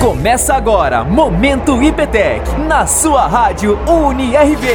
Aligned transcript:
Começa 0.00 0.54
agora, 0.54 1.02
Momento 1.02 1.82
IPTEC, 1.82 2.60
na 2.68 2.86
sua 2.86 3.26
rádio 3.26 3.76
UniRV. 3.88 4.68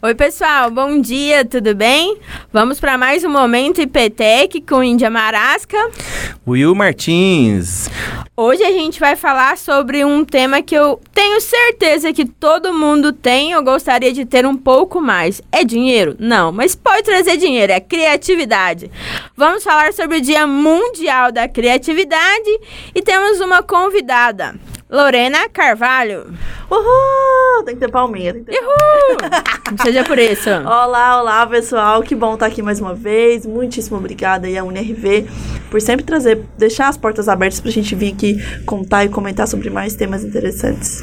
Oi, 0.00 0.14
pessoal, 0.14 0.70
bom 0.70 1.00
dia, 1.00 1.44
tudo 1.44 1.74
bem? 1.74 2.18
Vamos 2.52 2.78
para 2.78 2.96
mais 2.96 3.24
um 3.24 3.28
Momento 3.28 3.80
IPTEC 3.80 4.60
com 4.60 4.84
Índia 4.84 5.10
Marasca. 5.10 5.78
Will 6.46 6.76
Martins. 6.76 7.90
Hoje 8.38 8.62
a 8.62 8.70
gente 8.70 9.00
vai 9.00 9.16
falar 9.16 9.56
sobre 9.56 10.04
um 10.04 10.22
tema 10.22 10.60
que 10.60 10.74
eu 10.74 11.00
tenho 11.14 11.40
certeza 11.40 12.12
que 12.12 12.26
todo 12.26 12.70
mundo 12.70 13.10
tem 13.10 13.56
ou 13.56 13.62
gostaria 13.62 14.12
de 14.12 14.26
ter 14.26 14.44
um 14.44 14.54
pouco 14.54 15.00
mais. 15.00 15.40
É 15.50 15.64
dinheiro? 15.64 16.14
Não, 16.18 16.52
mas 16.52 16.74
pode 16.74 17.04
trazer 17.04 17.38
dinheiro, 17.38 17.72
é 17.72 17.80
criatividade. 17.80 18.90
Vamos 19.34 19.64
falar 19.64 19.94
sobre 19.94 20.18
o 20.18 20.20
Dia 20.20 20.46
Mundial 20.46 21.32
da 21.32 21.48
Criatividade 21.48 22.60
e 22.94 23.00
temos 23.00 23.40
uma 23.40 23.62
convidada. 23.62 24.54
Lorena 24.88 25.48
Carvalho. 25.48 26.32
Uhul! 26.70 27.64
Tem 27.64 27.74
que 27.74 27.80
ter 27.80 27.90
palminha. 27.90 28.32
Tem 28.32 28.44
que 28.44 28.52
ter 28.52 28.62
Uhul! 28.62 29.82
Seja 29.82 30.04
por 30.04 30.16
isso. 30.16 30.48
Olá, 30.64 31.20
olá, 31.20 31.44
pessoal. 31.46 32.02
Que 32.04 32.14
bom 32.14 32.34
estar 32.34 32.46
aqui 32.46 32.62
mais 32.62 32.80
uma 32.80 32.94
vez. 32.94 33.44
Muitíssimo 33.44 33.96
obrigada 33.96 34.46
aí 34.46 34.56
à 34.56 34.62
UNRV 34.62 35.26
por 35.70 35.80
sempre 35.80 36.04
trazer, 36.04 36.40
deixar 36.56 36.88
as 36.88 36.96
portas 36.96 37.28
abertas 37.28 37.58
para 37.58 37.68
a 37.68 37.72
gente 37.72 37.96
vir 37.96 38.12
aqui 38.12 38.62
contar 38.64 39.04
e 39.04 39.08
comentar 39.08 39.48
sobre 39.48 39.70
mais 39.70 39.96
temas 39.96 40.22
interessantes. 40.22 41.02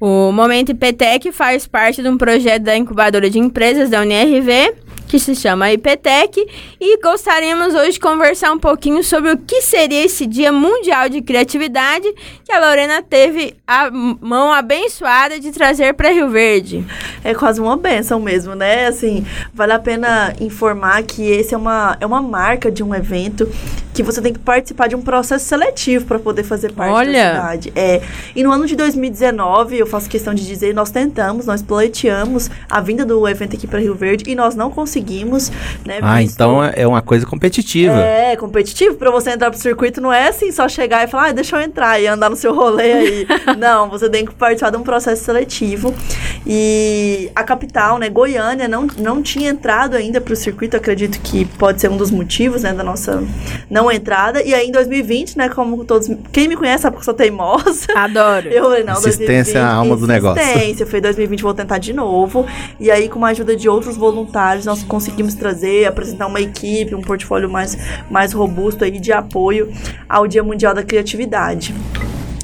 O 0.00 0.32
Momento 0.32 0.72
IPTEC 0.72 1.30
faz 1.30 1.64
parte 1.64 2.02
de 2.02 2.08
um 2.08 2.18
projeto 2.18 2.64
da 2.64 2.76
incubadora 2.76 3.30
de 3.30 3.38
empresas 3.38 3.88
da 3.88 4.00
UNRV 4.00 4.74
que 5.12 5.18
se 5.18 5.36
chama 5.36 5.70
IPTEC, 5.70 6.48
e 6.80 6.96
gostaríamos 7.02 7.74
hoje 7.74 7.92
de 7.92 8.00
conversar 8.00 8.50
um 8.50 8.58
pouquinho 8.58 9.04
sobre 9.04 9.30
o 9.30 9.36
que 9.36 9.60
seria 9.60 10.06
esse 10.06 10.26
Dia 10.26 10.50
Mundial 10.50 11.10
de 11.10 11.20
Criatividade 11.20 12.10
que 12.42 12.50
a 12.50 12.58
Lorena 12.58 13.02
teve 13.02 13.54
a 13.66 13.90
mão 13.90 14.50
abençoada 14.50 15.38
de 15.38 15.52
trazer 15.52 15.92
para 15.92 16.08
Rio 16.08 16.30
Verde. 16.30 16.82
É 17.22 17.34
quase 17.34 17.60
uma 17.60 17.76
benção 17.76 18.18
mesmo, 18.20 18.54
né? 18.54 18.86
Assim, 18.86 19.22
vale 19.52 19.74
a 19.74 19.78
pena 19.78 20.32
informar 20.40 21.02
que 21.02 21.22
esse 21.22 21.52
é 21.52 21.58
uma, 21.58 21.94
é 22.00 22.06
uma 22.06 22.22
marca 22.22 22.70
de 22.70 22.82
um 22.82 22.94
evento 22.94 23.46
que 23.92 24.02
você 24.02 24.20
tem 24.20 24.32
que 24.32 24.38
participar 24.38 24.88
de 24.88 24.96
um 24.96 25.02
processo 25.02 25.44
seletivo 25.44 26.06
para 26.06 26.18
poder 26.18 26.42
fazer 26.42 26.72
parte 26.72 26.92
Olha. 26.92 27.12
da 27.12 27.34
cidade. 27.34 27.72
É, 27.76 28.00
e 28.34 28.42
no 28.42 28.50
ano 28.50 28.66
de 28.66 28.74
2019, 28.74 29.78
eu 29.78 29.86
faço 29.86 30.08
questão 30.08 30.32
de 30.32 30.46
dizer, 30.46 30.74
nós 30.74 30.90
tentamos, 30.90 31.46
nós 31.46 31.62
pleiteamos 31.62 32.50
a 32.70 32.80
vinda 32.80 33.04
do 33.04 33.26
evento 33.28 33.56
aqui 33.56 33.66
para 33.66 33.78
Rio 33.78 33.94
Verde 33.94 34.24
e 34.26 34.34
nós 34.34 34.54
não 34.54 34.70
conseguimos, 34.70 35.50
né? 35.84 35.98
Ah, 36.00 36.22
então 36.22 36.62
é 36.64 36.86
uma 36.86 37.02
coisa 37.02 37.26
competitiva. 37.26 37.94
É, 37.94 38.36
competitivo. 38.36 38.96
Pra 38.96 39.10
você 39.10 39.30
entrar 39.30 39.50
pro 39.50 39.58
circuito 39.58 40.00
não 40.00 40.12
é 40.12 40.28
assim, 40.28 40.50
só 40.50 40.68
chegar 40.68 41.04
e 41.04 41.10
falar, 41.10 41.28
ah, 41.28 41.32
deixa 41.32 41.56
eu 41.56 41.60
entrar 41.60 42.00
e 42.00 42.06
andar 42.06 42.30
no 42.30 42.36
seu 42.36 42.54
rolê 42.54 42.92
aí. 42.92 43.26
não, 43.58 43.88
você 43.88 44.08
tem 44.08 44.24
que 44.24 44.34
participar 44.34 44.70
de 44.70 44.76
um 44.76 44.82
processo 44.82 45.24
seletivo. 45.24 45.94
E 46.46 47.30
a 47.34 47.44
capital, 47.44 47.98
né, 47.98 48.08
Goiânia, 48.08 48.66
não, 48.66 48.86
não 48.98 49.22
tinha 49.22 49.50
entrado 49.50 49.96
ainda 49.96 50.20
pro 50.20 50.34
circuito. 50.34 50.76
Acredito 50.76 51.20
que 51.20 51.44
pode 51.44 51.80
ser 51.80 51.90
um 51.90 51.96
dos 51.96 52.10
motivos, 52.10 52.62
né, 52.62 52.72
da 52.72 52.82
nossa 52.82 53.22
não 53.70 53.81
entrada. 53.90 54.42
E 54.42 54.54
aí 54.54 54.68
em 54.68 54.72
2020, 54.72 55.36
né, 55.36 55.48
como 55.48 55.84
todos... 55.84 56.08
Quem 56.30 56.48
me 56.48 56.56
conhece 56.56 56.82
sabe 56.82 56.96
que 56.96 57.00
eu 57.00 57.04
sou 57.04 57.14
teimosa. 57.14 57.86
Adoro. 57.94 58.48
Eu 58.48 58.64
falei, 58.64 58.84
não, 58.84 58.94
Insistência 58.94 59.58
é 59.58 59.62
a 59.62 59.72
alma 59.72 59.96
do 59.96 60.06
negócio. 60.06 60.42
Insistência, 60.42 60.86
foi 60.86 61.00
2020, 61.00 61.42
vou 61.42 61.54
tentar 61.54 61.78
de 61.78 61.92
novo. 61.92 62.46
E 62.78 62.90
aí, 62.90 63.08
com 63.08 63.24
a 63.24 63.28
ajuda 63.28 63.56
de 63.56 63.68
outros 63.68 63.96
voluntários, 63.96 64.66
nós 64.66 64.82
conseguimos 64.82 65.34
trazer, 65.34 65.86
apresentar 65.86 66.26
uma 66.26 66.40
equipe, 66.40 66.94
um 66.94 67.02
portfólio 67.02 67.50
mais, 67.50 67.76
mais 68.10 68.32
robusto 68.32 68.84
aí 68.84 68.98
de 68.98 69.12
apoio 69.12 69.72
ao 70.08 70.26
Dia 70.26 70.42
Mundial 70.42 70.74
da 70.74 70.82
Criatividade. 70.82 71.74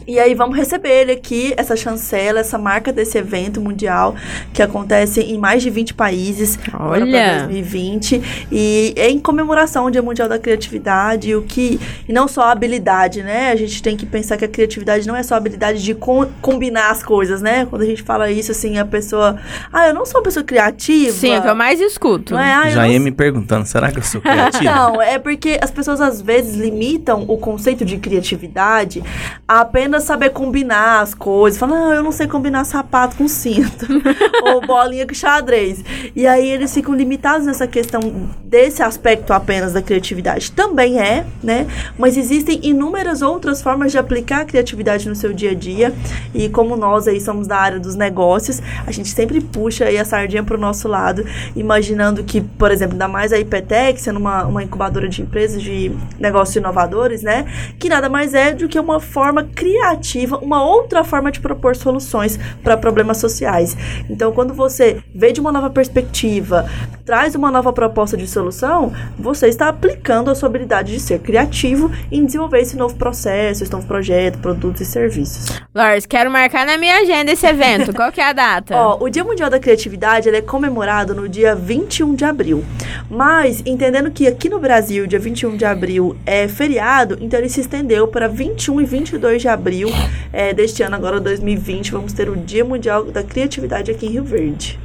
E 0.09 0.19
aí 0.19 0.35
vamos 0.35 0.57
receber 0.57 0.89
ele 1.03 1.13
aqui, 1.13 1.53
essa 1.59 1.77
chancela, 1.77 2.41
essa 2.41 2.57
marca 2.57 2.91
desse 2.91 3.19
evento 3.19 3.61
mundial 3.61 4.15
que 4.55 4.63
acontece 4.63 5.21
em 5.21 5.37
mais 5.37 5.63
de 5.63 5.69
20 5.69 5.93
países 5.93 6.59
Olha. 6.73 7.07
pra 7.07 7.39
2020 7.41 8.47
e 8.51 8.95
é 8.97 9.11
em 9.11 9.19
comemoração 9.19 9.85
ao 9.85 9.91
Dia 9.91 10.01
Mundial 10.01 10.27
da 10.27 10.39
Criatividade, 10.39 11.35
o 11.37 11.43
que 11.43 11.79
e 12.09 12.13
não 12.13 12.27
só 12.27 12.45
a 12.45 12.53
habilidade, 12.53 13.23
né? 13.23 13.51
A 13.53 13.57
gente 13.57 13.83
tem 13.83 13.99
que 13.99 14.07
pensar 14.07 14.39
que 14.39 14.47
a 14.47 14.49
criatividade 14.49 15.07
não 15.07 15.15
é 15.15 15.23
só 15.23 15.35
a 15.35 15.37
habilidade 15.37 15.83
de 15.85 15.95
com- 15.95 16.27
combinar 16.41 16.91
as 16.91 17.03
coisas, 17.03 17.43
né? 17.43 17.67
Quando 17.69 17.83
a 17.83 17.87
gente 17.87 18.03
fala 18.03 18.31
isso 18.31 18.51
assim, 18.51 18.79
a 18.79 18.87
pessoa, 18.87 19.39
ah, 19.71 19.89
eu 19.89 19.95
não 19.95 20.07
sou 20.07 20.21
uma 20.21 20.25
pessoa 20.25 20.43
criativa. 20.43 21.13
Sim, 21.13 21.33
é 21.33 21.39
o 21.39 21.43
que 21.43 21.49
eu 21.49 21.55
mais 21.55 21.81
escuto. 21.83 22.33
Não 22.33 22.41
é? 22.41 22.55
Ah, 22.55 22.71
Já 22.71 22.81
não 22.83 22.91
ia 22.91 22.99
me 22.99 23.13
perguntando, 23.13 23.67
será 23.67 23.93
que 23.93 23.99
eu 23.99 24.03
sou 24.03 24.23
criativo? 24.23 24.65
não, 24.73 25.03
é 25.03 25.19
porque 25.19 25.59
as 25.61 25.71
pessoas 25.71 26.01
às 26.01 26.23
vezes 26.23 26.55
limitam 26.57 27.27
o 27.29 27.37
conceito 27.37 27.85
de 27.85 27.99
criatividade 27.99 29.05
a 29.47 29.61
apenas 29.61 29.98
saber 30.01 30.31
combinar 30.31 31.01
as 31.01 31.15
coisas. 31.15 31.59
Falam, 31.59 31.77
não, 31.77 31.93
eu 31.95 32.03
não 32.03 32.13
sei 32.13 32.27
combinar 32.27 32.65
sapato 32.65 33.17
com 33.17 33.29
cinto. 33.29 33.87
ou 34.43 34.61
bolinha 34.61 35.07
com 35.07 35.15
xadrez. 35.15 35.85
E 36.15 36.27
aí 36.27 36.49
eles 36.49 36.73
ficam 36.73 36.95
limitados 36.95 37.47
nessa 37.47 37.67
questão 37.67 38.01
desse 38.45 38.83
aspecto 38.83 39.33
apenas 39.33 39.73
da 39.73 39.83
criatividade. 39.83 40.53
Também 40.53 41.01
é, 41.01 41.25
né? 41.43 41.67
Mas 41.99 42.17
existem 42.17 42.61
inúmeras 42.63 43.23
outras 43.23 43.63
formas 43.63 43.93
de 43.93 43.99
aplicar 43.99 44.43
a 44.43 44.45
criatividade 44.45 45.09
no 45.09 45.15
seu 45.15 45.33
dia 45.33 45.53
a 45.53 45.55
dia. 45.55 45.93
E 46.35 46.49
como 46.49 46.77
nós 46.77 47.07
aí 47.07 47.21
somos 47.21 47.47
da 47.47 47.57
área 47.57 47.79
dos 47.79 47.95
negócios, 47.95 48.63
a 48.87 48.91
gente 48.91 49.09
sempre 49.11 49.41
puxa 49.41 49.85
aí 49.85 49.99
a 49.99 50.05
sardinha 50.05 50.43
pro 50.43 50.59
nosso 50.59 50.89
lado, 50.89 51.25
imaginando 51.55 52.23
que, 52.25 52.41
por 52.41 52.71
exemplo, 52.71 52.95
ainda 52.95 53.09
mais 53.09 53.33
a 53.33 53.39
IPTEC, 53.39 54.01
sendo 54.01 54.19
uma, 54.19 54.45
uma 54.45 54.63
incubadora 54.63 55.09
de 55.09 55.23
empresas 55.23 55.63
de 55.63 55.93
negócios 56.19 56.57
inovadores, 56.57 57.23
né? 57.23 57.47
Que 57.79 57.89
nada 57.89 58.09
mais 58.09 58.35
é 58.35 58.53
do 58.53 58.69
que 58.69 58.79
uma 58.79 59.01
forma 59.01 59.45
criativa, 59.45 59.88
uma 60.43 60.65
outra 60.65 61.05
forma 61.05 61.31
de 61.31 61.41
propor 61.41 61.77
soluções 61.77 62.39
para 62.63 62.77
problemas 62.77 63.19
sociais. 63.19 63.77
Então, 64.09 64.33
quando 64.33 64.55
você 64.55 65.03
vê 65.15 65.33
de 65.33 65.41
uma 65.41 65.53
nova 65.53 65.71
perspectiva, 65.71 66.69
traz 67.05 67.35
uma 67.35 67.51
nova 67.51 67.73
proposta 67.73 68.17
de 68.17 68.27
solução, 68.27 68.93
você 69.19 69.49
está 69.49 69.69
aplicando 69.69 70.31
a 70.31 70.35
sua 70.35 70.49
habilidade 70.49 70.93
de 70.93 71.01
ser 71.01 71.21
criativo 71.21 71.91
em 72.11 72.25
desenvolver 72.25 72.61
esse 72.61 72.77
novo 72.77 72.95
processo, 72.97 73.63
esse 73.63 73.73
novo 73.73 73.87
projeto, 73.87 74.39
produtos 74.39 74.83
e 74.83 74.85
serviços. 74.85 75.47
Lors, 75.75 76.07
quero 76.07 76.31
marcar 76.31 76.67
na 76.67 76.77
minha 76.77 76.99
agenda 76.99 77.33
esse 77.33 77.47
evento. 77.47 77.95
Qual 77.95 78.11
que 78.13 78.21
é 78.21 78.29
a 78.29 78.33
data? 78.33 78.75
Ó, 78.77 79.05
o 79.05 79.09
Dia 79.09 79.25
Mundial 79.25 79.49
da 79.49 79.59
Criatividade 79.59 80.29
é 80.29 80.43
comemorado 80.43 81.15
no 81.15 81.29
dia 81.29 81.55
21 81.55 82.15
de 82.15 82.25
abril. 82.25 82.65
Mas, 83.11 83.63
entendendo 83.65 84.11
que 84.11 84.27
aqui 84.27 84.49
no 84.49 84.59
Brasil, 84.59 85.07
dia 85.07 85.19
21 85.19 85.57
de 85.57 85.65
abril 85.65 86.17
é 86.27 86.49
feriado, 86.49 87.17
então 87.21 87.39
ele 87.39 87.49
se 87.49 87.61
estendeu 87.61 88.09
para 88.09 88.29
21 88.29 88.81
e 88.81 88.85
22 88.85 89.43
de 89.43 89.49
abril 89.49 89.68
é, 90.33 90.53
deste 90.53 90.83
ano, 90.83 90.97
agora 90.97 91.21
2020. 91.21 91.93
Vamos 91.93 92.13
ter 92.13 92.29
o 92.29 92.37
Dia 92.37 92.65
Mundial 92.65 93.05
da 93.05 93.23
Criatividade 93.23 93.91
aqui 93.91 94.07
em 94.07 94.11
Rio 94.11 94.25
Verde. 94.25 94.79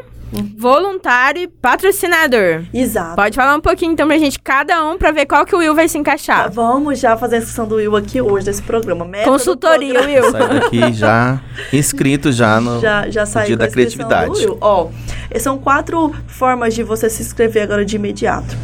voluntário 0.57 1.41
e 1.43 1.47
patrocinador. 1.47 2.63
Exato. 2.73 3.15
Pode 3.15 3.35
falar 3.35 3.55
um 3.55 3.61
pouquinho 3.61 3.91
então 3.93 4.07
pra 4.07 4.17
gente, 4.17 4.39
cada 4.39 4.83
um, 4.85 4.97
pra 4.97 5.11
ver 5.11 5.25
qual 5.25 5.45
que 5.45 5.55
o 5.55 5.59
Will 5.59 5.73
vai 5.75 5.87
se 5.87 5.97
encaixar. 5.97 6.51
Vamos 6.51 6.99
já 6.99 7.15
fazer 7.17 7.35
a 7.35 7.39
inscrição 7.39 7.67
do 7.67 7.75
Will 7.75 7.95
aqui 7.95 8.21
hoje 8.21 8.45
nesse 8.47 8.61
programa. 8.61 9.05
Meta 9.05 9.25
do 9.25 9.31
Consultoria, 9.31 9.93
programa- 9.93 10.21
Will. 10.21 10.31
Sai 10.31 10.59
daqui 10.59 10.93
já 10.93 11.41
inscrito 11.73 12.31
já 12.31 12.59
no, 12.59 12.79
já, 12.79 13.09
já 13.09 13.21
no 13.21 13.27
saiu 13.27 13.47
dia 13.47 13.57
da 13.57 13.67
criatividade. 13.67 14.31
do 14.31 14.37
Will. 14.37 14.57
São 15.39 15.57
quatro 15.57 16.13
formas 16.27 16.73
de 16.73 16.83
você 16.83 17.09
se 17.09 17.21
inscrever 17.21 17.63
agora 17.63 17.85
de 17.85 17.95
imediato. 17.95 18.55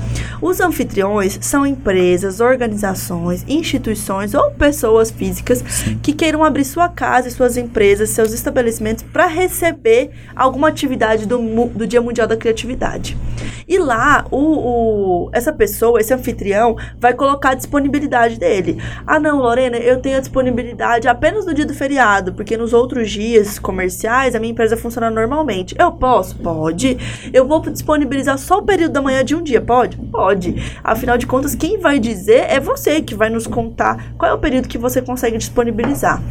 Os 0.42 0.60
anfitriões 0.60 1.40
são 1.42 1.66
empresas, 1.66 2.42
organizações, 2.42 3.46
instituições 3.48 4.34
ou 4.34 4.52
pessoas 4.52 5.10
físicas 5.10 5.64
que 6.02 6.12
queiram 6.12 6.44
abrir 6.44 6.66
sua 6.66 6.90
casa, 6.90 7.30
suas 7.30 7.56
empresas, 7.56 8.10
seus 8.10 8.34
estabelecimentos 8.34 9.04
para 9.04 9.26
receber 9.26 10.12
alguma 10.36 10.68
atividade 10.68 11.26
do, 11.26 11.38
do 11.68 11.88
Dia 11.88 12.02
Mundial 12.02 12.28
da 12.28 12.36
Criatividade. 12.36 13.18
E 13.66 13.78
lá, 13.78 14.26
o, 14.30 14.38
o, 14.38 15.30
essa 15.32 15.54
pessoa, 15.54 16.02
esse 16.02 16.14
anfitrião, 16.14 16.76
vai 17.00 17.14
colocar 17.14 17.52
a 17.52 17.56
disponibilidade 17.56 18.38
dele. 18.38 18.82
Ah, 19.08 19.20
não, 19.20 19.40
Lorena, 19.40 19.78
eu 19.78 20.02
tenho 20.02 20.18
a 20.18 20.20
disponibilidade 20.20 21.08
apenas 21.08 21.46
no 21.46 21.54
dia 21.54 21.66
do 21.66 21.74
feriado, 21.74 22.34
porque 22.34 22.58
nos 22.58 22.74
outros 22.74 23.10
dias 23.10 23.58
comerciais 23.58 24.36
a 24.36 24.40
minha 24.40 24.52
empresa 24.52 24.76
funciona 24.76 25.10
normalmente. 25.10 25.74
Eu 25.80 25.92
posso? 25.94 26.36
Pode. 26.54 26.98
Eu 27.34 27.48
vou 27.48 27.60
disponibilizar 27.62 28.38
só 28.38 28.60
o 28.60 28.62
período 28.62 28.92
da 28.92 29.02
manhã 29.02 29.26
de 29.26 29.36
um 29.36 29.42
dia? 29.42 29.60
Pode? 29.60 29.98
Pode. 29.98 30.56
Afinal 30.84 31.18
de 31.18 31.26
contas, 31.26 31.56
quem 31.56 31.80
vai 31.80 31.98
dizer 32.00 32.46
é 32.48 32.60
você 32.60 33.02
que 33.02 33.16
vai 33.16 33.30
nos 33.30 33.48
contar 33.48 34.14
qual 34.18 34.30
é 34.30 34.34
o 34.34 34.38
período 34.38 34.68
que 34.68 34.78
você 34.78 35.02
consegue 35.02 35.38
disponibilizar. 35.38 36.22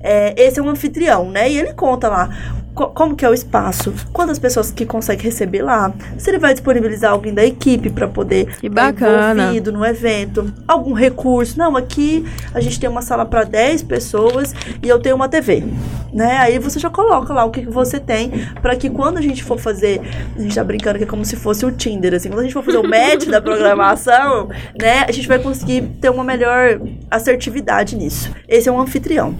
É, 0.00 0.34
esse 0.36 0.60
é 0.60 0.62
um 0.62 0.68
anfitrião, 0.68 1.30
né? 1.30 1.50
E 1.50 1.58
ele 1.58 1.72
conta 1.72 2.08
lá 2.08 2.61
como 2.74 3.14
que 3.14 3.24
é 3.24 3.28
o 3.28 3.34
espaço, 3.34 3.92
quantas 4.12 4.38
pessoas 4.38 4.70
que 4.70 4.86
consegue 4.86 5.22
receber 5.22 5.62
lá, 5.62 5.92
se 6.16 6.30
ele 6.30 6.38
vai 6.38 6.54
disponibilizar 6.54 7.12
alguém 7.12 7.32
da 7.32 7.44
equipe 7.44 7.90
para 7.90 8.08
poder 8.08 8.56
que 8.56 8.68
bacana. 8.68 9.42
envolvido 9.42 9.72
no 9.72 9.84
evento, 9.84 10.52
algum 10.66 10.94
recurso. 10.94 11.58
Não, 11.58 11.76
aqui 11.76 12.24
a 12.54 12.60
gente 12.60 12.80
tem 12.80 12.88
uma 12.88 13.02
sala 13.02 13.26
para 13.26 13.44
10 13.44 13.82
pessoas 13.82 14.54
e 14.82 14.88
eu 14.88 14.98
tenho 14.98 15.16
uma 15.16 15.28
TV, 15.28 15.64
né? 16.12 16.38
Aí 16.38 16.58
você 16.58 16.78
já 16.78 16.88
coloca 16.88 17.32
lá 17.34 17.44
o 17.44 17.50
que, 17.50 17.62
que 17.62 17.70
você 17.70 18.00
tem 18.00 18.30
para 18.62 18.74
que 18.74 18.88
quando 18.88 19.18
a 19.18 19.22
gente 19.22 19.44
for 19.44 19.58
fazer, 19.58 20.00
a 20.34 20.40
gente 20.40 20.54
tá 20.54 20.64
brincando 20.64 20.98
que 20.98 21.04
é 21.04 21.06
como 21.06 21.24
se 21.24 21.36
fosse 21.36 21.66
o 21.66 21.70
Tinder, 21.70 22.14
assim, 22.14 22.30
quando 22.30 22.40
a 22.40 22.44
gente 22.44 22.54
for 22.54 22.64
fazer 22.64 22.78
o 22.78 22.88
match 22.88 23.26
da 23.26 23.40
programação, 23.40 24.48
né, 24.80 25.04
a 25.06 25.12
gente 25.12 25.28
vai 25.28 25.38
conseguir 25.38 25.82
ter 26.00 26.10
uma 26.10 26.24
melhor 26.24 26.80
assertividade 27.10 27.96
nisso. 27.96 28.30
Esse 28.48 28.68
é 28.68 28.72
um 28.72 28.80
anfitrião. 28.80 29.34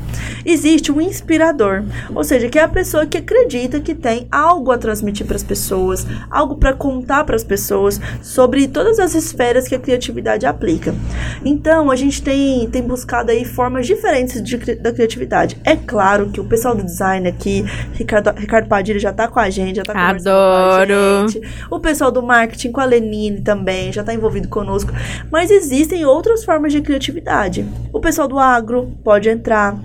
Existe 0.44 0.93
um 0.93 1.00
inspirador, 1.00 1.82
ou 2.14 2.23
seja, 2.23 2.49
que 2.49 2.58
é 2.58 2.62
a 2.62 2.69
pessoa 2.69 3.06
que 3.06 3.22
acredita 3.23 3.81
que 3.81 3.95
tem 3.95 4.27
algo 4.31 4.71
a 4.71 4.79
transmitir 4.79 5.27
para 5.27 5.37
as 5.37 5.43
pessoas, 5.43 6.07
algo 6.31 6.57
para 6.57 6.73
contar 6.73 7.25
para 7.25 7.37
as 7.37 7.45
pessoas 7.45 8.01
sobre 8.21 8.69
todas 8.69 8.99
as 8.99 9.15
esferas 9.15 9.67
que 9.67 9.75
a 9.75 9.79
criatividade 9.79 10.45
aplica. 10.45 10.95
Então, 11.45 11.91
a 11.91 11.97
gente 11.97 12.23
tem, 12.23 12.69
tem 12.69 12.83
buscado 12.83 13.31
aí 13.31 13.45
formas 13.45 13.87
diferentes 13.87 14.43
de, 14.43 14.57
da 14.77 14.93
criatividade. 14.93 15.57
É 15.65 15.77
claro 15.77 16.31
que 16.31 16.41
o 16.41 16.45
pessoal 16.45 16.75
do 16.75 16.83
design 16.83 17.29
aqui, 17.29 17.65
Ricardo, 17.95 18.31
Ricardo 18.37 18.69
Padilha 18.69 18.99
já 18.99 19.11
está 19.11 19.29
com 19.29 19.41
a 19.41 19.49
gente, 19.49 19.77
já 19.77 19.83
tá 19.83 19.95
Adoro. 19.95 20.93
com 20.93 21.25
a 21.25 21.29
gente. 21.29 21.67
O 21.71 21.81
pessoal 21.81 22.11
do 22.11 22.23
marketing 22.23 22.73
com 22.73 22.81
a 22.81 22.85
Lenine 22.85 23.41
também 23.41 23.93
já 23.93 24.03
está 24.03 24.13
envolvido 24.13 24.49
conosco. 24.49 24.93
Mas 25.31 25.51
existem 25.51 26.05
outras 26.05 26.45
formas 26.45 26.73
de 26.73 26.81
criatividade. 26.81 27.65
O 27.93 28.01
pessoal 28.01 28.29
do 28.29 28.39
agro 28.39 28.93
pode 29.05 29.29
entrar 29.29 29.79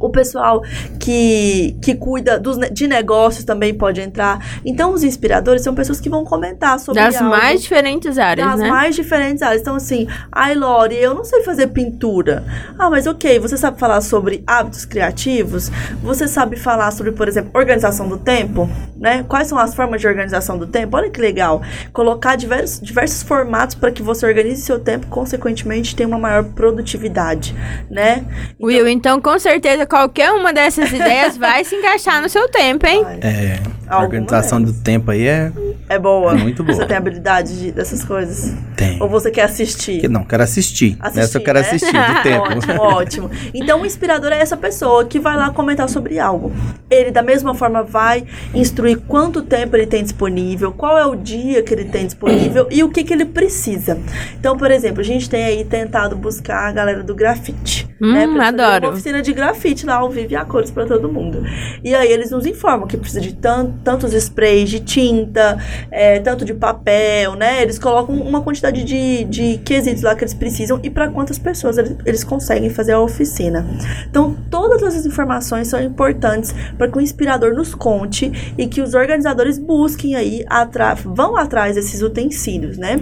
o 0.00 0.10
pessoal 0.10 0.62
que, 1.00 1.76
que 1.82 1.94
cuida 1.94 2.38
dos, 2.38 2.58
de 2.70 2.86
negócios 2.86 3.44
também 3.44 3.74
pode 3.74 4.00
entrar. 4.00 4.60
Então, 4.64 4.92
os 4.92 5.02
inspiradores 5.02 5.62
são 5.62 5.74
pessoas 5.74 6.00
que 6.00 6.08
vão 6.08 6.24
comentar 6.24 6.78
sobre 6.78 7.02
Das 7.02 7.16
algo, 7.16 7.30
mais 7.30 7.62
diferentes 7.62 8.18
áreas, 8.18 8.48
das 8.48 8.60
né? 8.60 8.68
mais 8.68 8.94
diferentes 8.94 9.42
áreas. 9.42 9.62
Então, 9.62 9.76
assim, 9.76 10.06
ai, 10.30 10.54
Lori, 10.54 10.96
eu 10.96 11.14
não 11.14 11.24
sei 11.24 11.42
fazer 11.42 11.68
pintura. 11.68 12.44
Ah, 12.78 12.90
mas 12.90 13.06
ok, 13.06 13.38
você 13.38 13.56
sabe 13.56 13.78
falar 13.78 14.00
sobre 14.00 14.42
hábitos 14.46 14.84
criativos? 14.84 15.70
Você 16.02 16.26
sabe 16.28 16.56
falar 16.56 16.90
sobre, 16.90 17.12
por 17.12 17.28
exemplo, 17.28 17.50
organização 17.54 18.08
do 18.08 18.18
tempo? 18.18 18.68
Né? 18.96 19.24
Quais 19.28 19.48
são 19.48 19.58
as 19.58 19.74
formas 19.74 20.00
de 20.00 20.06
organização 20.06 20.58
do 20.58 20.66
tempo? 20.66 20.96
Olha 20.96 21.10
que 21.10 21.20
legal. 21.20 21.62
Colocar 21.92 22.36
diversos, 22.36 22.80
diversos 22.80 23.22
formatos 23.22 23.74
para 23.74 23.90
que 23.90 24.02
você 24.02 24.26
organize 24.26 24.62
seu 24.62 24.78
tempo, 24.78 25.06
consequentemente, 25.06 25.94
tenha 25.94 26.08
uma 26.08 26.18
maior 26.18 26.44
produtividade, 26.44 27.54
né? 27.90 28.24
Então, 28.54 28.66
Will, 28.66 28.88
então 28.88 29.20
com 29.20 29.38
certeza 29.38 29.85
qualquer 29.86 30.32
uma 30.32 30.52
dessas 30.52 30.90
ideias 30.92 31.36
vai 31.36 31.64
se 31.64 31.74
encaixar 31.74 32.20
no 32.20 32.28
seu 32.28 32.48
tempo, 32.48 32.86
hein? 32.86 33.02
vai. 33.02 33.20
É, 33.22 33.60
a 33.88 34.02
organização 34.02 34.60
do 34.62 34.72
tempo 34.72 35.10
aí 35.10 35.26
é. 35.26 35.52
É 35.88 35.98
boa. 35.98 36.32
É 36.32 36.36
muito 36.36 36.64
boa. 36.64 36.76
Você 36.76 36.86
tem 36.86 36.96
habilidade 36.96 37.58
de- 37.58 37.72
dessas 37.72 38.04
coisas? 38.04 38.52
Tem. 38.76 39.00
Ou 39.00 39.08
você 39.08 39.30
quer 39.30 39.42
assistir? 39.42 40.00
Que 40.00 40.08
não, 40.08 40.24
quero 40.24 40.42
assistir. 40.42 40.96
Assistir, 41.00 41.20
Nessa 41.20 41.38
eu 41.38 41.42
quero 41.44 41.58
né? 41.60 41.64
assistir 41.66 41.92
do 41.92 42.22
tempo. 42.22 42.46
Ótimo, 42.56 42.80
ótimo. 42.82 43.30
Então, 43.54 43.82
o 43.82 43.86
inspirador 43.86 44.32
é 44.32 44.40
essa 44.40 44.56
pessoa 44.56 45.04
que 45.04 45.18
vai 45.20 45.36
lá 45.36 45.50
comentar 45.50 45.88
sobre 45.88 46.18
algo. 46.18 46.52
Ele, 46.90 47.10
da 47.10 47.22
mesma 47.22 47.54
forma, 47.54 47.82
vai 47.82 48.24
instruir 48.54 48.98
quanto 49.06 49.42
tempo 49.42 49.76
ele 49.76 49.86
tem 49.86 50.02
disponível, 50.02 50.72
qual 50.72 50.98
é 50.98 51.06
o 51.06 51.14
dia 51.14 51.62
que 51.62 51.72
ele 51.72 51.84
tem 51.84 52.04
disponível 52.06 52.66
e 52.70 52.82
o 52.82 52.88
que, 52.88 53.04
que 53.04 53.12
ele 53.12 53.24
precisa. 53.24 53.98
Então, 54.38 54.56
por 54.56 54.70
exemplo, 54.70 55.00
a 55.00 55.04
gente 55.04 55.28
tem 55.30 55.44
aí 55.44 55.64
tentado 55.64 56.16
buscar 56.16 56.68
a 56.68 56.72
galera 56.72 57.02
do 57.02 57.14
grafite. 57.14 57.86
Hum, 58.00 58.12
né, 58.12 58.26
pra 58.26 58.36
fazer 58.36 58.62
adoro. 58.62 58.86
Uma 58.88 58.92
oficina 58.92 59.22
de 59.22 59.32
grafite 59.32 59.86
lá 59.86 59.94
ao 59.96 60.10
vivo 60.10 60.32
e 60.32 60.36
a 60.36 60.44
cores 60.44 60.70
para 60.70 60.84
todo 60.86 61.10
mundo. 61.10 61.42
E 61.82 61.94
aí 61.94 62.10
eles 62.12 62.30
nos 62.30 62.44
informam 62.44 62.86
que 62.86 62.96
precisa 62.96 63.20
de 63.22 63.32
tan 63.34 63.72
tantos 63.84 64.12
sprays 64.14 64.68
de 64.68 64.80
tinta, 64.80 65.58
é, 65.90 66.18
tanto 66.20 66.44
de 66.44 66.54
papel, 66.54 67.34
né? 67.34 67.62
Eles 67.62 67.78
colocam 67.78 68.14
uma 68.16 68.40
quantidade 68.40 68.84
de, 68.84 69.24
de 69.24 69.58
quesitos 69.58 70.02
lá 70.02 70.14
que 70.14 70.24
eles 70.24 70.34
precisam 70.34 70.80
e 70.82 70.90
para 70.90 71.08
quantas 71.08 71.38
pessoas 71.38 71.78
eles, 71.78 71.96
eles 72.04 72.24
conseguem 72.24 72.70
fazer 72.70 72.92
a 72.92 73.00
oficina. 73.00 73.66
Então, 74.08 74.36
todas 74.50 74.82
essas 74.82 75.06
informações 75.06 75.68
são 75.68 75.82
importantes 75.82 76.54
para 76.76 76.88
que 76.88 76.98
o 76.98 77.00
inspirador 77.00 77.54
nos 77.54 77.74
conte 77.74 78.54
e 78.56 78.66
que 78.66 78.80
os 78.80 78.94
organizadores 78.94 79.58
busquem 79.58 80.14
aí, 80.14 80.44
atra 80.48 80.94
vão 80.94 81.36
atrás 81.36 81.74
desses 81.74 82.02
utensílios, 82.02 82.76
né? 82.76 83.00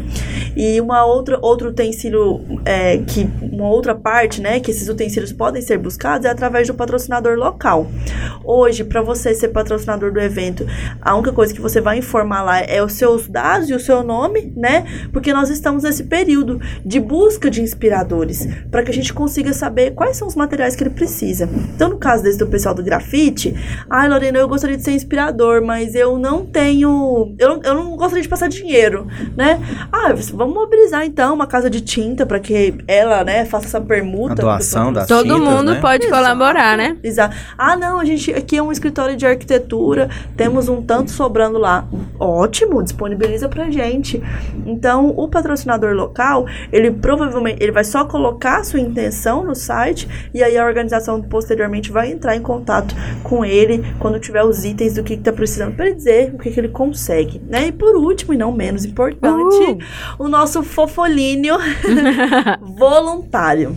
E 0.57 0.81
uma 0.81 1.05
outra, 1.05 1.39
outro 1.41 1.69
utensílio 1.71 2.41
é, 2.65 2.99
que 2.99 3.29
uma 3.43 3.69
outra 3.69 3.95
parte, 3.95 4.41
né, 4.41 4.61
que 4.61 4.71
esses 4.71 4.89
utensílios 4.89 5.33
podem 5.33 5.63
ser 5.63 5.79
buscados 5.79 6.27
é 6.27 6.31
através 6.31 6.67
do 6.67 6.75
patrocinador 6.75 7.37
local. 7.37 7.87
Hoje, 8.45 8.85
para 8.85 9.03
você 9.03 9.35
ser 9.35 9.49
patrocinador 9.49 10.13
do 10.13 10.21
evento, 10.21 10.64
a 11.01 11.15
única 11.15 11.33
coisa 11.33 11.53
que 11.55 11.61
você 11.61 11.81
vai 11.81 11.99
informar 11.99 12.43
lá 12.43 12.61
é 12.61 12.83
os 12.83 12.93
seus 12.93 13.27
dados 13.29 13.69
e 13.71 13.75
o 13.75 13.81
seu 13.81 14.03
nome, 14.03 14.53
né? 14.57 14.85
Porque 15.13 15.33
nós 15.33 15.51
estamos 15.51 15.83
nesse 15.83 16.05
período 16.05 16.61
de 16.85 17.01
busca 17.01 17.51
de 17.51 17.63
inspiradores, 17.63 18.47
para 18.71 18.83
que 18.83 18.91
a 18.91 18.95
gente 18.95 19.13
consiga 19.13 19.53
saber 19.53 19.93
quais 19.93 20.17
são 20.17 20.27
os 20.29 20.35
materiais 20.35 20.75
que 20.77 20.83
ele 20.83 20.91
precisa. 20.91 21.49
Então, 21.75 21.89
no 21.91 21.97
caso 21.99 22.23
desse 22.23 22.39
do 22.39 22.47
pessoal 22.47 22.75
do 22.75 22.83
grafite, 22.83 23.55
ai, 23.89 24.09
Lorena, 24.09 24.39
eu 24.39 24.49
gostaria 24.49 24.77
de 24.77 24.83
ser 24.83 24.93
inspirador, 24.93 25.63
mas 25.65 25.95
eu 25.95 26.19
não 26.19 26.45
tenho, 26.45 27.35
eu, 27.39 27.49
não- 27.49 27.63
eu 27.63 27.75
não 27.75 27.97
gostaria 27.97 28.23
de 28.23 28.29
passar 28.29 28.49
dinheiro, 28.49 29.07
né? 29.37 29.61
Ah, 29.93 30.13
vamos 30.33 30.55
mobilizar 30.55 31.05
então 31.05 31.35
uma 31.35 31.47
casa 31.47 31.69
de 31.71 31.81
tinta 31.81 32.25
para 32.27 32.39
que 32.39 32.75
ela, 32.87 33.25
né, 33.25 33.45
faça 33.45 33.67
essa 33.67 33.81
permuta. 33.81 34.33
A 34.33 34.37
doação 34.37 34.87
do 34.93 34.95
das 34.95 35.09
Todo 35.09 35.23
tintas, 35.25 35.41
mundo 35.41 35.73
né? 35.73 35.81
pode 35.81 36.07
Exato. 36.07 36.23
colaborar, 36.23 36.77
né? 36.77 36.97
Exato. 37.03 37.37
Ah, 37.59 37.77
não, 37.77 37.99
a 37.99 38.05
gente 38.05 38.33
aqui 38.33 38.57
é 38.57 38.63
um 38.63 38.71
escritório 38.73 39.17
de 39.17 39.27
arquitetura, 39.27 40.09
temos 40.37 40.54
um 40.69 40.83
tanto 40.83 41.11
sobrando 41.11 41.59
lá. 41.59 41.87
Ótimo, 42.19 42.83
disponibiliza 42.83 43.49
pra 43.49 43.71
gente. 43.71 44.23
Então, 44.67 45.11
o 45.17 45.29
patrocinador 45.29 45.95
local, 45.95 46.47
ele 46.73 46.91
provavelmente 46.91 47.63
ele 47.63 47.73
vai 47.73 47.85
só 47.85 48.05
colocar 48.05 48.59
a 48.59 48.65
sua 48.65 48.81
intenção 48.81 49.45
no 49.45 49.55
site 49.55 50.09
e 50.33 50.43
aí 50.43 50.57
a 50.57 50.65
organização 50.65 51.21
posteriormente 51.21 51.91
vai 51.91 52.11
entrar 52.11 52.37
em 52.37 52.43
contato 52.43 52.95
com 53.23 53.45
ele 53.45 53.85
quando 53.99 54.19
tiver 54.19 54.45
os 54.45 54.65
itens 54.65 54.95
do 54.95 55.03
que, 55.03 55.17
que 55.17 55.23
tá 55.23 55.33
precisando 55.33 55.75
para 55.75 55.87
ele 55.87 55.97
dizer 55.97 56.35
o 56.35 56.39
que, 56.39 56.51
que 56.51 56.61
ele 56.61 56.69
consegue, 56.69 57.41
né? 57.47 57.69
E 57.69 57.73
por 57.73 57.97
último, 57.97 58.33
e 58.33 58.37
não 58.37 58.53
menos 58.53 58.85
importante, 58.85 59.35
Uh. 59.35 59.79
o 60.19 60.29
nosso 60.29 60.63
fofolíneo 60.63 61.57
voluntário. 62.61 63.77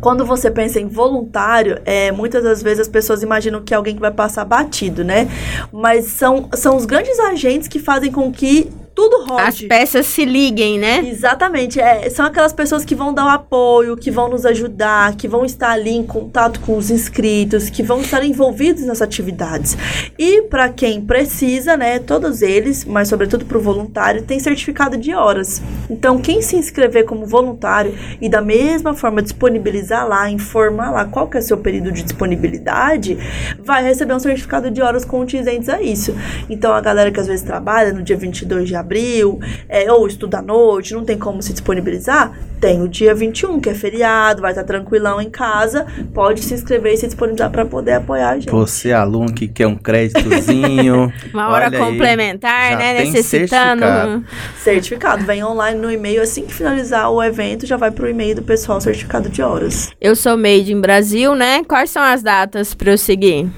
Quando 0.00 0.24
você 0.24 0.50
pensa 0.50 0.80
em 0.80 0.86
voluntário, 0.86 1.80
é, 1.84 2.12
muitas 2.12 2.44
das 2.44 2.62
vezes 2.62 2.80
as 2.80 2.88
pessoas 2.88 3.22
imaginam 3.22 3.62
que 3.62 3.72
é 3.72 3.76
alguém 3.76 3.94
que 3.94 4.00
vai 4.00 4.10
passar 4.10 4.44
batido, 4.44 5.02
né? 5.04 5.28
Mas 5.72 6.06
são, 6.06 6.48
são 6.54 6.76
os 6.76 6.84
grandes 6.84 7.18
agentes 7.18 7.68
que 7.68 7.78
fazem 7.78 8.12
com 8.12 8.30
que 8.30 8.70
tudo 8.96 9.26
rode. 9.26 9.42
As 9.42 9.60
peças 9.60 10.06
se 10.06 10.24
liguem, 10.24 10.78
né? 10.78 11.06
Exatamente, 11.06 11.78
é, 11.78 12.08
são 12.08 12.24
aquelas 12.24 12.54
pessoas 12.54 12.82
que 12.82 12.94
vão 12.94 13.12
dar 13.12 13.26
o 13.26 13.28
apoio, 13.28 13.94
que 13.94 14.10
vão 14.10 14.30
nos 14.30 14.46
ajudar, 14.46 15.14
que 15.16 15.28
vão 15.28 15.44
estar 15.44 15.72
ali 15.72 15.90
em 15.90 16.02
contato 16.02 16.60
com 16.60 16.78
os 16.78 16.90
inscritos, 16.90 17.68
que 17.68 17.82
vão 17.82 18.00
estar 18.00 18.24
envolvidos 18.24 18.86
nas 18.86 19.02
atividades. 19.02 19.76
E 20.18 20.40
para 20.42 20.70
quem 20.70 21.02
precisa, 21.02 21.76
né, 21.76 21.98
todos 21.98 22.40
eles, 22.40 22.86
mas 22.86 23.08
sobretudo 23.08 23.44
para 23.44 23.58
o 23.58 23.60
voluntário, 23.60 24.22
tem 24.22 24.40
certificado 24.40 24.96
de 24.96 25.12
horas. 25.12 25.60
Então, 25.90 26.18
quem 26.18 26.40
se 26.40 26.56
inscrever 26.56 27.04
como 27.04 27.26
voluntário 27.26 27.94
e 28.18 28.30
da 28.30 28.40
mesma 28.40 28.94
forma 28.94 29.20
disponibilizar 29.20 30.08
lá, 30.08 30.30
informar 30.30 30.90
lá 30.90 31.04
qual 31.04 31.28
que 31.28 31.36
é 31.36 31.40
o 31.40 31.42
seu 31.42 31.58
período 31.58 31.92
de 31.92 32.02
disponibilidade, 32.02 33.18
vai 33.62 33.84
receber 33.84 34.14
um 34.14 34.18
certificado 34.18 34.70
de 34.70 34.80
horas 34.80 35.04
condizentes 35.04 35.68
a 35.68 35.82
isso. 35.82 36.14
Então, 36.48 36.72
a 36.72 36.80
galera 36.80 37.12
que 37.12 37.20
às 37.20 37.26
vezes 37.26 37.44
trabalha 37.44 37.92
no 37.92 38.02
dia 38.02 38.16
22 38.16 38.66
de 38.66 38.74
abril, 38.74 38.85
abril, 38.86 39.40
é, 39.68 39.90
ou 39.90 40.06
estuda 40.06 40.38
à 40.38 40.42
noite, 40.42 40.94
não 40.94 41.04
tem 41.04 41.18
como 41.18 41.42
se 41.42 41.52
disponibilizar, 41.52 42.32
tem 42.60 42.80
o 42.82 42.88
dia 42.88 43.14
21, 43.14 43.60
que 43.60 43.68
é 43.68 43.74
feriado, 43.74 44.40
vai 44.40 44.52
estar 44.52 44.64
tranquilão 44.64 45.20
em 45.20 45.28
casa, 45.28 45.86
pode 46.14 46.42
se 46.42 46.54
inscrever 46.54 46.94
e 46.94 46.96
se 46.96 47.06
disponibilizar 47.06 47.50
para 47.50 47.64
poder 47.64 47.94
apoiar 47.94 48.30
a 48.30 48.34
gente. 48.34 48.50
Você, 48.50 48.92
aluno 48.92 49.32
que 49.32 49.46
quer 49.48 49.66
um 49.66 49.76
créditozinho. 49.76 51.12
Uma 51.34 51.48
hora 51.48 51.66
olha 51.66 51.78
aí, 51.78 51.84
complementar, 51.84 52.72
já 52.72 52.78
né? 52.78 52.94
tem 52.94 53.12
Necessitando. 53.12 53.82
certificado. 53.82 54.24
Certificado, 54.62 55.24
vem 55.24 55.44
online 55.44 55.78
no 55.78 55.90
e-mail, 55.90 56.22
assim 56.22 56.46
que 56.46 56.54
finalizar 56.54 57.10
o 57.10 57.22
evento, 57.22 57.66
já 57.66 57.76
vai 57.76 57.90
pro 57.90 58.08
e-mail 58.08 58.36
do 58.36 58.42
pessoal 58.42 58.80
certificado 58.80 59.28
de 59.28 59.42
horas. 59.42 59.90
Eu 60.00 60.16
sou 60.16 60.36
made 60.36 60.72
in 60.72 60.80
Brasil, 60.80 61.34
né? 61.34 61.62
Quais 61.64 61.90
são 61.90 62.02
as 62.02 62.22
datas 62.22 62.72
para 62.74 62.92
eu 62.92 62.98
seguir? 62.98 63.48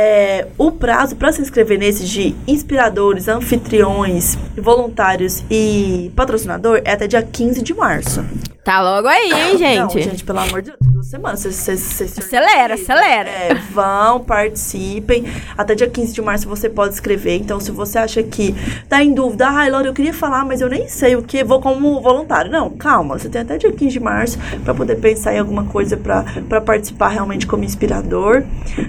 É, 0.00 0.46
o 0.56 0.70
prazo 0.70 1.16
para 1.16 1.32
se 1.32 1.42
inscrever 1.42 1.76
nesse 1.76 2.06
de 2.06 2.32
inspiradores, 2.46 3.26
anfitriões, 3.26 4.38
voluntários 4.56 5.42
e 5.50 6.12
patrocinador 6.14 6.80
é 6.84 6.92
até 6.92 7.08
dia 7.08 7.20
15 7.20 7.60
de 7.62 7.74
março. 7.74 8.24
Tá 8.68 8.82
logo 8.82 9.08
aí, 9.08 9.32
hein, 9.32 9.56
gente? 9.56 9.78
Não, 9.78 10.02
gente, 10.02 10.22
pelo 10.22 10.40
amor 10.40 10.60
de 10.60 10.72
Deus, 10.72 10.92
duas 10.92 11.06
semanas. 11.06 11.40
Vocês 11.40 11.80
se 11.80 12.20
Acelera, 12.20 12.74
acelera. 12.74 13.30
É, 13.30 13.54
vão, 13.54 14.20
participem. 14.20 15.24
Até 15.56 15.74
dia 15.74 15.88
15 15.88 16.12
de 16.12 16.20
março 16.20 16.46
você 16.46 16.68
pode 16.68 16.92
escrever. 16.92 17.36
Então, 17.36 17.58
se 17.60 17.70
você 17.70 17.96
acha 17.96 18.22
que 18.22 18.54
tá 18.86 19.02
em 19.02 19.14
dúvida, 19.14 19.48
ai, 19.48 19.70
Laura, 19.70 19.88
eu 19.88 19.94
queria 19.94 20.12
falar, 20.12 20.44
mas 20.44 20.60
eu 20.60 20.68
nem 20.68 20.86
sei 20.86 21.16
o 21.16 21.22
que, 21.22 21.42
vou 21.42 21.62
como 21.62 21.98
voluntário. 22.02 22.50
Não, 22.50 22.68
calma, 22.68 23.18
você 23.18 23.30
tem 23.30 23.40
até 23.40 23.56
dia 23.56 23.72
15 23.72 23.90
de 23.90 24.00
março 24.00 24.38
para 24.62 24.74
poder 24.74 24.96
pensar 24.96 25.34
em 25.34 25.38
alguma 25.38 25.64
coisa 25.64 25.96
para 25.96 26.60
participar 26.60 27.08
realmente 27.08 27.46
como 27.46 27.64
inspirador. 27.64 28.42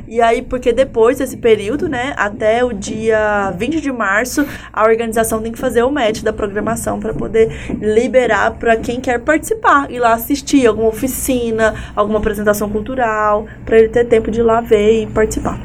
E 0.10 0.20
aí, 0.20 0.42
porque 0.42 0.74
depois 0.74 1.20
desse 1.20 1.38
período, 1.38 1.88
né, 1.88 2.14
até 2.18 2.66
o 2.66 2.74
dia 2.74 3.52
20 3.58 3.80
de 3.80 3.94
março, 3.94 4.46
a 4.74 4.84
organização 4.84 5.42
tem 5.42 5.54
que 5.54 5.58
fazer 5.58 5.84
o 5.84 5.90
match 5.90 6.22
da 6.22 6.34
programação 6.34 7.00
para 7.00 7.14
poder 7.14 7.50
liberar 7.80 8.56
para 8.56 8.76
quem 8.76 9.00
quer 9.00 9.20
participar 9.20 9.69
ir 9.90 10.00
lá 10.00 10.14
assistir 10.14 10.66
alguma 10.66 10.90
oficina, 10.90 11.74
alguma 11.96 12.20
apresentação 12.20 12.70
cultural, 12.70 13.46
para 13.66 13.78
ele 13.78 13.90
ter 13.90 14.06
tempo 14.06 14.32
de 14.32 14.40
ir 14.40 14.44
lá 14.44 14.62
ver 14.62 15.04
e 15.04 15.08
participar. 15.08 15.60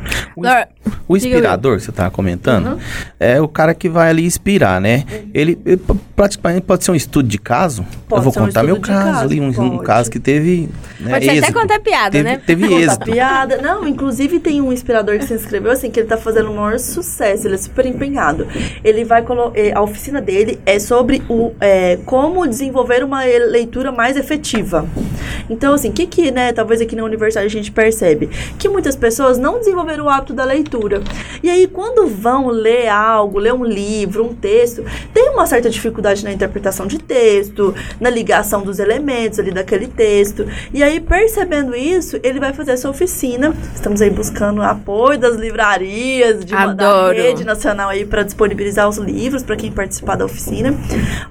O 1.07 1.17
inspirador 1.17 1.77
que 1.77 1.85
você 1.85 1.91
estava 1.91 2.11
comentando 2.11 2.67
Uhum. 2.73 2.79
é 3.21 3.41
o 3.41 3.47
cara 3.49 3.75
que 3.75 3.89
vai 3.89 4.09
ali 4.11 4.25
inspirar, 4.25 4.81
né? 4.81 5.05
Ele, 5.35 5.59
ele 5.67 5.81
praticamente 6.17 6.63
pode 6.63 6.85
ser 6.85 6.91
um 6.93 6.95
estudo 6.95 7.29
de 7.29 7.39
caso. 7.39 7.85
Pode 8.09 8.21
Eu 8.21 8.23
vou 8.25 8.33
ser 8.33 8.41
um 8.41 8.47
contar 8.47 8.63
meu 8.63 8.81
caso, 8.81 9.05
caso, 9.13 9.25
ali, 9.25 9.41
um, 9.41 9.49
um 9.49 9.79
caso 9.79 10.11
que 10.11 10.19
teve. 10.19 10.69
Né, 11.01 11.11
Pode 11.13 11.25
ser 11.25 11.31
até 11.33 11.39
êxito. 11.41 11.53
contar 11.61 11.81
piada, 11.81 12.11
teve, 12.11 12.25
né? 12.25 12.41
Teve 12.47 12.69
Conta 12.69 12.81
êxito. 12.81 13.05
piada. 13.05 13.57
Não, 13.61 13.87
inclusive 13.87 14.41
tem 14.41 14.61
um 14.63 14.73
inspirador 14.73 15.19
que 15.19 15.27
se 15.27 15.35
inscreveu, 15.35 15.73
assim, 15.73 15.91
que 15.91 16.01
ele 16.01 16.09
tá 16.09 16.17
fazendo 16.17 16.51
o 16.51 16.57
maior 16.57 16.79
sucesso, 16.79 17.47
ele 17.47 17.55
é 17.55 17.59
super 17.59 17.85
empenhado. 17.87 18.47
Ele 18.83 19.05
vai 19.05 19.23
colo- 19.23 19.53
eh, 19.55 19.73
A 19.75 19.83
oficina 19.83 20.21
dele 20.23 20.59
é 20.65 20.79
sobre 20.79 21.23
o 21.29 21.53
eh, 21.61 21.99
como 22.07 22.47
desenvolver 22.47 23.05
uma 23.05 23.23
leitura 23.25 23.93
mais 23.93 24.17
efetiva. 24.17 24.87
Então, 25.51 25.75
assim, 25.75 25.91
o 25.91 25.93
que 25.93 26.07
que, 26.07 26.31
né, 26.31 26.53
talvez 26.53 26.81
aqui 26.81 26.97
na 26.97 27.05
universidade 27.05 27.47
a 27.47 27.51
gente 27.51 27.71
percebe? 27.71 28.31
Que 28.59 28.69
muitas 28.69 28.97
pessoas 28.97 29.37
não 29.37 29.59
desenvolveram 29.59 30.07
o 30.07 30.09
hábito 30.09 30.24
da 30.33 30.45
leitura. 30.45 31.03
E 31.43 31.51
aí, 31.51 31.67
quando 31.67 32.07
vão 32.07 32.49
ler 32.49 32.89
algo, 32.89 33.39
ler 33.39 33.53
um 33.53 33.65
livro, 33.65 34.25
um 34.25 34.35
texto, 34.35 34.85
tem 35.13 35.31
uma 35.31 35.47
certa 35.47 35.69
dificuldade 35.69 36.25
na 36.25 36.33
interpretação 36.33 36.87
de 36.87 36.99
texto, 36.99 37.75
na 38.01 38.11
ligação 38.11 38.63
dos 38.63 38.79
elementos 38.79 39.39
ali 39.39 39.51
daquele 39.51 39.89
texto. 39.89 40.47
E 40.73 40.83
aí, 40.83 41.01
percebendo 41.01 41.75
isso, 41.75 42.19
ele 42.23 42.41
vai 42.41 42.53
fazer 42.53 42.73
essa 42.73 42.89
oficina. 42.89 43.55
Estamos 43.75 44.01
aí 44.01 44.11
buscando 44.11 44.63
apoio 44.63 45.19
das 45.19 45.37
livrarias, 45.37 46.45
de 46.45 46.55
uma, 46.55 46.75
da 46.75 47.13
rede 47.13 47.45
nacional 47.45 47.89
aí 47.89 48.05
para 48.05 48.23
disponibilizar 48.23 48.89
os 48.89 48.99
livros 48.99 49.43
para 49.43 49.57
quem 49.57 49.71
participar 49.71 50.17
da 50.17 50.25
oficina. 50.25 50.75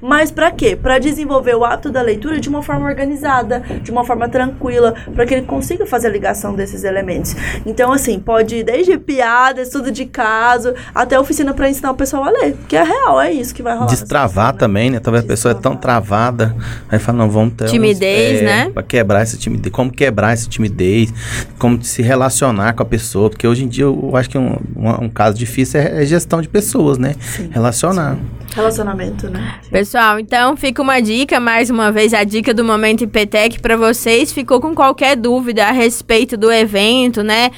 Mas 0.01 0.31
para 0.31 0.51
quê? 0.51 0.75
Para 0.75 0.99
desenvolver 0.99 1.55
o 1.55 1.63
hábito 1.63 1.89
da 1.89 2.01
leitura 2.01 2.39
de 2.39 2.49
uma 2.49 2.61
forma 2.61 2.87
organizada, 2.87 3.61
de 3.81 3.91
uma 3.91 4.03
forma 4.03 4.27
tranquila, 4.27 4.93
para 5.13 5.25
que 5.25 5.33
ele 5.33 5.45
consiga 5.45 5.85
fazer 5.85 6.07
a 6.07 6.11
ligação 6.11 6.53
desses 6.53 6.83
elementos. 6.83 7.35
Então, 7.65 7.91
assim, 7.91 8.19
pode 8.19 8.57
ir 8.57 8.63
desde 8.63 8.82
piada, 8.97 9.61
estudo 9.61 9.91
de 9.91 10.05
caso, 10.05 10.73
até 10.93 11.19
oficina 11.19 11.53
para 11.53 11.69
ensinar 11.69 11.91
o 11.91 11.95
pessoal 11.95 12.23
a 12.25 12.29
ler, 12.29 12.55
que 12.67 12.75
é 12.75 12.83
real, 12.83 13.19
é 13.21 13.31
isso 13.31 13.53
que 13.53 13.61
vai 13.63 13.73
rolar. 13.75 13.89
Destravar 13.89 14.53
também, 14.55 14.89
né? 14.89 14.99
Talvez 14.99 15.23
a 15.23 15.27
pessoa 15.27 15.51
é 15.51 15.55
tão 15.55 15.75
travada. 15.75 16.55
Aí 16.89 16.99
fala, 16.99 17.17
não, 17.19 17.29
vamos 17.29 17.53
ter. 17.55 17.65
uns- 17.65 17.71
Timidez, 17.71 18.41
é, 18.41 18.43
né? 18.43 18.69
Pra 18.73 18.83
quebrar 18.83 19.21
essa 19.21 19.37
timidez. 19.37 19.71
Como 19.73 19.91
quebrar 19.91 20.33
essa 20.33 20.47
timidez, 20.49 21.13
como 21.57 21.83
se 21.83 22.01
relacionar 22.01 22.73
com 22.73 22.83
a 22.83 22.85
pessoa. 22.85 23.29
Porque 23.29 23.47
hoje 23.47 23.63
em 23.63 23.67
dia 23.67 23.85
eu 23.85 24.11
acho 24.15 24.29
que 24.29 24.37
um, 24.37 24.57
um, 24.75 25.05
um 25.05 25.09
caso 25.09 25.37
difícil 25.37 25.79
é, 25.79 26.03
é 26.03 26.05
gestão 26.05 26.41
de 26.41 26.47
pessoas, 26.49 26.97
né? 26.97 27.15
Relacionar. 27.51 28.17
Relacionamento, 28.55 29.29
né? 29.29 29.59
Pessoal, 29.71 30.19
então 30.19 30.55
fica 30.55 30.81
uma 30.81 31.01
dica, 31.01 31.39
mais 31.39 31.69
uma 31.69 31.91
vez 31.91 32.13
a 32.13 32.23
dica 32.23 32.53
do 32.53 32.63
Momento 32.63 33.03
IPTEC 33.03 33.59
para 33.59 33.75
vocês. 33.75 34.31
Ficou 34.31 34.61
com 34.61 34.75
qualquer 34.75 35.15
dúvida 35.15 35.65
a 35.65 35.71
respeito 35.71 36.37
do 36.37 36.51
evento, 36.51 37.23
né? 37.23 37.49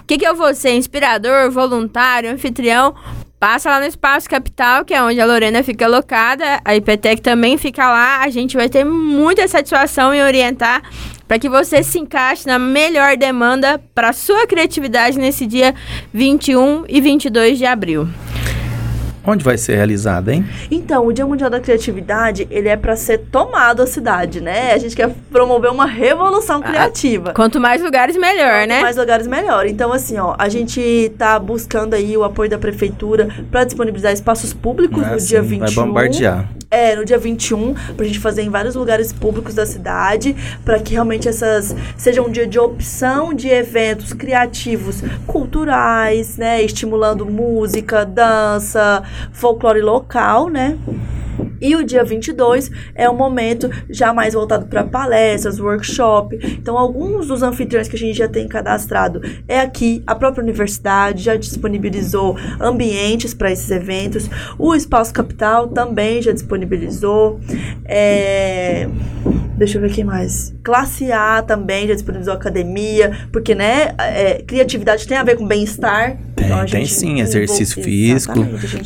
O 0.00 0.04
que, 0.04 0.18
que 0.18 0.26
eu 0.26 0.34
vou 0.34 0.52
ser? 0.54 0.74
Inspirador, 0.74 1.50
voluntário, 1.50 2.30
anfitrião? 2.30 2.94
Passa 3.38 3.70
lá 3.70 3.80
no 3.80 3.86
Espaço 3.86 4.28
Capital, 4.28 4.84
que 4.84 4.92
é 4.92 5.02
onde 5.02 5.18
a 5.18 5.24
Lorena 5.24 5.62
fica 5.62 5.86
alocada. 5.86 6.60
A 6.62 6.76
IPTEC 6.76 7.22
também 7.22 7.56
fica 7.56 7.88
lá. 7.88 8.20
A 8.22 8.28
gente 8.28 8.56
vai 8.56 8.68
ter 8.68 8.84
muita 8.84 9.48
satisfação 9.48 10.12
em 10.12 10.22
orientar 10.22 10.82
para 11.26 11.38
que 11.38 11.48
você 11.48 11.82
se 11.82 11.98
encaixe 11.98 12.46
na 12.46 12.58
melhor 12.58 13.16
demanda 13.16 13.80
para 13.94 14.12
sua 14.12 14.46
criatividade 14.46 15.16
nesse 15.16 15.46
dia 15.46 15.74
21 16.12 16.84
e 16.88 17.00
22 17.00 17.56
de 17.56 17.64
abril. 17.64 18.08
Onde 19.24 19.44
vai 19.44 19.58
ser 19.58 19.76
realizada, 19.76 20.32
hein? 20.32 20.44
Então, 20.70 21.06
o 21.06 21.12
Dia 21.12 21.26
Mundial 21.26 21.50
da 21.50 21.60
Criatividade, 21.60 22.46
ele 22.50 22.68
é 22.68 22.76
para 22.76 22.96
ser 22.96 23.18
tomado 23.30 23.82
a 23.82 23.86
cidade, 23.86 24.40
né? 24.40 24.72
A 24.72 24.78
gente 24.78 24.96
quer 24.96 25.10
promover 25.30 25.70
uma 25.70 25.86
revolução 25.86 26.62
criativa. 26.62 27.32
Quanto 27.34 27.60
mais 27.60 27.82
lugares, 27.82 28.16
melhor, 28.16 28.60
Quanto 28.62 28.68
né? 28.68 28.80
mais 28.80 28.96
lugares, 28.96 29.26
melhor. 29.26 29.66
Então, 29.66 29.92
assim, 29.92 30.18
ó, 30.18 30.34
a 30.38 30.48
gente 30.48 31.12
tá 31.18 31.38
buscando 31.38 31.94
aí 31.94 32.16
o 32.16 32.24
apoio 32.24 32.48
da 32.48 32.58
prefeitura 32.58 33.28
para 33.50 33.64
disponibilizar 33.64 34.12
espaços 34.12 34.52
públicos 34.52 35.02
Ah, 35.04 35.12
no 35.12 35.20
sim, 35.20 35.28
dia 35.28 35.42
21. 35.42 35.66
Vai 35.66 35.86
bombardear. 35.86 36.48
É, 36.72 36.94
no 36.94 37.04
dia 37.04 37.18
21, 37.18 37.74
pra 37.96 38.06
gente 38.06 38.20
fazer 38.20 38.42
em 38.42 38.48
vários 38.48 38.76
lugares 38.76 39.12
públicos 39.12 39.54
da 39.54 39.66
cidade, 39.66 40.36
para 40.64 40.78
que 40.78 40.92
realmente 40.92 41.28
essas 41.28 41.74
seja 41.96 42.22
um 42.22 42.30
dia 42.30 42.46
de 42.46 42.60
opção 42.60 43.34
de 43.34 43.48
eventos 43.48 44.12
criativos, 44.12 45.02
culturais, 45.26 46.36
né, 46.36 46.62
estimulando 46.62 47.26
música, 47.26 48.06
dança, 48.06 49.02
folclore 49.32 49.80
local, 49.80 50.48
né? 50.48 50.78
E 51.60 51.76
o 51.76 51.84
dia 51.84 52.02
22 52.02 52.70
é 52.94 53.08
um 53.08 53.16
momento 53.16 53.70
já 53.88 54.12
mais 54.12 54.34
voltado 54.34 54.66
para 54.66 54.84
palestras, 54.84 55.60
workshop. 55.60 56.38
Então, 56.42 56.78
alguns 56.78 57.26
dos 57.26 57.42
anfitriões 57.42 57.88
que 57.88 57.96
a 57.96 57.98
gente 57.98 58.16
já 58.16 58.28
tem 58.28 58.48
cadastrado 58.48 59.20
é 59.46 59.60
aqui. 59.60 60.02
A 60.06 60.14
própria 60.14 60.42
universidade 60.42 61.22
já 61.22 61.36
disponibilizou 61.36 62.36
ambientes 62.60 63.34
para 63.34 63.50
esses 63.50 63.70
eventos. 63.70 64.28
O 64.58 64.74
Espaço 64.74 65.12
Capital 65.12 65.68
também 65.68 66.22
já 66.22 66.32
disponibilizou. 66.32 67.40
É, 67.84 68.88
Deixa 69.60 69.76
eu 69.76 69.82
ver 69.82 69.92
quem 69.92 70.04
mais. 70.04 70.54
Classe 70.64 71.12
A 71.12 71.42
também 71.42 71.86
já 71.86 71.92
disponibilizou 71.92 72.32
academia, 72.32 73.28
porque, 73.30 73.54
né, 73.54 73.94
é, 73.98 74.42
criatividade 74.42 75.06
tem 75.06 75.18
a 75.18 75.22
ver 75.22 75.36
com 75.36 75.46
bem-estar. 75.46 76.16
Tem, 76.34 76.46
Então, 76.46 76.64
tem 76.64 76.86
sim, 76.86 77.20
exercício 77.20 77.82
físico, 77.82 78.38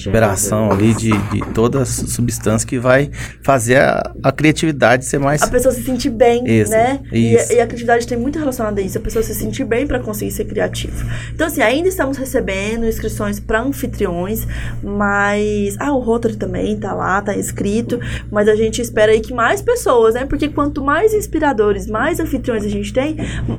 liberação 0.05 0.73
ali 0.73 0.93
de, 0.93 1.13
de 1.29 1.41
toda 1.55 1.83
a 1.83 1.87
substância 1.87 2.67
que 2.67 2.77
vai 2.77 3.09
fazer 3.45 3.77
a, 3.77 4.13
a 4.21 4.33
criatividade 4.33 5.05
ser 5.05 5.21
mais. 5.21 5.43
a 5.43 5.47
pessoa 5.47 5.73
se 5.73 5.85
sentir 5.85 6.11
bem, 6.11 6.43
Isso, 6.45 6.73
né? 6.73 6.99
E, 7.13 7.37
isso. 7.37 7.53
e 7.53 7.61
a 7.61 7.67
criatividade 7.67 8.05
tem 8.09 8.19
muito 8.19 8.37
relacionado 8.41 8.77
a 8.77 8.83
isso, 8.83 8.99
a 8.99 9.01
pessoa 9.01 9.23
se 9.23 9.33
sentir 9.33 9.63
bem 9.65 9.87
para 9.87 10.01
conseguir 10.01 10.33
ser 10.33 10.45
criativa. 10.47 11.07
Então, 11.33 11.47
assim, 11.47 11.63
ainda 11.63 11.89
estamos 11.89 12.17
recebendo 12.17 12.85
inscrições 12.85 13.39
para 13.39 13.63
anfitriões, 13.63 14.45
mas. 14.83 15.77
Ah, 15.79 15.93
o 15.93 16.01
Rotary 16.01 16.35
também 16.35 16.77
tá 16.77 16.93
lá, 16.93 17.23
tá 17.23 17.37
inscrito, 17.37 18.01
mas 18.29 18.49
a 18.49 18.57
gente 18.57 18.83
espera 18.83 19.13
aí 19.13 19.21
que 19.21 19.33
mais 19.33 19.63
pessoas, 19.63 20.15
né? 20.15 20.25
Porque 20.25 20.49
quanto 20.65 20.83
mais 20.83 21.13
inspiradores, 21.13 21.87
mais 21.87 22.19
anfitriões 22.19 22.65
a 22.65 22.69
gente 22.69 22.91
tem, 22.91 23.17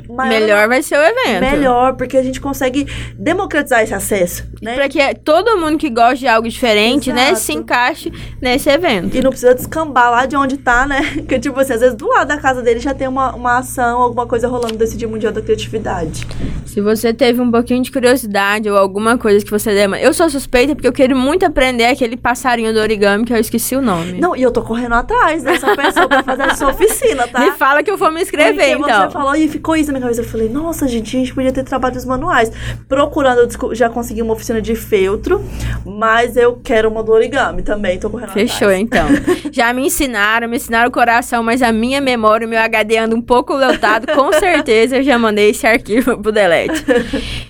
maior 0.09 0.29
Melhor 0.29 0.67
vai 0.67 0.81
ser 0.81 0.97
o 0.97 1.03
evento. 1.03 1.41
Melhor, 1.41 1.93
porque 1.93 2.17
a 2.17 2.23
gente 2.23 2.41
consegue 2.41 2.87
democratizar 3.13 3.83
esse 3.83 3.93
acesso, 3.93 4.43
né? 4.59 4.73
Pra 4.73 4.89
que 4.89 4.99
todo 5.23 5.55
mundo 5.57 5.77
que 5.77 5.89
gosta 5.89 6.15
de 6.15 6.27
algo 6.27 6.49
diferente, 6.49 7.13
né, 7.13 7.29
Exato. 7.29 7.39
se 7.41 7.53
encaixe 7.53 8.13
nesse 8.41 8.69
evento. 8.69 9.15
E 9.15 9.21
não 9.21 9.29
precisa 9.29 9.53
descambar 9.53 10.09
lá 10.09 10.25
de 10.25 10.35
onde 10.35 10.57
tá, 10.57 10.87
né? 10.87 11.01
Porque, 11.15 11.37
tipo 11.37 11.59
assim, 11.59 11.73
às 11.73 11.81
vezes 11.81 11.95
do 11.95 12.07
lado 12.07 12.27
da 12.27 12.37
casa 12.37 12.63
dele 12.63 12.79
já 12.79 12.93
tem 12.93 13.07
uma, 13.07 13.35
uma 13.35 13.59
ação, 13.59 14.01
alguma 14.01 14.25
coisa 14.25 14.47
rolando 14.47 14.75
desse 14.75 14.97
Dia 14.97 15.07
Mundial 15.07 15.31
da 15.31 15.41
Criatividade. 15.41 16.25
Se 16.65 16.81
você 16.81 17.13
teve 17.13 17.39
um 17.39 17.51
pouquinho 17.51 17.83
de 17.83 17.91
curiosidade 17.91 18.67
ou 18.67 18.77
alguma 18.77 19.17
coisa 19.17 19.45
que 19.45 19.51
você 19.51 19.73
demanda. 19.75 20.01
Eu 20.01 20.13
sou 20.13 20.27
suspeita 20.29 20.73
porque 20.73 20.87
eu 20.87 20.93
quero 20.93 21.15
muito 21.15 21.45
aprender 21.45 21.85
aquele 21.85 22.17
passarinho 22.17 22.73
do 22.73 22.79
origami 22.79 23.25
que 23.25 23.33
eu 23.33 23.37
esqueci 23.37 23.75
o 23.75 23.81
nome. 23.81 24.19
Não, 24.19 24.35
e 24.35 24.41
eu 24.41 24.51
tô 24.51 24.63
correndo 24.63 24.95
atrás 24.95 25.43
dessa 25.43 25.75
pessoa 25.75 26.07
pra 26.07 26.23
fazer 26.23 26.43
essa 26.43 26.67
oficina. 26.67 26.94
Ensina, 26.95 27.27
tá? 27.27 27.39
Me 27.39 27.51
fala 27.51 27.83
que 27.83 27.91
eu 27.91 27.97
vou 27.97 28.11
me 28.11 28.21
inscrever, 28.21 28.77
Porque 28.77 28.91
então. 28.91 29.05
Você 29.05 29.11
falou 29.11 29.35
e 29.35 29.47
ficou 29.47 29.75
isso 29.75 29.87
na 29.91 29.93
minha 29.93 30.01
cabeça. 30.01 30.21
Eu 30.21 30.25
falei, 30.25 30.49
nossa, 30.49 30.87
gente, 30.87 31.15
a 31.15 31.19
gente 31.19 31.33
podia 31.33 31.51
ter 31.51 31.63
trabalhos 31.63 32.05
manuais. 32.05 32.51
Procurando, 32.87 33.41
eu 33.41 33.75
já 33.75 33.89
consegui 33.89 34.21
uma 34.21 34.33
oficina 34.33 34.61
de 34.61 34.75
feltro, 34.75 35.43
mas 35.85 36.37
eu 36.37 36.59
quero 36.63 36.89
uma 36.89 37.03
do 37.03 37.11
origami 37.11 37.61
também. 37.61 37.99
Tô 37.99 38.09
correndo 38.09 38.31
Fechou, 38.31 38.67
atrás. 38.67 38.79
então. 38.81 39.07
Já 39.51 39.73
me 39.73 39.85
ensinaram, 39.85 40.47
me 40.47 40.57
ensinaram 40.57 40.89
o 40.89 40.91
coração, 40.91 41.43
mas 41.43 41.61
a 41.61 41.71
minha 41.71 42.01
memória, 42.01 42.47
o 42.47 42.49
meu 42.49 42.59
HD 42.59 42.97
anda 42.97 43.15
um 43.15 43.21
pouco 43.21 43.53
lotado, 43.53 44.07
com 44.13 44.31
certeza 44.33 44.97
eu 44.97 45.03
já 45.03 45.17
mandei 45.17 45.49
esse 45.49 45.65
arquivo 45.65 46.17
pro 46.17 46.31
delete. 46.31 46.83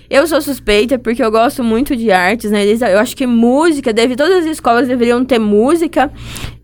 Eu 0.08 0.26
sou 0.26 0.40
suspeita 0.40 0.98
porque 0.98 1.22
eu 1.22 1.30
gosto 1.30 1.64
muito 1.64 1.96
de 1.96 2.10
artes, 2.12 2.50
né? 2.50 2.64
Eu 2.64 2.98
acho 2.98 3.16
que 3.16 3.26
música, 3.26 3.92
deve, 3.92 4.14
todas 4.14 4.38
as 4.38 4.46
escolas 4.46 4.86
deveriam 4.86 5.24
ter 5.24 5.38
música. 5.38 6.10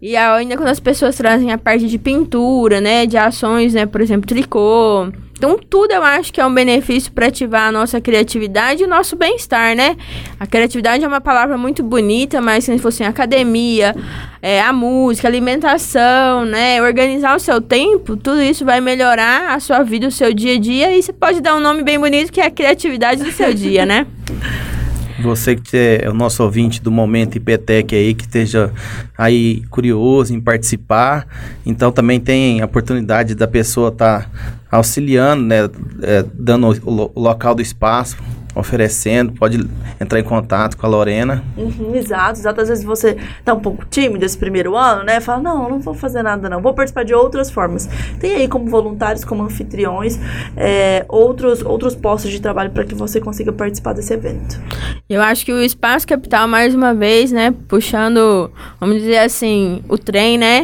E 0.01 0.17
ainda 0.17 0.57
quando 0.57 0.69
as 0.69 0.81
pessoas 0.81 1.17
trazem 1.17 1.53
a 1.53 1.59
parte 1.59 1.87
de 1.87 1.99
pintura, 1.99 2.72
né? 2.81 3.07
De 3.07 3.17
ações, 3.17 3.75
né? 3.75 3.87
Por 3.87 4.00
exemplo, 4.00 4.26
tricô. 4.26 5.09
Então, 5.43 5.59
tudo 5.59 5.91
eu 5.91 6.05
acho 6.05 6.33
que 6.33 6.41
é 6.41 6.47
um 6.47 6.55
benefício 6.55 7.11
para 7.11 7.26
ativar 7.26 7.62
a 7.62 7.73
nossa 7.73 8.00
criatividade 8.00 8.83
e 8.83 8.87
o 8.87 8.88
nosso 8.88 9.17
bem-estar, 9.17 9.75
né? 9.75 9.97
A 10.38 10.47
criatividade 10.47 11.05
é 11.05 11.09
uma 11.09 11.21
palavra 11.21 11.59
muito 11.59 11.83
bonita, 11.83 12.41
mas 12.41 12.62
se 12.62 12.79
fosse 12.79 13.02
assim, 13.02 13.11
academia, 13.11 13.93
é, 14.41 14.61
a 14.61 14.73
música, 14.73 15.26
alimentação, 15.26 16.45
né? 16.45 16.81
Organizar 16.81 17.35
o 17.35 17.41
seu 17.41 17.61
tempo, 17.61 18.17
tudo 18.17 18.41
isso 18.41 18.64
vai 18.64 18.81
melhorar 18.81 19.52
a 19.52 19.59
sua 19.59 19.83
vida, 19.83 20.07
o 20.07 20.12
seu 20.12 20.33
dia 20.33 20.55
a 20.55 20.59
dia. 20.61 20.97
E 20.97 21.02
você 21.02 21.12
pode 21.12 21.41
dar 21.41 21.57
um 21.57 21.61
nome 21.61 21.83
bem 21.83 21.99
bonito 21.99 22.31
que 22.31 22.41
é 22.41 22.47
a 22.47 22.50
criatividade 22.50 23.25
do 23.25 23.33
seu 23.33 23.52
dia, 23.52 23.85
né? 23.85 24.07
Você 25.23 25.57
que 25.57 26.00
é 26.02 26.11
o 26.11 26.14
nosso 26.14 26.43
ouvinte 26.43 26.83
do 26.83 26.91
Momento 26.91 27.37
IPTEC 27.37 27.95
aí, 27.95 28.14
que 28.14 28.25
esteja 28.25 28.73
aí 29.17 29.62
curioso 29.71 30.35
em 30.35 30.41
participar, 30.41 31.26
então 31.64 31.93
também 31.93 32.21
tem 32.21 32.61
a 32.61 32.64
oportunidade 32.64 33.35
da 33.35 33.47
pessoa 33.47 33.88
estar 33.88 34.31
auxiliando, 34.71 35.45
né, 35.45 35.69
é, 36.02 36.25
dando 36.35 36.69
o, 36.85 37.11
o 37.14 37.21
local 37.21 37.55
do 37.55 37.62
espaço, 37.62 38.17
oferecendo, 38.54 39.32
pode 39.32 39.59
entrar 40.00 40.21
em 40.21 40.23
contato 40.23 40.76
com 40.76 40.87
a 40.87 40.88
Lorena. 40.88 41.42
Uhum, 41.56 41.94
exato, 41.94 42.38
exato. 42.38 42.61
Às 42.61 42.68
vezes 42.68 42.85
você 42.85 43.16
tá 43.44 43.54
um 43.54 43.61
pouco 43.61 43.85
tímido 43.87 44.25
esse 44.25 44.37
primeiro 44.37 44.76
ano, 44.76 45.04
né? 45.04 45.21
Fala, 45.21 45.42
não, 45.42 45.68
não 45.68 45.80
vou 45.80 45.94
fazer 45.94 46.23
nada, 46.23 46.49
não. 46.49 46.61
Vou 46.61 46.75
participar 46.75 47.04
de 47.04 47.14
outras 47.14 47.50
formas. 47.50 47.88
Tem 48.21 48.35
aí 48.35 48.49
como 48.49 48.66
voluntários, 48.66 49.25
como 49.25 49.42
anfitriões, 49.42 50.18
é, 50.56 51.04
outros, 51.09 51.62
outros 51.62 51.94
postos 51.94 52.30
de 52.30 52.40
trabalho 52.40 52.71
para 52.71 52.85
que 52.85 52.94
você 52.94 53.21
consiga 53.21 53.52
participar 53.52 53.94
desse 53.94 54.12
evento. 54.12 54.61
Eu 55.09 55.23
acho 55.23 55.44
que 55.44 55.52
o 55.52 55.61
Espaço 55.61 56.06
Capital, 56.06 56.47
mais 56.47 56.75
uma 56.75 56.94
vez, 56.94 57.32
né, 57.32 57.54
puxando, 57.68 58.50
vamos 58.78 58.97
dizer 58.97 59.18
assim, 59.18 59.82
o 59.88 59.97
trem, 59.97 60.37
né? 60.37 60.62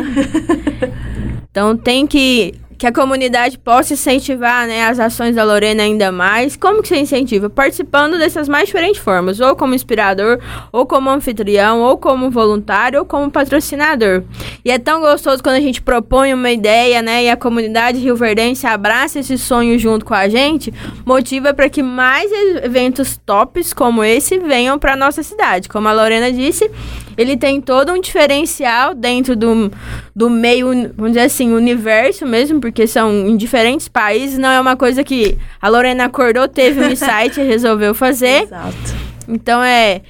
então 1.50 1.76
tem 1.76 2.06
que 2.06 2.54
que 2.78 2.86
a 2.86 2.92
comunidade 2.92 3.58
possa 3.58 3.94
incentivar 3.94 4.64
né, 4.68 4.86
as 4.86 5.00
ações 5.00 5.34
da 5.34 5.42
Lorena 5.42 5.82
ainda 5.82 6.12
mais. 6.12 6.56
Como 6.56 6.80
que 6.80 6.86
você 6.86 6.96
incentiva? 6.96 7.50
Participando 7.50 8.16
dessas 8.16 8.48
mais 8.48 8.66
diferentes 8.66 9.02
formas, 9.02 9.40
ou 9.40 9.56
como 9.56 9.74
inspirador, 9.74 10.38
ou 10.70 10.86
como 10.86 11.10
anfitrião, 11.10 11.80
ou 11.80 11.98
como 11.98 12.30
voluntário, 12.30 13.00
ou 13.00 13.04
como 13.04 13.28
patrocinador. 13.32 14.22
E 14.64 14.70
é 14.70 14.78
tão 14.78 15.00
gostoso 15.00 15.42
quando 15.42 15.56
a 15.56 15.60
gente 15.60 15.82
propõe 15.82 16.32
uma 16.32 16.52
ideia, 16.52 17.02
né, 17.02 17.24
e 17.24 17.30
a 17.30 17.36
comunidade 17.36 17.98
rioverdense 17.98 18.64
abraça 18.64 19.18
esse 19.18 19.36
sonho 19.36 19.76
junto 19.76 20.04
com 20.04 20.14
a 20.14 20.28
gente, 20.28 20.72
motiva 21.04 21.52
para 21.52 21.68
que 21.68 21.82
mais 21.82 22.30
eventos 22.62 23.18
tops 23.26 23.72
como 23.72 24.04
esse 24.04 24.38
venham 24.38 24.78
para 24.78 24.94
nossa 24.94 25.24
cidade. 25.24 25.68
Como 25.68 25.88
a 25.88 25.92
Lorena 25.92 26.30
disse, 26.30 26.70
ele 27.16 27.36
tem 27.36 27.60
todo 27.60 27.92
um 27.92 28.00
diferencial 28.00 28.94
dentro 28.94 29.34
do, 29.34 29.72
do 30.18 30.28
meio, 30.28 30.66
vamos 30.96 31.12
dizer 31.12 31.20
assim, 31.20 31.52
universo 31.52 32.26
mesmo, 32.26 32.60
porque 32.60 32.88
são 32.88 33.28
em 33.28 33.36
diferentes 33.36 33.86
países, 33.86 34.36
não 34.36 34.48
é 34.48 34.60
uma 34.60 34.76
coisa 34.76 35.04
que 35.04 35.38
a 35.62 35.68
Lorena 35.68 36.06
acordou, 36.06 36.48
teve 36.48 36.80
um 36.80 36.90
insight 36.90 37.40
e 37.40 37.44
resolveu 37.44 37.94
fazer. 37.94 38.42
Exato. 38.42 38.96
Então 39.28 39.62
é. 39.62 40.00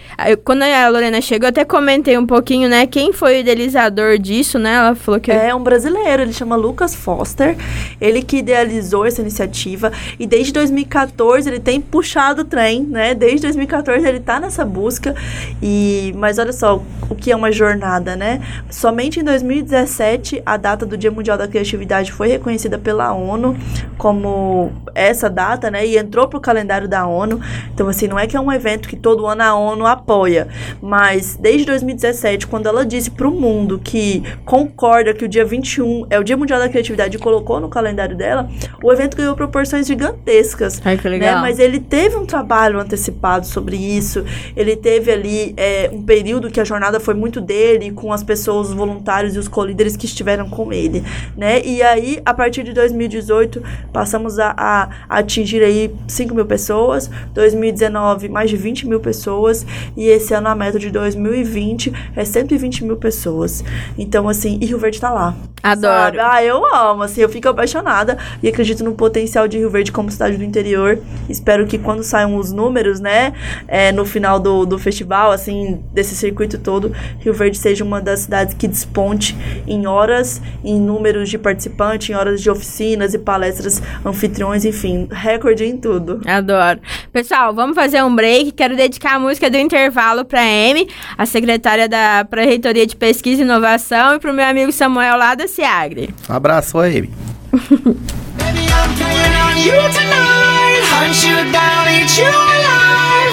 Quando 0.44 0.62
a 0.62 0.88
Lorena 0.88 1.20
chegou, 1.20 1.46
eu 1.46 1.50
até 1.50 1.64
comentei 1.64 2.16
um 2.16 2.26
pouquinho, 2.26 2.68
né? 2.68 2.86
Quem 2.86 3.12
foi 3.12 3.36
o 3.36 3.40
idealizador 3.40 4.16
disso, 4.16 4.58
né? 4.58 4.74
Ela 4.74 4.94
falou 4.94 5.20
que. 5.20 5.32
É 5.32 5.52
um 5.54 5.62
brasileiro, 5.62 6.22
ele 6.22 6.32
chama 6.32 6.54
Lucas 6.54 6.94
Foster. 6.94 7.56
Ele 8.00 8.22
que 8.22 8.38
idealizou 8.38 9.04
essa 9.04 9.20
iniciativa 9.20 9.90
e 10.18 10.26
desde 10.26 10.52
2014 10.52 11.48
ele 11.48 11.58
tem 11.58 11.80
puxado 11.80 12.42
o 12.42 12.44
trem, 12.44 12.82
né? 12.84 13.14
Desde 13.14 13.42
2014 13.42 14.06
ele 14.06 14.20
tá 14.20 14.38
nessa 14.38 14.64
busca. 14.64 15.14
E 15.60 16.12
mas 16.16 16.38
olha 16.38 16.52
só 16.52 16.80
o 17.10 17.14
que 17.14 17.32
é 17.32 17.36
uma 17.36 17.50
jornada, 17.50 18.14
né? 18.14 18.40
Somente 18.70 19.18
em 19.18 19.24
2017 19.24 20.42
a 20.46 20.56
data 20.56 20.86
do 20.86 20.96
Dia 20.96 21.10
Mundial 21.10 21.36
da 21.36 21.48
Criatividade 21.48 22.12
foi 22.12 22.28
reconhecida 22.28 22.78
pela 22.78 23.12
ONU 23.12 23.56
como 23.96 24.70
essa 24.94 25.28
data, 25.28 25.70
né? 25.70 25.84
E 25.84 25.98
entrou 25.98 26.28
pro 26.28 26.40
calendário 26.40 26.86
da 26.86 27.06
ONU. 27.06 27.40
Então 27.74 27.88
assim, 27.88 28.06
não 28.06 28.18
é 28.18 28.26
que 28.26 28.36
é 28.36 28.40
um 28.40 28.52
evento 28.52 28.88
que 28.88 28.96
ano 29.26 29.42
a 29.42 29.54
ONU 29.54 29.86
apoia, 29.86 30.48
mas 30.82 31.36
desde 31.40 31.64
2017, 31.66 32.46
quando 32.46 32.66
ela 32.66 32.84
disse 32.84 33.10
pro 33.10 33.30
mundo 33.30 33.78
que 33.78 34.22
concorda 34.44 35.12
que 35.14 35.24
o 35.24 35.28
dia 35.28 35.44
21 35.44 36.06
é 36.10 36.18
o 36.18 36.24
Dia 36.24 36.36
Mundial 36.36 36.58
da 36.60 36.68
Criatividade 36.68 37.16
e 37.16 37.20
colocou 37.20 37.60
no 37.60 37.68
calendário 37.68 38.16
dela, 38.16 38.48
o 38.82 38.92
evento 38.92 39.16
ganhou 39.16 39.34
proporções 39.36 39.86
gigantescas. 39.86 40.80
Ai, 40.84 40.96
que 40.96 41.04
né? 41.04 41.10
legal. 41.10 41.40
Mas 41.40 41.58
ele 41.58 41.80
teve 41.80 42.16
um 42.16 42.26
trabalho 42.26 42.78
antecipado 42.80 43.46
sobre 43.46 43.76
isso. 43.76 44.24
Ele 44.56 44.76
teve 44.76 45.10
ali 45.10 45.54
é, 45.56 45.90
um 45.92 46.02
período 46.02 46.50
que 46.50 46.60
a 46.60 46.64
jornada 46.64 46.98
foi 47.00 47.14
muito 47.14 47.40
dele, 47.40 47.90
com 47.90 48.12
as 48.12 48.22
pessoas, 48.22 48.68
os 48.68 48.74
voluntários 48.74 49.34
e 49.36 49.38
os 49.38 49.48
colíderes 49.48 49.96
que 49.96 50.06
estiveram 50.06 50.48
com 50.48 50.72
ele, 50.72 51.02
né? 51.36 51.60
E 51.64 51.82
aí, 51.82 52.20
a 52.24 52.32
partir 52.34 52.62
de 52.62 52.72
2018, 52.72 53.62
passamos 53.92 54.38
a, 54.38 54.54
a- 54.56 54.88
a 55.08 55.18
atingir 55.18 55.62
aí 55.62 55.90
5 56.06 56.34
mil 56.34 56.46
pessoas. 56.46 57.10
2019, 57.34 58.28
mais 58.28 58.50
de 58.50 58.56
20 58.56 58.86
mil 58.86 58.97
pessoas. 58.98 59.66
E 59.96 60.06
esse 60.06 60.34
ano, 60.34 60.48
a 60.48 60.54
meta 60.54 60.78
de 60.78 60.90
2020 60.90 61.92
é 62.16 62.24
120 62.24 62.84
mil 62.84 62.96
pessoas. 62.96 63.64
Então, 63.96 64.28
assim, 64.28 64.58
e 64.60 64.66
Rio 64.66 64.78
Verde 64.78 65.00
tá 65.00 65.10
lá. 65.10 65.36
Adoro. 65.62 66.16
Sabe? 66.16 66.18
Ah, 66.20 66.44
eu 66.44 66.64
amo, 66.74 67.02
assim, 67.02 67.20
eu 67.20 67.28
fico 67.28 67.48
apaixonada 67.48 68.16
e 68.42 68.48
acredito 68.48 68.84
no 68.84 68.92
potencial 68.92 69.48
de 69.48 69.58
Rio 69.58 69.70
Verde 69.70 69.90
como 69.90 70.10
cidade 70.10 70.36
do 70.36 70.44
interior. 70.44 70.98
Espero 71.28 71.66
que 71.66 71.78
quando 71.78 72.02
saiam 72.02 72.36
os 72.36 72.52
números, 72.52 73.00
né, 73.00 73.32
é, 73.66 73.90
no 73.92 74.04
final 74.04 74.38
do, 74.38 74.64
do 74.64 74.78
festival, 74.78 75.30
assim, 75.30 75.82
desse 75.92 76.14
circuito 76.14 76.58
todo, 76.58 76.92
Rio 77.18 77.34
Verde 77.34 77.58
seja 77.58 77.84
uma 77.84 78.00
das 78.00 78.20
cidades 78.20 78.54
que 78.54 78.68
desponte 78.68 79.36
em 79.66 79.86
horas, 79.86 80.40
em 80.64 80.80
números 80.80 81.28
de 81.28 81.38
participantes, 81.38 82.10
em 82.10 82.14
horas 82.14 82.40
de 82.40 82.50
oficinas 82.50 83.14
e 83.14 83.18
palestras, 83.18 83.82
anfitriões, 84.04 84.64
enfim, 84.64 85.08
recorde 85.10 85.64
em 85.64 85.76
tudo. 85.76 86.20
Adoro. 86.26 86.80
Pessoal, 87.12 87.54
vamos 87.54 87.74
fazer 87.74 88.02
um 88.02 88.14
break. 88.14 88.52
Quero 88.52 88.76
dedicar 88.76 88.87
a 89.04 89.18
música 89.18 89.50
do 89.50 89.56
intervalo 89.56 90.24
para 90.24 90.40
Amy, 90.40 90.88
a 91.16 91.26
secretária 91.26 91.88
da 91.88 92.24
Pró-Reitoria 92.28 92.86
de 92.86 92.96
Pesquisa 92.96 93.42
e 93.42 93.44
Inovação, 93.44 94.14
e 94.14 94.18
para 94.18 94.30
o 94.30 94.34
meu 94.34 94.46
amigo 94.46 94.72
Samuel 94.72 95.16
lá 95.16 95.34
da 95.34 95.46
Ciagre. 95.46 96.14
Um 96.28 96.34
abraço 96.34 96.78
alive. 96.78 97.10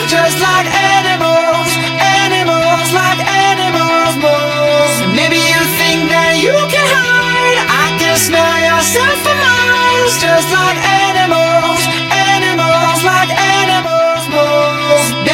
Just 0.07 0.39
like 0.39 0.67
animals, 0.69 1.71
animals, 1.97 2.93
like 2.93 3.19
animals, 3.25 4.13
moles. 4.21 4.93
Maybe 5.17 5.37
you 5.37 5.61
think 5.81 6.09
that 6.13 6.37
you 6.37 6.53
can 6.69 6.85
hide. 6.85 7.57
I 7.65 7.97
can 7.97 8.15
smell 8.15 8.53
yourself 8.61 9.17
for 9.25 9.33
miles. 9.33 10.21
Just 10.21 10.45
like 10.53 10.77
animals, 10.77 11.81
animals, 12.13 13.01
like 13.01 13.33
animals, 13.33 14.29
moles. 14.29 15.24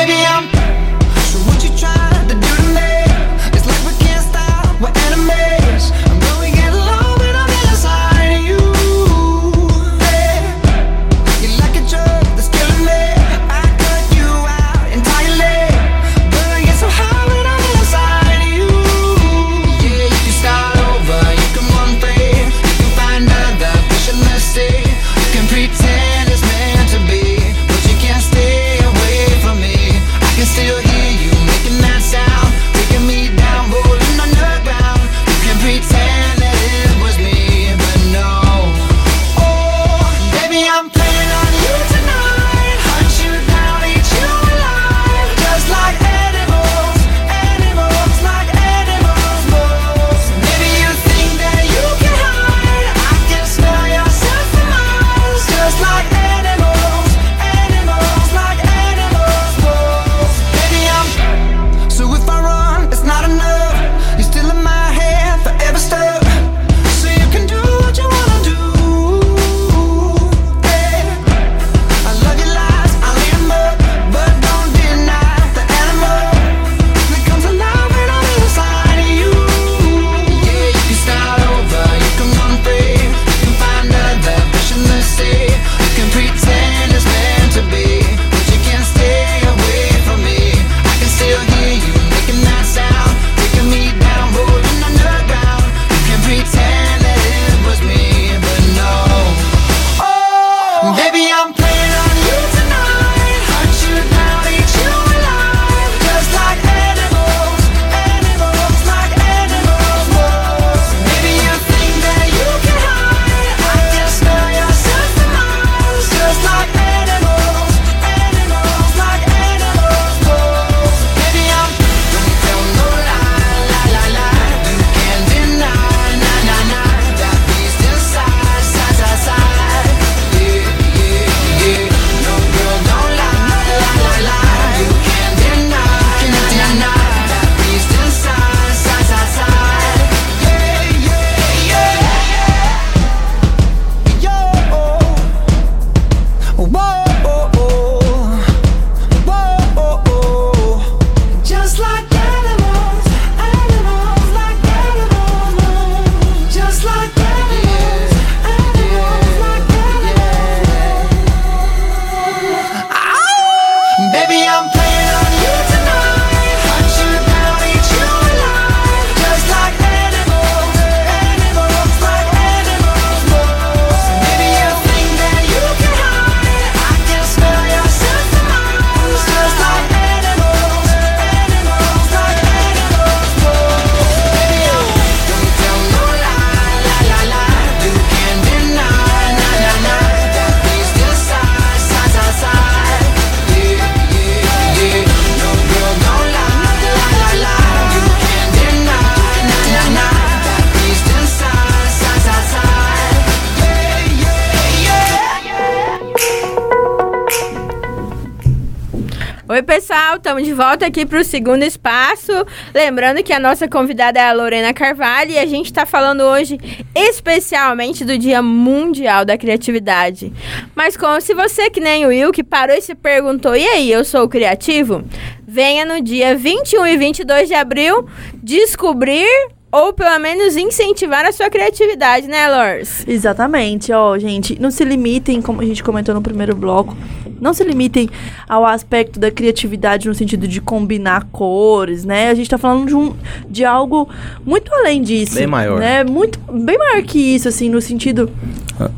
Oi, 209.51 209.61
pessoal, 209.61 210.15
estamos 210.15 210.45
de 210.45 210.53
volta 210.53 210.85
aqui 210.85 211.05
para 211.05 211.19
o 211.19 211.25
segundo 211.25 211.63
espaço. 211.63 212.31
Lembrando 212.73 213.21
que 213.21 213.33
a 213.33 213.39
nossa 213.39 213.67
convidada 213.67 214.17
é 214.17 214.23
a 214.23 214.31
Lorena 214.31 214.73
Carvalho 214.73 215.31
e 215.31 215.37
a 215.37 215.45
gente 215.45 215.65
está 215.65 215.85
falando 215.85 216.21
hoje 216.21 216.57
especialmente 216.95 218.05
do 218.05 218.17
Dia 218.17 218.41
Mundial 218.41 219.25
da 219.25 219.37
Criatividade. 219.37 220.31
Mas 220.73 220.95
como 220.95 221.19
se 221.19 221.33
você, 221.33 221.69
que 221.69 221.81
nem 221.81 222.05
o 222.05 222.07
Will, 222.07 222.31
que 222.31 222.45
parou 222.45 222.77
e 222.77 222.81
se 222.81 222.95
perguntou: 222.95 223.53
e 223.53 223.67
aí, 223.67 223.91
eu 223.91 224.05
sou 224.05 224.25
criativo? 224.29 225.03
Venha 225.45 225.83
no 225.83 226.01
dia 226.01 226.33
21 226.33 226.87
e 226.87 226.95
22 226.95 227.49
de 227.49 227.53
abril 227.53 228.07
descobrir 228.41 229.27
ou 229.71 229.93
pelo 229.93 230.19
menos 230.19 230.55
incentivar 230.55 231.25
a 231.25 231.31
sua 231.31 231.49
criatividade, 231.49 232.27
né, 232.27 232.47
Lors? 232.49 233.07
Exatamente, 233.07 233.91
ó, 233.93 234.17
gente, 234.17 234.59
não 234.59 234.69
se 234.71 234.83
limitem, 234.83 235.41
como 235.41 235.61
a 235.61 235.65
gente 235.65 235.83
comentou 235.83 236.13
no 236.13 236.21
primeiro 236.21 236.55
bloco, 236.55 236.95
não 237.39 237.53
se 237.53 237.63
limitem 237.63 238.07
ao 238.47 238.65
aspecto 238.65 239.19
da 239.19 239.31
criatividade 239.31 240.07
no 240.07 240.13
sentido 240.13 240.47
de 240.47 240.61
combinar 240.61 241.23
cores, 241.31 242.05
né? 242.05 242.29
A 242.29 242.35
gente 242.35 242.47
tá 242.47 242.57
falando 242.57 242.85
de, 242.87 242.95
um, 242.95 243.15
de 243.49 243.65
algo 243.65 244.07
muito 244.45 244.71
além 244.75 245.01
disso. 245.01 245.33
Bem 245.35 245.47
maior. 245.47 245.79
Né? 245.79 246.03
Muito, 246.03 246.37
bem 246.51 246.77
maior 246.77 247.01
que 247.01 247.17
isso, 247.17 247.47
assim, 247.47 247.67
no 247.67 247.81
sentido 247.81 248.29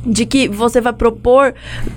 de 0.05 0.25
que 0.25 0.47
você 0.49 0.81
vai 0.81 0.91
propor 0.93 1.53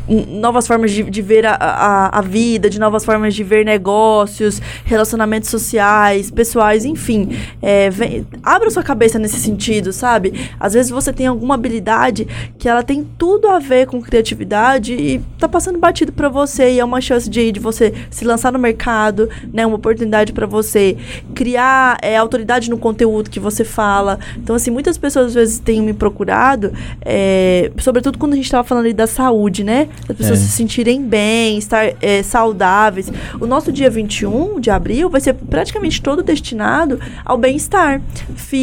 novas 0.08 0.66
formas 0.66 0.92
de, 0.92 1.02
de 1.04 1.22
ver 1.22 1.46
a, 1.46 1.54
a, 1.54 2.18
a 2.18 2.20
vida, 2.20 2.70
de 2.70 2.78
novas 2.78 3.04
formas 3.04 3.34
de 3.34 3.42
ver 3.42 3.64
negócios, 3.64 4.60
relacionamentos 4.84 5.50
sociais, 5.50 6.30
pessoais, 6.30 6.84
enfim. 6.84 7.28
É, 7.60 7.90
vem- 7.90 8.26
abra 8.66 8.70
sua 8.70 8.82
cabeça 8.82 9.18
nesse 9.18 9.38
sentido, 9.38 9.92
sabe? 9.92 10.50
Às 10.58 10.74
vezes 10.74 10.90
você 10.90 11.12
tem 11.12 11.26
alguma 11.26 11.54
habilidade 11.54 12.26
que 12.58 12.68
ela 12.68 12.82
tem 12.82 13.06
tudo 13.16 13.48
a 13.48 13.58
ver 13.58 13.86
com 13.86 14.02
criatividade 14.02 14.92
e 14.94 15.20
tá 15.38 15.48
passando 15.48 15.78
batido 15.78 16.12
pra 16.12 16.28
você 16.28 16.72
e 16.72 16.80
é 16.80 16.84
uma 16.84 17.00
chance 17.00 17.30
de, 17.30 17.52
de 17.52 17.60
você 17.60 17.94
se 18.10 18.24
lançar 18.24 18.52
no 18.52 18.58
mercado, 18.58 19.28
né? 19.52 19.64
Uma 19.64 19.76
oportunidade 19.76 20.32
pra 20.32 20.46
você 20.46 20.96
criar 21.34 21.96
é, 22.02 22.16
autoridade 22.16 22.68
no 22.68 22.76
conteúdo 22.78 23.30
que 23.30 23.38
você 23.38 23.64
fala. 23.64 24.18
Então, 24.36 24.56
assim, 24.56 24.70
muitas 24.70 24.98
pessoas 24.98 25.26
às 25.26 25.34
vezes 25.34 25.58
têm 25.58 25.80
me 25.80 25.92
procurado, 25.92 26.72
é, 27.04 27.70
sobretudo 27.78 28.18
quando 28.18 28.32
a 28.32 28.36
gente 28.36 28.50
tava 28.50 28.64
falando 28.64 28.84
ali 28.84 28.94
da 28.94 29.06
saúde, 29.06 29.62
né? 29.62 29.88
As 30.08 30.16
pessoas 30.16 30.40
É. 30.40 30.42
se 30.42 30.48
sentirem 30.50 31.02
bem, 31.02 31.58
estar 31.58 31.92
é, 32.02 32.22
saudáveis. 32.22 33.10
O 33.40 33.46
nosso 33.46 33.70
dia 33.70 33.88
21 33.88 34.58
de 34.60 34.70
abril 34.70 35.08
vai 35.08 35.20
ser 35.20 35.34
praticamente 35.34 36.02
todo 36.02 36.22
destinado 36.22 36.98
ao 37.24 37.38
bem-estar 37.38 38.00
físico, 38.34 38.55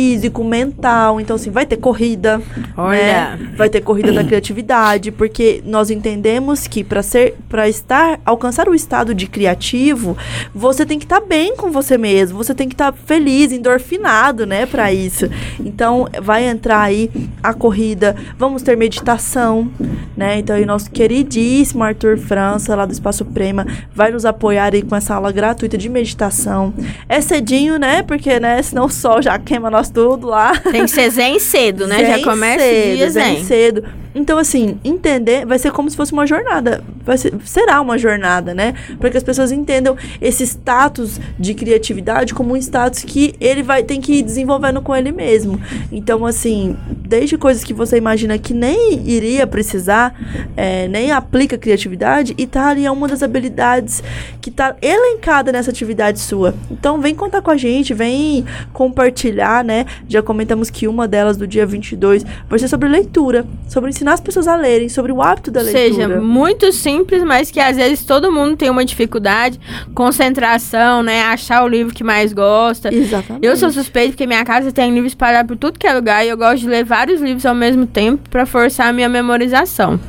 mental. 0.44 1.20
Então, 1.20 1.36
assim, 1.36 1.50
vai 1.50 1.66
ter 1.66 1.78
corrida, 1.78 2.42
Olha. 2.78 2.98
né? 2.98 3.54
Vai 3.58 3.70
ter 3.70 3.82
corrida 3.82 4.12
da 4.12 4.24
criatividade, 4.24 5.12
porque 5.12 5.62
nós 5.66 5.90
entendemos 5.90 6.68
que 6.68 6.84
para 6.84 7.04
ser, 7.04 7.36
para 7.50 7.68
estar, 7.68 8.20
alcançar 8.26 8.68
o 8.68 8.76
estado 8.76 9.14
de 9.14 9.28
criativo, 9.28 10.18
você 10.54 10.86
tem 10.86 10.98
que 11.00 11.06
estar 11.06 11.22
bem 11.22 11.56
com 11.56 11.72
você 11.72 11.98
mesmo, 11.98 12.38
você 12.38 12.54
tem 12.54 12.68
que 12.68 12.74
estar 12.74 12.94
feliz, 12.94 13.52
endorfinado, 13.52 14.46
né, 14.46 14.66
para 14.66 14.94
isso. 14.94 15.30
Então, 15.60 16.08
vai 16.22 16.46
entrar 16.46 16.82
aí 16.82 17.10
a 17.42 17.54
corrida, 17.54 18.16
vamos 18.38 18.62
ter 18.62 18.78
meditação, 18.78 19.70
né? 20.16 20.40
Então, 20.40 20.56
aí 20.56 20.66
nosso 20.66 20.90
queridíssimo 20.92 21.84
Arthur 21.84 22.18
França, 22.18 22.76
lá 22.76 22.86
do 22.86 22.94
Espaço 22.94 23.26
Prema, 23.26 23.66
vai 23.94 24.12
nos 24.12 24.26
apoiar 24.26 24.74
aí 24.74 24.82
com 24.82 24.96
essa 24.96 25.16
aula 25.16 25.32
gratuita 25.32 25.78
de 25.78 25.90
meditação. 25.90 26.74
É 27.08 27.20
cedinho, 27.22 27.78
né? 27.78 28.04
Porque, 28.04 28.40
né, 28.40 28.62
senão 28.62 28.86
o 28.86 28.90
sol 28.90 29.22
já 29.22 29.38
queima 29.38 29.70
nós 29.84 29.90
tudo 29.90 30.28
lá. 30.28 30.54
Tem 30.60 30.86
que 30.86 30.92
ser 30.92 31.10
zen 31.10 31.40
cedo, 31.40 31.86
né? 31.88 32.06
Já 32.06 32.16
Zen 32.16 32.24
começa 32.24 32.64
cedo, 32.64 32.96
dia 32.96 33.10
zen 33.10 33.36
zen. 33.36 33.44
cedo. 33.44 33.84
Então, 34.16 34.38
assim, 34.38 34.80
entender 34.84 35.46
vai 35.46 35.58
ser 35.58 35.72
como 35.72 35.90
se 35.90 35.98
fosse 35.98 36.14
uma 36.14 36.28
jornada. 36.28 36.84
Vai 37.04 37.18
ser, 37.18 37.34
será 37.44 37.82
uma 37.82 37.98
jornada, 37.98 38.54
né? 38.54 38.74
Para 39.00 39.10
que 39.10 39.18
as 39.18 39.24
pessoas 39.24 39.52
entendam 39.52 39.98
esse 40.22 40.44
status 40.44 41.20
de 41.38 41.54
criatividade 41.54 42.34
como 42.34 42.54
um 42.54 42.58
status 42.58 43.04
que 43.04 43.36
ele 43.40 43.64
vai 43.64 43.84
tem 43.84 44.00
que 44.00 44.14
ir 44.14 44.22
desenvolvendo 44.22 44.82
com 44.82 44.96
ele 44.96 45.12
mesmo. 45.12 45.60
Então, 45.92 46.26
assim, 46.26 46.78
desde 46.90 47.38
coisas 47.38 47.64
que 47.64 47.74
você 47.74 47.98
imagina 47.98 48.38
que 48.38 48.54
nem 48.54 49.08
iria 49.08 49.48
precisar, 49.48 50.16
é, 50.56 50.88
nem 50.88 51.12
aplica 51.12 51.58
criatividade, 51.58 52.34
e 52.38 52.46
tá 52.46 52.68
ali 52.70 52.86
é 52.86 52.92
uma 52.92 53.08
das 53.08 53.24
habilidades 53.24 54.04
que 54.42 54.52
tá 54.52 54.76
elencada 54.82 55.52
nessa 55.52 55.72
atividade 55.72 56.20
sua. 56.20 56.54
Então, 56.70 57.02
vem 57.02 57.16
contar 57.16 57.42
com 57.42 57.52
a 57.52 57.58
gente, 57.58 57.94
vem 57.94 58.46
compartilhar, 58.72 59.64
né? 59.64 59.86
Já 60.08 60.22
comentamos 60.22 60.70
que 60.70 60.88
uma 60.88 61.08
delas 61.08 61.38
do 61.38 61.48
dia 61.48 61.66
22 61.66 62.26
vai 62.50 62.60
ser 62.60 62.68
sobre 62.68 62.88
leitura, 62.88 63.46
sobre 63.68 63.90
ensinar 63.90 64.03
as 64.12 64.20
pessoas 64.20 64.48
a 64.48 64.56
lerem, 64.56 64.90
sobre 64.90 65.12
o 65.12 65.22
hábito 65.22 65.50
da 65.52 65.62
Ou 65.62 65.66
leitura. 65.66 66.08
seja, 66.08 66.08
muito 66.22 66.72
simples, 66.74 67.24
mas 67.24 67.50
que 67.50 67.60
às 67.60 67.78
vezes 67.78 68.04
todo 68.04 68.32
mundo 68.32 68.58
tem 68.58 68.70
uma 68.70 68.84
dificuldade, 68.84 69.60
concentração, 69.94 71.02
né? 71.02 71.24
Achar 71.24 71.64
o 71.64 71.68
livro 71.68 71.94
que 71.94 72.04
mais 72.04 72.34
gosta. 72.34 72.94
Exatamente. 72.94 73.46
Eu 73.46 73.56
sou 73.58 73.72
suspeito 73.72 74.12
porque 74.12 74.28
minha 74.28 74.44
casa 74.46 74.72
tem 74.72 74.92
livros 74.94 75.12
espalhados 75.12 75.48
por 75.48 75.58
tudo 75.58 75.80
que 75.80 75.88
é 75.88 75.94
lugar 75.94 76.26
e 76.26 76.30
eu 76.30 76.38
gosto 76.38 76.60
de 76.60 76.68
ler 76.68 76.84
vários 76.86 77.22
livros 77.22 77.46
ao 77.46 77.56
mesmo 77.56 77.86
tempo 77.86 78.30
pra 78.30 78.46
forçar 78.46 78.88
a 78.88 78.94
minha 78.94 79.10
memorização. 79.10 80.00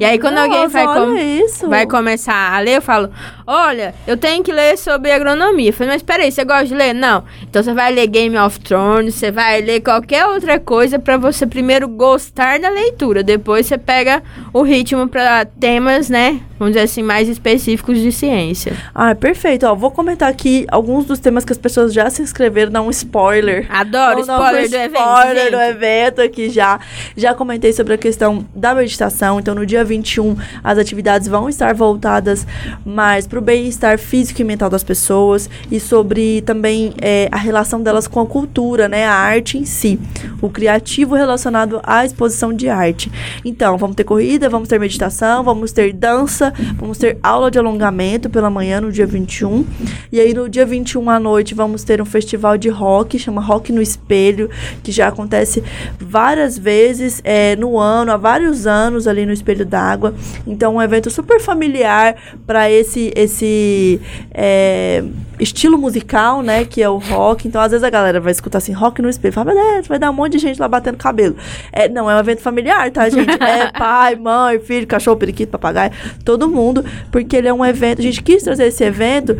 E 0.00 0.04
aí 0.04 0.18
quando 0.18 0.38
alguém 0.38 0.66
vai, 0.68 0.84
com- 0.86 1.68
vai 1.68 1.86
começar 1.86 2.54
a 2.54 2.58
ler, 2.60 2.76
eu 2.76 2.82
falo: 2.82 3.10
Olha, 3.46 3.94
eu 4.06 4.16
tenho 4.16 4.42
que 4.42 4.52
ler 4.52 4.76
sobre 4.78 5.10
agronomia. 5.10 5.70
Eu 5.70 5.72
falei, 5.72 5.94
mas 5.94 6.02
peraí, 6.02 6.30
você 6.30 6.44
gosta 6.44 6.66
de 6.66 6.74
ler? 6.74 6.92
Não. 6.92 7.24
Então 7.42 7.62
você 7.62 7.72
vai 7.72 7.92
ler 7.92 8.06
Game 8.06 8.36
of 8.38 8.60
Thrones, 8.60 9.14
você 9.14 9.30
vai 9.30 9.60
ler 9.60 9.80
qualquer 9.80 10.26
outra 10.26 10.58
coisa 10.58 10.98
pra 10.98 11.16
você 11.16 11.46
primeiro 11.46 11.88
gostar 11.88 12.58
da 12.58 12.68
leitura. 12.68 13.22
Depois 13.22 13.66
você 13.66 13.76
pega 13.78 14.22
o 14.52 14.62
ritmo 14.62 15.08
pra 15.08 15.44
temas, 15.44 16.08
né? 16.08 16.40
Vamos 16.62 16.74
dizer 16.74 16.84
assim, 16.84 17.02
mais 17.02 17.28
específicos 17.28 17.98
de 17.98 18.12
ciência. 18.12 18.72
Ah, 18.94 19.16
perfeito. 19.16 19.66
Ó, 19.66 19.74
vou 19.74 19.90
comentar 19.90 20.28
aqui 20.28 20.64
alguns 20.70 21.04
dos 21.04 21.18
temas 21.18 21.44
que 21.44 21.50
as 21.50 21.58
pessoas 21.58 21.92
já 21.92 22.08
se 22.08 22.22
inscreveram, 22.22 22.70
dar 22.70 22.82
um 22.82 22.90
spoiler. 22.90 23.66
Adoro 23.68 24.18
um 24.18 24.20
spoiler 24.20 24.70
do 24.70 24.76
evento. 24.76 25.00
spoiler 25.00 25.50
do 25.50 25.60
evento 25.60 26.22
aqui 26.22 26.48
já. 26.50 26.78
Já 27.16 27.34
comentei 27.34 27.72
sobre 27.72 27.94
a 27.94 27.98
questão 27.98 28.46
da 28.54 28.76
meditação. 28.76 29.40
Então, 29.40 29.56
no 29.56 29.66
dia 29.66 29.84
21, 29.84 30.36
as 30.62 30.78
atividades 30.78 31.26
vão 31.26 31.48
estar 31.48 31.74
voltadas 31.74 32.46
mais 32.86 33.26
para 33.26 33.40
o 33.42 33.44
bem-estar 33.44 33.98
físico 33.98 34.40
e 34.40 34.44
mental 34.44 34.70
das 34.70 34.84
pessoas 34.84 35.50
e 35.68 35.80
sobre 35.80 36.42
também 36.42 36.94
é, 37.02 37.28
a 37.32 37.36
relação 37.36 37.82
delas 37.82 38.06
com 38.06 38.20
a 38.20 38.26
cultura, 38.26 38.88
né? 38.88 39.04
A 39.04 39.12
arte 39.12 39.58
em 39.58 39.64
si. 39.64 39.98
O 40.40 40.48
criativo 40.48 41.16
relacionado 41.16 41.80
à 41.82 42.04
exposição 42.04 42.52
de 42.52 42.68
arte. 42.68 43.10
Então, 43.44 43.76
vamos 43.76 43.96
ter 43.96 44.04
corrida, 44.04 44.48
vamos 44.48 44.68
ter 44.68 44.78
meditação, 44.78 45.42
vamos 45.42 45.72
ter 45.72 45.92
dança, 45.92 46.52
vamos 46.76 46.98
ter 46.98 47.18
aula 47.20 47.50
de 47.50 47.58
alongamento 47.58 48.30
pela 48.30 48.48
manhã 48.48 48.80
no 48.80 48.92
dia 48.92 49.06
21. 49.06 49.66
E 50.12 50.20
aí, 50.20 50.32
no 50.32 50.48
dia 50.48 50.64
21 50.64 51.10
à 51.10 51.18
noite, 51.18 51.52
vamos 51.52 51.82
ter 51.82 52.00
um 52.00 52.04
festival 52.04 52.56
de 52.56 52.68
rock, 52.68 53.18
chama 53.18 53.42
Rock 53.42 53.72
no 53.72 53.82
Espelho, 53.82 54.48
que 54.84 54.92
já 54.92 55.08
acontece 55.08 55.64
várias 55.98 56.56
vezes 56.56 57.20
é, 57.24 57.56
no 57.56 57.76
ano, 57.76 58.12
há 58.12 58.16
vários 58.16 58.68
anos 58.68 59.08
ali 59.08 59.26
no 59.26 59.32
Espelho 59.32 59.66
d'Água. 59.66 60.14
Então, 60.46 60.76
um 60.76 60.82
evento 60.82 61.10
super 61.10 61.40
familiar 61.40 62.14
para 62.46 62.70
esse, 62.70 63.12
esse 63.22 64.00
é, 64.32 65.02
estilo 65.38 65.78
musical, 65.78 66.42
né? 66.42 66.64
Que 66.64 66.82
é 66.82 66.88
o 66.88 66.98
rock. 66.98 67.48
Então, 67.48 67.60
às 67.60 67.70
vezes 67.70 67.84
a 67.84 67.90
galera 67.90 68.20
vai 68.20 68.32
escutar 68.32 68.58
assim, 68.58 68.72
rock 68.72 69.00
no 69.02 69.08
espelho. 69.08 69.32
Fala, 69.32 69.54
mas 69.54 69.56
é, 69.56 69.82
vai 69.82 69.98
dar 69.98 70.10
um 70.10 70.14
monte 70.14 70.32
de 70.32 70.38
gente 70.38 70.60
lá 70.60 70.68
batendo 70.68 70.96
cabelo. 70.96 71.36
É, 71.72 71.88
não, 71.88 72.10
é 72.10 72.16
um 72.16 72.18
evento 72.18 72.40
familiar, 72.40 72.90
tá, 72.90 73.08
gente? 73.08 73.30
É 73.30 73.70
pai, 73.76 74.16
mãe, 74.16 74.58
filho, 74.60 74.86
cachorro, 74.86 75.16
periquito, 75.16 75.52
papagaio, 75.52 75.92
todo 76.24 76.48
mundo. 76.48 76.84
Porque 77.10 77.36
ele 77.36 77.48
é 77.48 77.52
um 77.52 77.64
evento. 77.64 78.00
A 78.00 78.02
gente 78.02 78.22
quis 78.22 78.42
trazer 78.42 78.66
esse 78.66 78.84
evento 78.84 79.36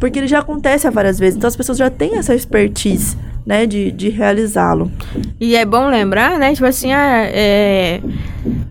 porque 0.00 0.18
ele 0.18 0.28
já 0.28 0.40
acontece 0.40 0.86
há 0.86 0.90
várias 0.90 1.18
vezes. 1.18 1.36
Então, 1.36 1.48
as 1.48 1.56
pessoas 1.56 1.78
já 1.78 1.90
têm 1.90 2.16
essa 2.16 2.34
expertise, 2.34 3.16
né? 3.46 3.66
De, 3.66 3.90
de 3.90 4.08
realizá-lo. 4.08 4.90
E 5.40 5.54
é 5.54 5.64
bom 5.64 5.88
lembrar, 5.88 6.38
né? 6.38 6.54
Tipo 6.54 6.66
assim, 6.66 6.92
ah, 6.92 7.24
é... 7.26 8.00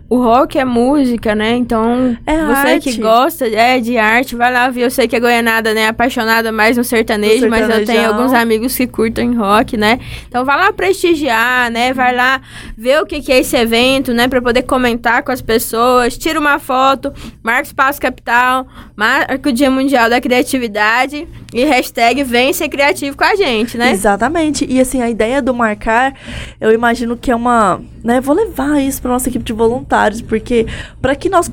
o 0.08 0.16
rock 0.22 0.58
é 0.58 0.64
música, 0.64 1.34
né? 1.34 1.54
Então, 1.54 2.16
É 2.26 2.44
você 2.44 2.68
arte. 2.68 2.90
que 2.90 3.00
gosta 3.00 3.46
é, 3.46 3.78
de 3.78 3.96
arte, 3.96 4.34
vai 4.34 4.52
lá 4.52 4.68
ver. 4.70 4.82
Eu 4.82 4.90
sei 4.90 5.06
que 5.06 5.14
a 5.14 5.20
Goianada, 5.20 5.72
né, 5.72 5.82
é 5.82 5.88
apaixonada 5.88 6.50
mais 6.50 6.76
no 6.76 6.82
sertanejo, 6.84 7.48
mas 7.48 7.68
eu 7.68 7.84
tenho 7.84 8.08
alguns 8.08 8.32
amigos 8.32 8.76
que 8.76 8.86
curtem 8.86 9.34
rock, 9.34 9.76
né? 9.76 10.00
Então, 10.28 10.44
vai 10.44 10.56
lá 10.56 10.72
prestigiar, 10.72 11.70
né? 11.70 11.92
Vai 11.92 12.14
lá 12.14 12.40
ver 12.76 13.00
o 13.00 13.06
que, 13.06 13.20
que 13.20 13.32
é 13.32 13.38
esse 13.38 13.56
evento, 13.56 14.12
né? 14.12 14.26
Pra 14.26 14.42
poder 14.42 14.62
comentar 14.62 15.22
com 15.22 15.30
as 15.30 15.40
pessoas. 15.40 16.18
Tira 16.18 16.38
uma 16.40 16.58
foto, 16.58 17.12
marca 17.42 17.62
o 17.62 17.66
Espaço 17.66 18.00
Capital, 18.00 18.66
marca 18.96 19.48
o 19.48 19.52
Dia 19.52 19.70
Mundial 19.70 20.10
da 20.10 20.20
Criatividade. 20.20 21.28
E 21.54 21.64
hashtag 21.64 22.22
vem 22.24 22.52
ser 22.52 22.68
criativo 22.68 23.16
com 23.16 23.24
a 23.24 23.34
gente, 23.36 23.78
né? 23.78 23.92
Exatamente. 23.92 24.66
E 24.68 24.80
assim, 24.80 25.00
a 25.00 25.08
ideia 25.08 25.40
do 25.40 25.54
marcar, 25.54 26.12
eu 26.60 26.72
imagino 26.72 27.16
que 27.16 27.30
é 27.30 27.36
uma. 27.36 27.80
Né, 28.02 28.20
vou 28.20 28.34
levar 28.36 28.82
isso 28.82 29.00
para 29.00 29.12
nossa 29.12 29.30
equipe 29.30 29.42
de 29.42 29.54
voluntários, 29.54 30.20
porque 30.20 30.66
para 31.00 31.14
que 31.16 31.30
nós 31.30 31.48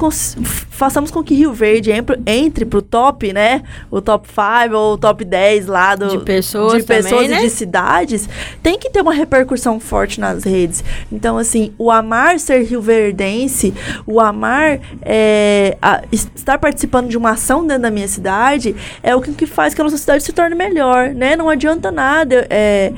façamos 0.69 1.09
com 1.09 1.23
que 1.23 1.33
Rio 1.33 1.53
Verde 1.53 1.91
entre, 2.27 2.65
pro 2.65 2.81
top, 2.81 3.31
né? 3.31 3.63
O 3.89 4.01
top 4.01 4.27
5 4.27 4.75
ou 4.75 4.93
o 4.95 4.97
top 4.97 5.23
10 5.23 5.67
lá 5.67 5.95
do, 5.95 6.09
De 6.09 6.17
pessoas 6.25 6.73
de 6.73 6.83
pessoas 6.83 7.09
também, 7.21 7.29
né? 7.29 7.37
e 7.39 7.43
de 7.43 7.49
cidades, 7.51 8.27
tem 8.61 8.77
que 8.77 8.89
ter 8.89 8.99
uma 8.99 9.13
repercussão 9.13 9.79
forte 9.79 10.19
nas 10.19 10.43
redes. 10.43 10.83
Então, 11.09 11.37
assim, 11.37 11.71
o 11.77 11.89
amar 11.89 12.37
ser 12.37 12.63
rioverdense, 12.65 13.73
o 14.05 14.19
amar 14.19 14.79
é, 15.03 15.77
a- 15.81 16.01
es- 16.11 16.29
estar 16.35 16.57
participando 16.57 17.07
de 17.07 17.17
uma 17.17 17.31
ação 17.31 17.65
dentro 17.65 17.83
da 17.83 17.91
minha 17.91 18.09
cidade, 18.09 18.75
é 19.01 19.15
o 19.15 19.21
que, 19.21 19.31
que 19.31 19.45
faz 19.45 19.73
que 19.73 19.79
a 19.81 19.85
nossa 19.91 19.97
cidade 19.97 20.23
se 20.23 20.31
torne 20.31 20.55
melhor, 20.55 21.09
né? 21.09 21.35
Não 21.35 21.49
adianta 21.49 21.91
nada 21.91 22.47
é, 22.49 22.93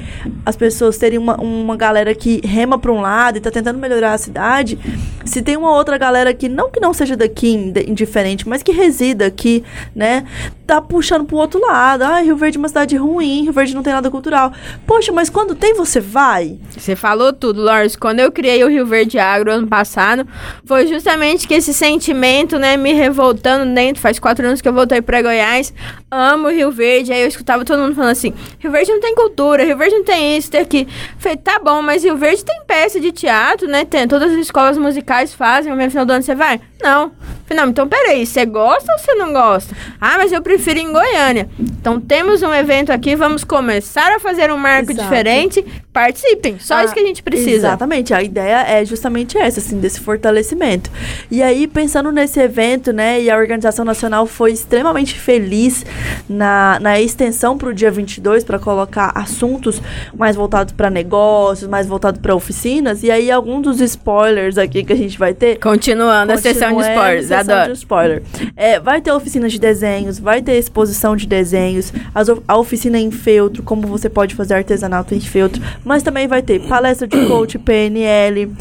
as 0.46 0.56
pessoas 0.56 0.98
terem 0.98 1.18
uma, 1.18 1.36
uma 1.38 1.76
galera 1.76 2.14
que 2.14 2.40
rema 2.46 2.78
para 2.78 2.92
um 2.92 3.02
lado 3.02 3.38
e 3.38 3.42
tá 3.42 3.50
tentando 3.50 3.80
melhorar 3.80 4.14
a 4.14 4.18
cidade, 4.18 4.78
se 5.26 5.42
tem 5.42 5.58
uma 5.58 5.72
outra 5.72 5.98
galera 5.98 6.34
que, 6.34 6.48
não 6.48 6.70
que 6.70 6.80
não 6.80 6.94
seja 6.94 7.16
daqui 7.16 7.50
indiferente, 7.88 8.48
mas 8.48 8.62
que 8.62 8.72
resida 8.72 9.26
aqui, 9.26 9.64
né? 9.96 10.26
Tá 10.68 10.82
puxando 10.82 11.26
pro 11.26 11.38
outro 11.38 11.60
lado. 11.60 12.04
Ah, 12.04 12.20
Rio 12.20 12.36
Verde 12.36 12.58
é 12.58 12.60
uma 12.60 12.68
cidade 12.68 12.96
ruim, 12.96 13.44
Rio 13.44 13.54
Verde 13.54 13.74
não 13.74 13.84
tem 13.84 13.94
nada 13.94 14.10
cultural. 14.12 14.52
Poxa, 14.86 15.12
mas 15.12 15.30
quando 15.30 15.56
tem, 15.56 15.74
você 15.74 16.00
vai? 16.00 16.58
Você 16.70 16.96
falou 16.96 17.34
tudo, 17.34 17.62
Lawrence. 17.62 17.98
Quando 17.98 18.20
eu 18.20 18.32
criei 18.32 18.64
o 18.64 18.70
Rio 18.70 18.86
Verde 18.86 19.18
Agro 19.18 19.52
ano 19.52 19.68
passado, 19.68 20.28
foi 20.66 20.88
justamente 20.88 21.48
que 21.48 21.54
esse 21.54 21.74
sentimento, 21.74 22.60
né, 22.60 22.78
me 22.78 22.94
revoltando 22.94 23.74
dentro. 23.74 24.02
Faz 24.02 24.20
quatro 24.20 24.46
anos 24.46 24.62
que 24.62 24.68
eu 24.68 24.74
voltei 24.74 25.02
pra 25.02 25.22
Goiás. 25.22 25.74
Amo 26.12 26.50
Rio 26.50 26.72
Verde. 26.72 26.83
Aí 26.84 27.22
eu 27.22 27.28
escutava 27.28 27.65
todo 27.65 27.80
mundo 27.80 27.96
falando 27.96 28.12
assim: 28.12 28.34
Rio 28.60 28.72
Verde 28.72 28.91
não 28.91 29.00
tem 29.00 29.15
cultura, 29.15 29.63
Rio 29.63 29.78
Verde 29.78 29.96
não 29.96 30.04
tem 30.04 30.38
isso, 30.38 30.52
tem 30.52 30.62
aquilo. 30.62 30.89
Falei, 31.17 31.38
tá 31.38 31.60
bom, 31.60 31.82
mas 31.82 32.04
Rio 32.04 32.17
Verde 32.17 32.43
tem 32.43 32.62
peça 32.65 33.00
de 33.00 33.12
teatro, 33.12 33.67
né? 33.67 33.86
Tem, 33.86 34.08
todas 34.08 34.32
as 34.32 34.38
escolas 34.38 34.78
musicais 34.78 35.34
fazem, 35.34 35.74
no 35.74 35.89
final 35.89 36.06
do 36.06 36.13
ano 36.13 36.24
você 36.24 36.36
vai? 36.36 36.60
Não. 36.82 37.12
Falei, 37.46 37.64
não, 37.64 37.70
então 37.70 37.88
peraí, 37.88 38.26
você 38.26 38.46
gosta 38.46 38.92
ou 38.92 39.00
você 39.00 39.14
não 39.16 39.34
gosta? 39.34 39.76
Ah, 40.00 40.16
mas 40.18 40.32
eu 40.32 40.42
prefiro 40.42 40.80
em 40.80 40.92
Goiânia. 40.92 41.50
Então 41.60 42.00
temos 42.00 42.42
um 42.42 42.54
evento 42.54 42.92
aqui, 42.92 43.16
vamos 43.16 43.44
começar 43.44 44.12
a 44.16 44.20
fazer 44.20 44.52
um 44.52 44.58
marco 44.58 44.92
Exato. 44.92 45.04
diferente. 45.04 45.66
Participem, 45.92 46.58
só 46.58 46.76
Ah, 46.76 46.86
isso 46.86 46.94
que 46.94 47.00
a 47.00 47.06
gente 47.06 47.22
precisa. 47.22 47.68
Exatamente, 47.68 48.16
a 48.16 48.24
ideia 48.24 48.64
é 48.68 48.84
justamente 48.84 49.38
essa, 49.38 49.60
assim, 49.60 49.80
desse 49.80 50.00
fortalecimento. 50.00 50.90
E 51.30 51.44
aí, 51.44 51.68
pensando 51.68 52.12
nesse 52.12 52.40
evento, 52.40 52.92
né, 52.92 53.22
e 53.22 53.30
a 53.30 53.38
Organização 53.38 53.86
Nacional 53.86 54.26
foi 54.26 54.52
extremamente 54.54 55.20
feliz 55.20 55.86
na, 56.28 56.80
na 56.82 57.00
extensão 57.00 57.60
para 57.60 57.70
o 57.70 57.74
dia 57.74 57.92
22, 57.92 58.44
para 58.44 58.58
colocar 58.58 59.12
assuntos 59.14 59.80
mais 60.18 60.36
voltados 60.36 60.74
para 60.74 60.90
negócios, 60.90 61.70
mais 61.70 61.86
voltados 61.86 62.20
para 62.20 62.34
oficinas, 62.34 63.04
e 63.04 63.12
aí 63.12 63.30
alguns 63.30 63.62
dos 63.62 63.80
spoilers 63.80 64.58
aqui 64.58 64.84
que 64.84 64.94
a 64.94 64.98
gente 64.98 65.20
vai 65.20 65.34
ter, 65.36 65.60
Continuando 65.60 66.34
a 66.34 66.38
sessão 66.38 66.76
de 66.76 66.82
spoilers, 66.82 67.32
adoro. 67.39 67.72
de 67.74 67.78
spoiler. 67.80 68.24
É, 68.56 68.80
vai 68.80 69.02
ter 69.02 69.12
oficina 69.12 69.48
de 69.50 69.60
desenhos, 69.60 70.19
vai 70.19 70.41
ter 70.41 70.54
exposição 70.58 71.15
de 71.15 71.26
desenhos, 71.28 71.91
as 72.13 72.28
a 72.48 72.58
oficina 72.58 72.98
em 72.98 73.12
feltro, 73.12 73.62
como 73.63 73.88
você 73.88 74.10
pode 74.10 74.36
fazer 74.36 74.56
artesanato 74.56 75.13
em 75.13 75.19
feltro, 75.19 75.62
mas 75.84 76.02
também 76.04 76.28
vai 76.28 76.41
ter 76.41 76.60
palestra 76.67 77.08
de 77.08 77.26
coach, 77.28 77.58
PNL. 77.60 78.52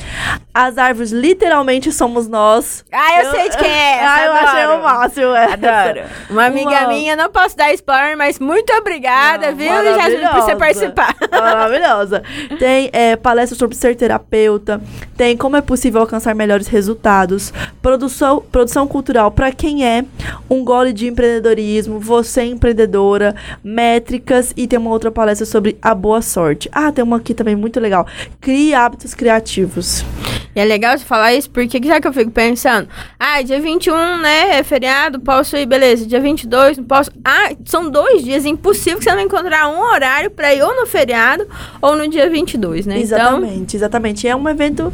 As 0.54 0.76
árvores 0.76 1.11
literalmente 1.12 1.90
somos 1.92 2.28
nós. 2.28 2.85
Ah, 2.92 3.22
eu, 3.22 3.30
sei 3.30 3.48
de 3.48 3.56
quem 3.56 3.70
é 3.70 3.94
essa, 4.02 4.12
Ah, 4.12 4.24
eu 4.24 4.32
adoro. 4.32 4.46
achei 4.48 4.66
o 4.66 4.82
máximo. 4.82 5.35
essa. 5.35 5.52
Adoro. 5.54 6.06
Uma 6.30 6.44
amiga 6.46 6.70
Uma- 6.70 6.88
minha, 6.88 7.16
não 7.16 7.30
posso 7.30 7.56
dar 7.56 7.72
spoiler, 7.72 8.16
mas 8.18 8.38
muito 8.38 8.70
obrigada, 8.74 9.50
Não, 9.50 9.56
viu, 9.56 9.68
Jasmine, 9.68 10.28
por 10.28 10.40
você 10.42 10.56
participar. 10.56 11.16
Maravilhosa. 11.30 12.22
Tem 12.58 12.90
é, 12.92 13.16
palestra 13.16 13.56
sobre 13.58 13.76
ser 13.76 13.96
terapeuta. 13.96 14.80
Tem 15.16 15.37
como 15.37 15.56
é 15.56 15.61
possível 15.62 16.00
alcançar 16.00 16.35
melhores 16.35 16.66
resultados. 16.66 17.52
Produção, 17.80 18.42
produção 18.52 18.62
cultural 18.87 19.31
para 19.31 19.53
quem 19.53 19.87
é. 19.87 20.05
Um 20.48 20.64
gole 20.64 20.92
de 20.92 21.07
empreendedorismo. 21.07 21.98
Você 21.98 22.40
é 22.40 22.46
empreendedora. 22.46 23.35
Métricas. 23.62 24.53
E 24.57 24.66
tem 24.66 24.79
uma 24.79 24.90
outra 24.90 25.11
palestra 25.11 25.46
sobre 25.46 25.79
a 25.81 25.94
boa 25.94 26.22
sorte. 26.22 26.68
Ah, 26.72 26.92
tem 26.92 27.03
uma 27.03 27.16
aqui 27.16 27.35
também 27.35 27.57
muito 27.57 27.81
legal. 27.81 28.07
Crie 28.40 28.75
hábitos 28.75 29.14
criativos. 29.14 30.05
E 30.54 30.60
é 30.60 30.64
legal 30.64 30.96
você 30.96 31.04
falar 31.04 31.32
isso, 31.32 31.48
porque 31.50 31.78
o 31.78 31.80
que 31.80 32.08
eu 32.08 32.12
fico 32.12 32.30
pensando? 32.30 32.88
Ah, 33.18 33.40
dia 33.42 33.60
21, 33.60 34.18
né, 34.18 34.58
é 34.58 34.62
feriado, 34.62 35.20
posso 35.20 35.56
ir, 35.56 35.64
beleza. 35.66 36.06
Dia 36.06 36.20
22, 36.20 36.78
não 36.78 36.84
posso. 36.84 37.10
Ah, 37.24 37.50
são 37.64 37.90
dois 37.90 38.22
dias, 38.22 38.44
impossível 38.44 38.98
que 38.98 39.04
você 39.04 39.14
não 39.14 39.22
encontrar 39.22 39.68
um 39.68 39.80
horário 39.80 40.30
pra 40.30 40.54
ir 40.54 40.62
ou 40.62 40.74
no 40.76 40.86
feriado 40.86 41.46
ou 41.80 41.96
no 41.96 42.06
dia 42.08 42.28
22, 42.28 42.86
né? 42.86 42.98
Então, 42.98 43.18
Exatamente, 43.18 43.76
exatamente. 43.76 44.28
É 44.28 44.36
um 44.36 44.48
evento 44.48 44.92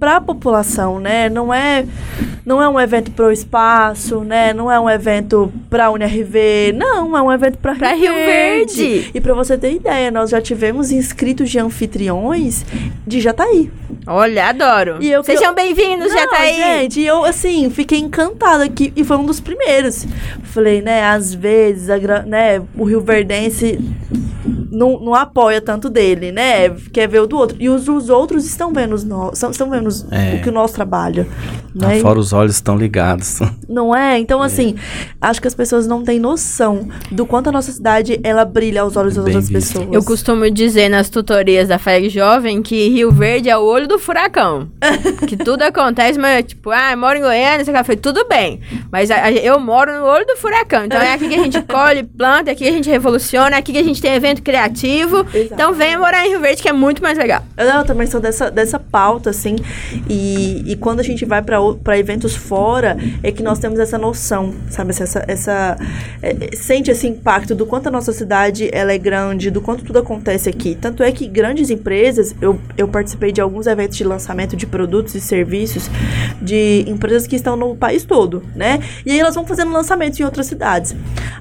para 0.00 0.16
a 0.16 0.20
população, 0.20 0.98
né? 0.98 1.28
Não 1.28 1.54
é, 1.54 1.86
não 2.44 2.60
é 2.62 2.68
um 2.68 2.80
evento 2.80 3.10
para 3.12 3.26
o 3.26 3.30
espaço, 3.30 4.20
né? 4.20 4.52
Não 4.52 4.70
é 4.70 4.80
um 4.80 4.90
evento 4.90 5.52
para 5.70 5.86
a 5.86 5.90
UNRV, 5.90 6.72
não, 6.74 7.16
é 7.16 7.22
um 7.22 7.32
evento 7.32 7.58
para 7.58 7.74
Pra 7.74 7.94
Rio 7.94 8.12
Verde. 8.12 9.10
E 9.14 9.20
para 9.20 9.34
você 9.34 9.56
ter 9.56 9.72
ideia, 9.72 10.10
nós 10.10 10.30
já 10.30 10.40
tivemos 10.40 10.90
inscritos 10.90 11.50
de 11.50 11.58
anfitriões 11.58 12.64
de 13.06 13.20
Jataí. 13.20 13.70
olha, 14.06 14.46
adoro. 14.48 14.87
E 15.00 15.10
eu- 15.10 15.22
Sejam 15.22 15.54
bem-vindos, 15.54 16.12
já 16.12 16.26
tá 16.26 16.38
aí. 16.38 16.54
Gente, 16.80 17.00
e 17.00 17.06
eu, 17.06 17.24
assim, 17.24 17.68
fiquei 17.70 17.98
encantada 17.98 18.64
aqui. 18.64 18.92
E 18.96 19.04
foi 19.04 19.16
um 19.16 19.24
dos 19.26 19.40
primeiros. 19.40 20.06
Falei, 20.44 20.80
né, 20.82 21.02
às 21.04 21.32
vezes, 21.34 21.90
a, 21.90 21.98
né, 22.24 22.62
o 22.76 22.84
Rio 22.84 23.00
Verdense 23.00 23.78
não, 24.70 24.98
não 25.00 25.14
apoia 25.14 25.60
tanto 25.60 25.88
dele, 25.90 26.30
né? 26.32 26.70
Quer 26.92 27.08
ver 27.08 27.20
o 27.20 27.26
do 27.26 27.36
outro. 27.36 27.56
E 27.60 27.68
os, 27.68 27.88
os 27.88 28.08
outros 28.08 28.44
estão 28.46 28.72
vendo, 28.72 28.94
os 28.94 29.04
no, 29.04 29.34
são- 29.34 29.50
estão 29.50 29.68
vendo 29.70 29.86
os- 29.86 30.06
É. 30.10 30.34
o 30.36 30.42
que 30.42 30.48
o 30.48 30.52
nosso 30.52 30.74
trabalho. 30.74 31.26
Ah, 31.80 31.88
Né? 31.88 32.00
fora 32.00 32.18
os 32.18 32.32
olhos 32.32 32.54
estão 32.56 32.76
ligados. 32.76 33.38
Não 33.68 33.94
é? 33.94 34.18
Então, 34.18 34.42
assim, 34.42 34.74
acho 35.20 35.40
que 35.40 35.46
as 35.46 35.54
pessoas 35.54 35.86
não 35.86 36.02
têm 36.02 36.18
noção 36.18 36.88
do 37.12 37.24
quanto 37.26 37.48
a 37.48 37.52
nossa 37.52 37.70
cidade, 37.70 38.18
ela 38.24 38.44
brilha 38.44 38.80
aos 38.82 38.96
olhos 38.96 39.14
das 39.14 39.24
Bem 39.24 39.34
outras 39.36 39.50
visto. 39.50 39.74
pessoas. 39.74 39.94
Eu 39.94 40.02
costumo 40.04 40.50
dizer 40.50 40.88
nas 40.88 41.08
tutorias 41.10 41.68
da 41.68 41.78
FEG 41.78 42.08
Jovem 42.08 42.62
que 42.62 42.88
Rio 42.88 43.12
Verde 43.12 43.48
é 43.50 43.56
o 43.56 43.62
olho 43.62 43.86
do 43.86 43.98
furacão. 43.98 44.68
que 45.28 45.36
tudo 45.36 45.62
acontece, 45.62 46.18
mas 46.18 46.44
tipo, 46.46 46.70
ah, 46.70 46.92
eu 46.92 46.98
moro 46.98 47.18
em 47.18 47.22
Goiânia, 47.22 47.64
você 47.64 47.84
foi 47.84 47.96
tudo 47.96 48.26
bem. 48.28 48.60
Mas 48.90 49.10
a- 49.10 49.24
a- 49.24 49.30
eu 49.32 49.60
moro 49.60 49.92
no 49.98 50.04
olho 50.06 50.26
do 50.26 50.36
furacão. 50.36 50.86
Então 50.86 51.00
é 51.00 51.12
aqui 51.12 51.28
que 51.28 51.34
a 51.34 51.42
gente 51.44 51.60
colhe, 51.68 52.02
planta, 52.02 52.50
é 52.50 52.52
aqui 52.54 52.64
que 52.64 52.70
a 52.70 52.72
gente 52.72 52.88
revoluciona, 52.88 53.54
é 53.56 53.58
aqui 53.58 53.72
que 53.72 53.78
a 53.78 53.84
gente 53.84 54.00
tem 54.00 54.14
evento 54.14 54.42
criativo. 54.42 54.57
Então 55.34 55.72
venha 55.72 55.98
morar 55.98 56.26
em 56.26 56.30
Rio 56.30 56.40
Verde, 56.40 56.62
que 56.62 56.68
é 56.68 56.72
muito 56.72 57.02
mais 57.02 57.16
legal. 57.16 57.42
Eu, 57.56 57.66
não, 57.66 57.78
eu 57.78 57.84
também 57.84 58.06
sou 58.06 58.20
dessa, 58.20 58.50
dessa 58.50 58.78
pauta, 58.78 59.30
assim. 59.30 59.56
E, 60.08 60.62
e 60.66 60.76
quando 60.76 61.00
a 61.00 61.02
gente 61.02 61.24
vai 61.24 61.42
para 61.42 61.98
eventos 61.98 62.34
fora, 62.34 62.96
é 63.22 63.30
que 63.30 63.42
nós 63.42 63.58
temos 63.58 63.78
essa 63.78 63.98
noção, 63.98 64.54
sabe? 64.70 64.90
Essa, 64.90 65.24
essa, 65.26 65.76
é, 66.22 66.36
é, 66.40 66.56
sente 66.56 66.90
esse 66.90 67.06
impacto 67.06 67.54
do 67.54 67.66
quanto 67.66 67.88
a 67.88 67.90
nossa 67.90 68.12
cidade 68.12 68.68
ela 68.72 68.92
é 68.92 68.98
grande, 68.98 69.50
do 69.50 69.60
quanto 69.60 69.84
tudo 69.84 69.98
acontece 69.98 70.48
aqui. 70.48 70.76
Tanto 70.80 71.02
é 71.02 71.12
que 71.12 71.26
grandes 71.26 71.70
empresas, 71.70 72.34
eu, 72.40 72.58
eu 72.76 72.88
participei 72.88 73.32
de 73.32 73.40
alguns 73.40 73.66
eventos 73.66 73.96
de 73.96 74.04
lançamento 74.04 74.56
de 74.56 74.66
produtos 74.66 75.14
e 75.14 75.20
serviços 75.20 75.90
de 76.40 76.84
empresas 76.86 77.26
que 77.26 77.36
estão 77.36 77.56
no 77.56 77.76
país 77.76 78.04
todo, 78.04 78.42
né? 78.54 78.80
E 79.04 79.12
aí 79.12 79.20
elas 79.20 79.34
vão 79.34 79.46
fazendo 79.46 79.72
lançamentos 79.72 80.18
em 80.18 80.24
outras 80.24 80.46
cidades. 80.46 80.94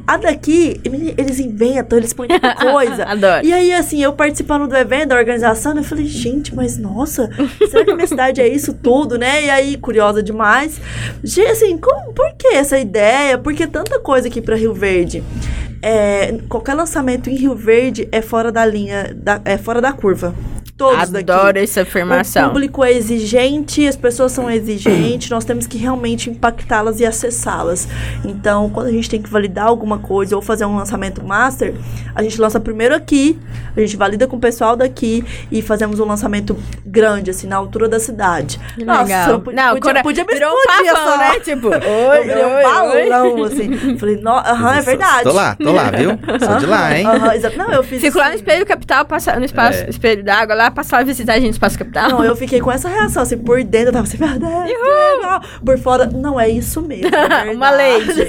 A 0.05 0.17
daqui, 0.17 0.79
eles 1.17 1.39
inventam, 1.39 1.97
eles 1.97 2.13
põem 2.13 2.29
coisa. 2.71 3.06
Adoro. 3.07 3.45
E 3.45 3.53
aí, 3.53 3.71
assim, 3.73 4.01
eu 4.03 4.11
participando 4.13 4.67
do 4.67 4.75
evento, 4.75 5.09
da 5.09 5.15
organização, 5.15 5.75
eu 5.75 5.83
falei, 5.83 6.05
gente, 6.05 6.53
mas 6.55 6.77
nossa, 6.77 7.29
será 7.69 7.85
que 7.85 7.91
a 7.91 7.95
minha 7.95 8.07
cidade 8.07 8.41
é 8.41 8.47
isso 8.47 8.73
tudo, 8.73 9.17
né? 9.17 9.45
E 9.45 9.49
aí, 9.49 9.77
curiosa 9.77 10.21
demais. 10.21 10.79
Gente, 11.23 11.51
assim, 11.51 11.77
como, 11.77 12.13
por 12.13 12.33
que 12.37 12.47
essa 12.49 12.77
ideia? 12.77 13.37
Por 13.37 13.53
que 13.53 13.65
tanta 13.67 13.99
coisa 13.99 14.27
aqui 14.27 14.41
pra 14.41 14.55
Rio 14.55 14.73
Verde? 14.73 15.23
É, 15.81 16.37
qualquer 16.49 16.73
lançamento 16.73 17.29
em 17.29 17.35
Rio 17.35 17.55
Verde 17.55 18.07
é 18.11 18.21
fora 18.21 18.51
da 18.51 18.65
linha, 18.65 19.15
da- 19.15 19.41
é 19.45 19.57
fora 19.57 19.79
da 19.79 19.93
curva. 19.93 20.33
Todos 20.77 21.09
daqui. 21.09 21.31
Adoro 21.31 21.57
essa 21.57 21.79
O 21.79 21.83
afirmação. 21.83 22.49
público 22.49 22.83
é 22.83 22.91
exigente, 22.93 23.87
as 23.87 23.95
pessoas 23.95 24.31
são 24.31 24.49
exigentes, 24.49 25.29
nós 25.31 25.43
temos 25.43 25.65
que 25.65 25.75
realmente 25.77 26.29
impactá-las 26.29 26.99
e 26.99 27.05
acessá-las. 27.05 27.87
Então, 28.23 28.69
quando 28.69 28.87
a 28.87 28.91
gente 28.91 29.09
tem 29.09 29.21
que 29.21 29.29
validar 29.29 29.65
alguma 29.65 29.97
coisa 29.97 30.35
ou 30.35 30.41
fazer 30.41 30.65
um 30.65 30.75
lançamento 30.75 31.25
master, 31.25 31.73
a 32.13 32.21
gente 32.21 32.39
lança 32.39 32.59
primeiro 32.59 32.93
aqui, 32.95 33.39
a 33.75 33.79
gente 33.79 33.97
valida 33.97 34.27
com 34.27 34.37
o 34.37 34.39
pessoal 34.39 34.75
daqui 34.75 35.25
e 35.51 35.61
fazemos 35.63 35.99
um 35.99 36.05
lançamento 36.05 36.55
grande, 36.85 37.31
assim, 37.31 37.47
na 37.47 37.55
altura 37.57 37.89
da 37.89 37.99
cidade. 37.99 38.59
Nossa, 38.77 39.31
eu 39.31 39.39
podia, 39.41 39.63
Não, 39.71 39.79
podia, 40.03 40.25
me 40.25 40.33
virou 40.33 40.51
um 40.53 40.57
explodir 40.59 40.93
pavão, 40.93 41.13
essa- 41.13 41.33
né? 41.33 41.39
Tipo, 41.39 41.67
eu 41.73 42.23
virei 42.23 42.45
um 42.45 42.61
balão, 42.63 43.43
assim. 43.45 43.97
Falei, 43.97 44.21
aham, 44.23 44.75
é 44.75 44.81
verdade. 44.81 45.23
Tô 45.23 45.31
lá, 45.33 45.55
tô 45.55 45.71
lá, 45.71 45.89
viu? 45.89 46.11
Sou 46.45 46.57
de 46.59 46.65
lá, 46.67 46.95
hein? 46.97 47.05
Aham, 47.07 47.33
exato. 47.33 47.57
Não, 47.57 47.71
eu 47.71 47.83
fiz 47.83 47.99
Fico 47.99 48.17
lá 48.17 48.25
no 48.25 48.29
assim. 48.29 48.37
espelho 48.39 48.65
capital, 48.65 49.05
passa, 49.05 49.35
no 49.39 49.45
espaço, 49.45 49.79
É. 49.83 49.89
espelho 49.89 50.23
d'água 50.23 50.53
lá, 50.55 50.66
passou 50.71 50.99
a 50.99 51.03
visitar 51.03 51.33
a 51.33 51.35
gente 51.35 51.45
no 51.45 51.51
Espaço 51.51 51.77
Capital? 51.77 52.09
Não, 52.09 52.23
eu 52.23 52.35
fiquei 52.35 52.59
com 52.59 52.71
essa 52.71 52.89
reação, 52.89 53.23
assim, 53.23 53.37
por 53.37 53.63
dentro 53.63 53.89
eu 53.89 53.93
tava 53.93 54.07
assim, 54.07 54.17
meu 54.17 54.39
Deus, 54.39 54.51
legal. 55.17 55.41
Por 55.63 55.77
fora, 55.79 56.05
não, 56.05 56.39
é 56.39 56.49
isso 56.49 56.81
mesmo. 56.81 57.09
é 57.15 57.51
Uma 57.51 57.69
lady. 57.69 58.27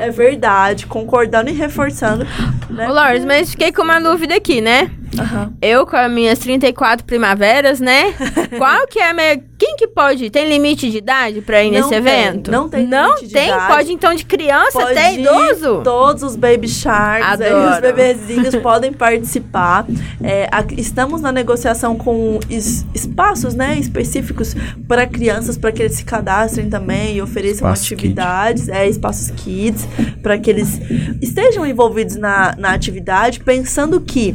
É 0.00 0.10
verdade, 0.10 0.86
concordando 0.86 1.50
e 1.50 1.52
reforçando. 1.52 2.26
Né? 2.70 2.88
Ô, 2.88 2.92
Lourdes, 2.92 3.24
mas 3.24 3.50
fiquei 3.50 3.72
com 3.72 3.82
uma 3.82 4.00
dúvida 4.00 4.34
aqui, 4.34 4.60
né? 4.60 4.90
Aham. 5.18 5.52
Eu 5.62 5.86
com 5.86 5.96
as 5.96 6.10
minhas 6.10 6.38
34 6.38 7.04
primaveras, 7.06 7.80
né? 7.80 8.12
Qual 8.58 8.86
que 8.86 8.98
é 8.98 9.10
a 9.10 9.14
minha... 9.14 9.40
Quem 9.58 9.74
que 9.76 9.86
pode? 9.86 10.28
Tem 10.28 10.46
limite 10.46 10.90
de 10.90 10.98
idade 10.98 11.40
pra 11.40 11.62
ir 11.64 11.70
Não 11.70 11.78
nesse 11.78 11.88
tem, 11.88 11.98
evento? 11.98 12.50
não 12.50 12.68
tem 12.68 12.86
Não 12.86 13.06
limite 13.14 13.26
de 13.28 13.32
tem? 13.32 13.48
idade. 13.48 13.72
Pode 13.74 13.92
então 13.92 14.14
de 14.14 14.24
criança 14.26 14.72
Pode 14.72 14.90
até 14.92 15.14
ir, 15.14 15.20
idoso? 15.20 15.80
Todos 15.82 16.22
os 16.22 16.36
baby 16.36 16.68
sharks, 16.68 17.40
aí, 17.40 17.54
os 17.54 17.80
bebezinhos 17.80 18.54
podem 18.62 18.92
participar. 18.92 19.86
É, 20.22 20.46
a- 20.52 20.62
estamos 20.76 21.22
na 21.22 21.32
negociação 21.32 21.96
com 21.96 22.38
es- 22.50 22.84
espaços 22.94 23.54
né, 23.54 23.78
específicos 23.78 24.54
para 24.86 25.06
crianças, 25.06 25.56
para 25.56 25.72
que 25.72 25.82
eles 25.82 25.94
se 25.94 26.04
cadastrem 26.04 26.68
também 26.68 27.16
e 27.16 27.22
ofereçam 27.22 27.66
Espaço 27.72 27.94
atividades, 27.94 28.68
é, 28.68 28.86
espaços 28.86 29.30
kids, 29.30 29.88
para 30.22 30.36
que 30.38 30.50
eles 30.50 30.78
estejam 31.22 31.64
envolvidos 31.66 32.16
na, 32.16 32.54
na 32.58 32.72
atividade, 32.74 33.40
pensando 33.40 33.98
que 34.02 34.34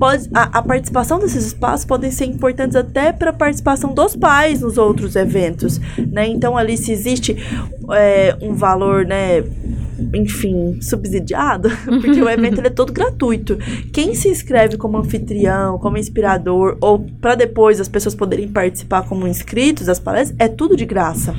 pode, 0.00 0.30
a, 0.32 0.58
a 0.58 0.62
participação 0.62 1.18
desses 1.18 1.44
espaços 1.44 1.84
podem 1.84 2.10
ser 2.10 2.24
importantes 2.24 2.74
até 2.74 3.12
para 3.12 3.30
a 3.30 3.34
participação 3.34 3.92
dos 3.92 4.16
pais 4.16 4.62
nos 4.62 4.78
outros 4.78 5.14
eventos, 5.14 5.78
né? 6.10 6.26
Então 6.26 6.56
ali 6.56 6.78
se 6.78 6.90
existe 6.90 7.36
é, 7.92 8.34
um 8.40 8.54
valor, 8.54 9.04
né? 9.04 9.44
Enfim, 10.14 10.80
subsidiado, 10.80 11.68
porque 12.00 12.22
o 12.22 12.28
evento 12.28 12.62
é 12.62 12.70
todo 12.70 12.90
gratuito. 12.90 13.58
Quem 13.92 14.14
se 14.14 14.28
inscreve 14.28 14.78
como 14.78 14.96
anfitrião, 14.96 15.78
como 15.78 15.98
inspirador, 15.98 16.78
ou 16.80 17.00
para 17.20 17.34
depois 17.34 17.78
as 17.78 17.88
pessoas 17.88 18.14
poderem 18.14 18.48
participar 18.48 19.02
como 19.02 19.28
inscritos 19.28 19.86
das 19.86 20.00
palestras, 20.00 20.34
é 20.38 20.48
tudo 20.48 20.74
de 20.74 20.86
graça. 20.86 21.34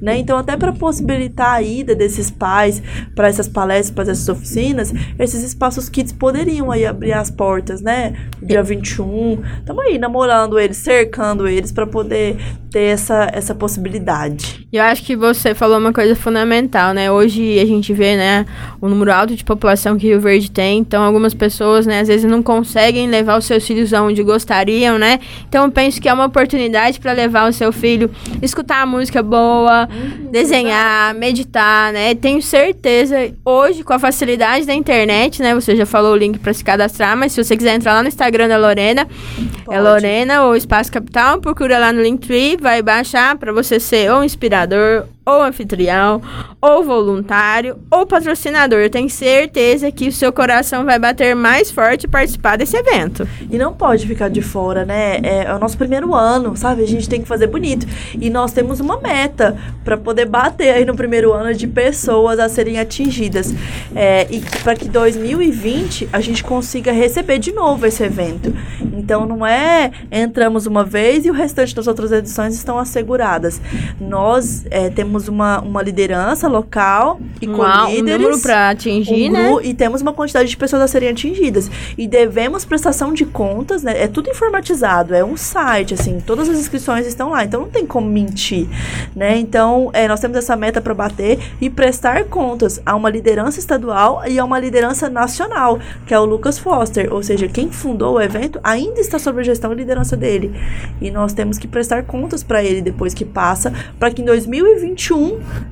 Né? 0.00 0.18
Então, 0.18 0.38
até 0.38 0.56
para 0.56 0.72
possibilitar 0.72 1.54
a 1.54 1.62
ida 1.62 1.94
desses 1.94 2.30
pais 2.30 2.80
para 3.16 3.26
essas 3.26 3.48
palestras, 3.48 3.90
para 3.90 4.12
essas 4.12 4.28
oficinas, 4.28 4.92
esses 5.18 5.42
espaços 5.42 5.88
kids 5.88 6.12
poderiam 6.12 6.70
aí 6.70 6.86
abrir 6.86 7.14
as 7.14 7.30
portas, 7.30 7.80
né? 7.80 8.03
Dia 8.42 8.62
21. 8.62 9.42
Estamos 9.58 9.84
aí 9.84 9.98
namorando 9.98 10.58
eles, 10.58 10.76
cercando 10.76 11.46
eles 11.46 11.72
para 11.72 11.86
poder 11.86 12.36
ter 12.74 12.80
essa, 12.80 13.30
essa 13.32 13.54
possibilidade. 13.54 14.66
Eu 14.72 14.82
acho 14.82 15.04
que 15.04 15.14
você 15.14 15.54
falou 15.54 15.78
uma 15.78 15.92
coisa 15.92 16.16
fundamental, 16.16 16.92
né? 16.92 17.08
Hoje 17.08 17.60
a 17.60 17.64
gente 17.64 17.92
vê, 17.92 18.16
né, 18.16 18.44
o 18.80 18.88
número 18.88 19.12
alto 19.12 19.36
de 19.36 19.44
população 19.44 19.96
que 19.96 20.08
Rio 20.08 20.20
Verde 20.20 20.50
tem, 20.50 20.80
então 20.80 21.00
algumas 21.04 21.32
pessoas, 21.32 21.86
né, 21.86 22.00
às 22.00 22.08
vezes 22.08 22.28
não 22.28 22.42
conseguem 22.42 23.08
levar 23.08 23.38
os 23.38 23.44
seus 23.44 23.64
filhos 23.64 23.94
aonde 23.94 24.20
gostariam, 24.24 24.98
né? 24.98 25.20
Então 25.48 25.66
eu 25.66 25.70
penso 25.70 26.00
que 26.00 26.08
é 26.08 26.12
uma 26.12 26.24
oportunidade 26.24 26.98
para 26.98 27.12
levar 27.12 27.48
o 27.48 27.52
seu 27.52 27.72
filho, 27.72 28.10
escutar 28.42 28.82
a 28.82 28.86
música 28.86 29.22
boa, 29.22 29.88
desenhar, 30.32 31.14
meditar, 31.14 31.92
né? 31.92 32.16
Tenho 32.16 32.42
certeza, 32.42 33.32
hoje 33.44 33.84
com 33.84 33.92
a 33.92 34.00
facilidade 34.00 34.66
da 34.66 34.74
internet, 34.74 35.40
né, 35.40 35.54
você 35.54 35.76
já 35.76 35.86
falou 35.86 36.14
o 36.14 36.16
link 36.16 36.40
para 36.40 36.52
se 36.52 36.64
cadastrar, 36.64 37.16
mas 37.16 37.30
se 37.30 37.44
você 37.44 37.56
quiser 37.56 37.76
entrar 37.76 37.93
lá 37.94 38.02
no 38.02 38.08
Instagram 38.08 38.48
da 38.48 38.56
Lorena, 38.56 39.02
é 39.02 39.64
Pode. 39.64 39.80
Lorena 39.80 40.44
ou 40.44 40.56
Espaço 40.56 40.92
Capital, 40.92 41.40
procura 41.40 41.78
lá 41.78 41.92
no 41.92 42.02
Linktree, 42.02 42.56
vai 42.60 42.82
baixar 42.82 43.36
para 43.38 43.52
você 43.52 43.80
ser 43.80 44.10
ou 44.12 44.22
inspirador, 44.22 45.06
ou 45.26 45.42
anfitrião, 45.42 46.20
ou 46.60 46.84
voluntário, 46.84 47.78
ou 47.90 48.06
patrocinador. 48.06 48.80
Eu 48.80 48.90
tenho 48.90 49.08
certeza 49.08 49.90
que 49.90 50.08
o 50.08 50.12
seu 50.12 50.32
coração 50.32 50.84
vai 50.84 50.98
bater 50.98 51.34
mais 51.34 51.70
forte 51.70 52.06
participar 52.06 52.56
desse 52.56 52.76
evento. 52.76 53.26
E 53.50 53.56
não 53.56 53.72
pode 53.72 54.06
ficar 54.06 54.28
de 54.28 54.42
fora, 54.42 54.84
né? 54.84 55.18
É, 55.22 55.44
é 55.44 55.54
o 55.54 55.58
nosso 55.58 55.78
primeiro 55.78 56.14
ano, 56.14 56.56
sabe? 56.56 56.82
A 56.82 56.86
gente 56.86 57.08
tem 57.08 57.22
que 57.22 57.28
fazer 57.28 57.46
bonito. 57.46 57.86
E 58.20 58.28
nós 58.28 58.52
temos 58.52 58.80
uma 58.80 59.00
meta 59.00 59.56
para 59.82 59.96
poder 59.96 60.26
bater 60.26 60.74
aí 60.74 60.84
no 60.84 60.94
primeiro 60.94 61.32
ano 61.32 61.54
de 61.54 61.66
pessoas 61.66 62.38
a 62.38 62.48
serem 62.48 62.78
atingidas. 62.78 63.54
É, 63.94 64.26
e 64.30 64.40
para 64.62 64.74
que 64.74 64.88
2020 64.88 66.10
a 66.12 66.20
gente 66.20 66.44
consiga 66.44 66.92
receber 66.92 67.38
de 67.38 67.52
novo 67.52 67.86
esse 67.86 68.02
evento. 68.02 68.54
Então 68.92 69.24
não 69.24 69.46
é 69.46 69.90
entramos 70.10 70.66
uma 70.66 70.84
vez 70.84 71.24
e 71.24 71.30
o 71.30 71.32
restante 71.32 71.74
das 71.74 71.86
outras 71.86 72.12
edições 72.12 72.54
estão 72.54 72.78
asseguradas. 72.78 73.60
Nós 74.00 74.64
é, 74.70 74.90
temos 74.90 75.13
uma, 75.28 75.60
uma 75.60 75.82
liderança 75.82 76.48
local 76.48 77.20
e 77.40 77.48
Um, 77.48 77.54
com 77.54 77.62
um 77.62 77.86
líderes 77.86 78.20
número 78.20 78.40
para 78.40 78.70
atingir, 78.70 79.28
um 79.28 79.32
né? 79.32 79.52
E 79.62 79.74
temos 79.74 80.02
uma 80.02 80.12
quantidade 80.12 80.48
de 80.48 80.56
pessoas 80.56 80.82
a 80.82 80.88
serem 80.88 81.08
atingidas. 81.08 81.70
E 81.96 82.06
devemos 82.06 82.64
prestação 82.64 83.12
de 83.12 83.24
contas, 83.24 83.82
né? 83.82 84.02
É 84.02 84.08
tudo 84.08 84.30
informatizado, 84.30 85.14
é 85.14 85.24
um 85.24 85.36
site, 85.36 85.94
assim, 85.94 86.20
todas 86.20 86.48
as 86.48 86.58
inscrições 86.58 87.06
estão 87.06 87.30
lá, 87.30 87.44
então 87.44 87.62
não 87.62 87.68
tem 87.68 87.86
como 87.86 88.08
mentir, 88.08 88.68
né? 89.14 89.36
Então, 89.36 89.90
é, 89.92 90.08
nós 90.08 90.20
temos 90.20 90.36
essa 90.36 90.56
meta 90.56 90.80
para 90.80 90.94
bater 90.94 91.38
e 91.60 91.68
prestar 91.70 92.24
contas 92.24 92.80
a 92.84 92.94
uma 92.94 93.10
liderança 93.10 93.58
estadual 93.58 94.22
e 94.26 94.38
a 94.38 94.44
uma 94.44 94.58
liderança 94.58 95.08
nacional, 95.08 95.78
que 96.06 96.14
é 96.14 96.18
o 96.18 96.24
Lucas 96.24 96.58
Foster, 96.58 97.12
ou 97.12 97.22
seja, 97.22 97.48
quem 97.48 97.70
fundou 97.70 98.14
o 98.14 98.20
evento 98.20 98.58
ainda 98.62 99.00
está 99.00 99.18
sob 99.18 99.40
a 99.40 99.44
gestão 99.44 99.72
e 99.72 99.76
liderança 99.76 100.16
dele. 100.16 100.52
E 101.00 101.10
nós 101.10 101.32
temos 101.32 101.58
que 101.58 101.68
prestar 101.68 102.04
contas 102.04 102.42
para 102.42 102.62
ele 102.62 102.80
depois 102.80 103.14
que 103.14 103.24
passa, 103.24 103.72
para 103.98 104.10
que 104.10 104.22
em 104.22 104.24
2021 104.24 104.94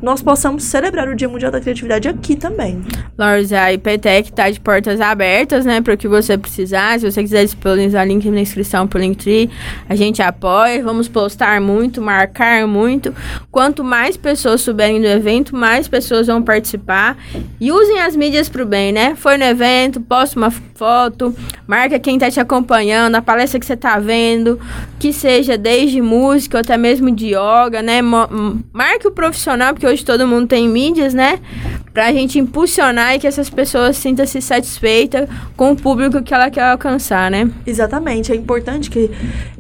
nós 0.03 0.23
possamos 0.23 0.65
celebrar 0.65 1.09
o 1.09 1.15
Dia 1.15 1.29
Mundial 1.29 1.51
da 1.51 1.61
Criatividade 1.61 2.09
aqui 2.09 2.37
também. 2.37 2.83
Lourdes, 3.19 3.53
a 3.53 3.73
IPTEC 3.73 4.33
tá 4.33 4.51
de 4.51 4.61
portas 4.61 5.01
abertas, 5.01 5.65
né? 5.65 5.81
Para 5.81 5.95
o 5.95 5.97
que 5.97 6.09
você 6.09 6.37
precisar. 6.37 6.99
Se 6.99 7.11
você 7.11 7.23
quiser 7.23 7.45
disponibilizar 7.45 8.07
link 8.07 8.29
na 8.31 8.41
inscrição 8.41 8.87
pro 8.87 8.99
Linktree, 9.01 9.49
a 9.89 9.95
gente 9.95 10.21
apoia. 10.21 10.83
Vamos 10.83 11.09
postar 11.09 11.61
muito, 11.61 12.03
marcar 12.03 12.67
muito. 12.67 13.15
Quanto 13.51 13.85
mais 13.85 14.17
pessoas 14.17 14.61
souberem 14.61 15.01
do 15.01 15.07
evento, 15.07 15.55
mais 15.57 15.89
pessoas 15.89 16.27
vão 16.27 16.43
participar. 16.43 17.17
E 17.61 17.71
usem 17.73 18.01
as 18.01 18.17
mídias 18.17 18.49
pro 18.49 18.67
bem, 18.67 18.93
né? 18.93 19.15
Foi 19.17 19.37
no 19.37 19.45
evento, 19.45 20.01
posta 20.01 20.39
uma 20.39 20.51
foto, 20.51 21.35
marca 21.67 21.99
quem 21.99 22.19
tá 22.19 22.31
te 22.31 22.41
acompanhando, 22.41 23.15
a 23.15 23.23
palestra 23.23 23.61
que 23.61 23.67
você 23.67 23.77
tá 23.77 23.99
vendo, 23.99 24.59
que 24.99 25.13
seja 25.13 25.57
desde 25.57 26.01
música 26.03 26.57
ou 26.59 26.61
até 26.61 26.77
mesmo 26.77 27.11
de 27.11 27.29
yoga, 27.29 27.81
né? 27.83 28.03
Mo- 28.03 28.29
m- 28.31 28.65
Marque 28.73 29.07
o 29.07 29.11
profissional, 29.23 29.73
porque 29.73 29.87
hoje 29.87 30.05
todo 30.05 30.27
mundo 30.27 30.49
tem 30.49 30.69
mídias, 30.69 31.15
né? 31.15 31.39
Pra 31.95 32.11
gente 32.11 32.41
impulsionar 32.41 33.15
e 33.15 33.21
que 33.21 33.27
essas 33.27 33.49
pessoas 33.49 33.97
sintam-se 33.97 34.43
satisfeitas 34.43 35.29
com 35.57 35.73
o 35.73 35.77
público 35.77 36.21
que 36.23 36.35
ela 36.35 36.51
quer 36.51 36.65
alcançar, 36.65 37.31
né? 37.31 37.49
Exatamente, 37.65 38.33
é 38.33 38.35
importante 38.35 38.91
que 38.91 39.11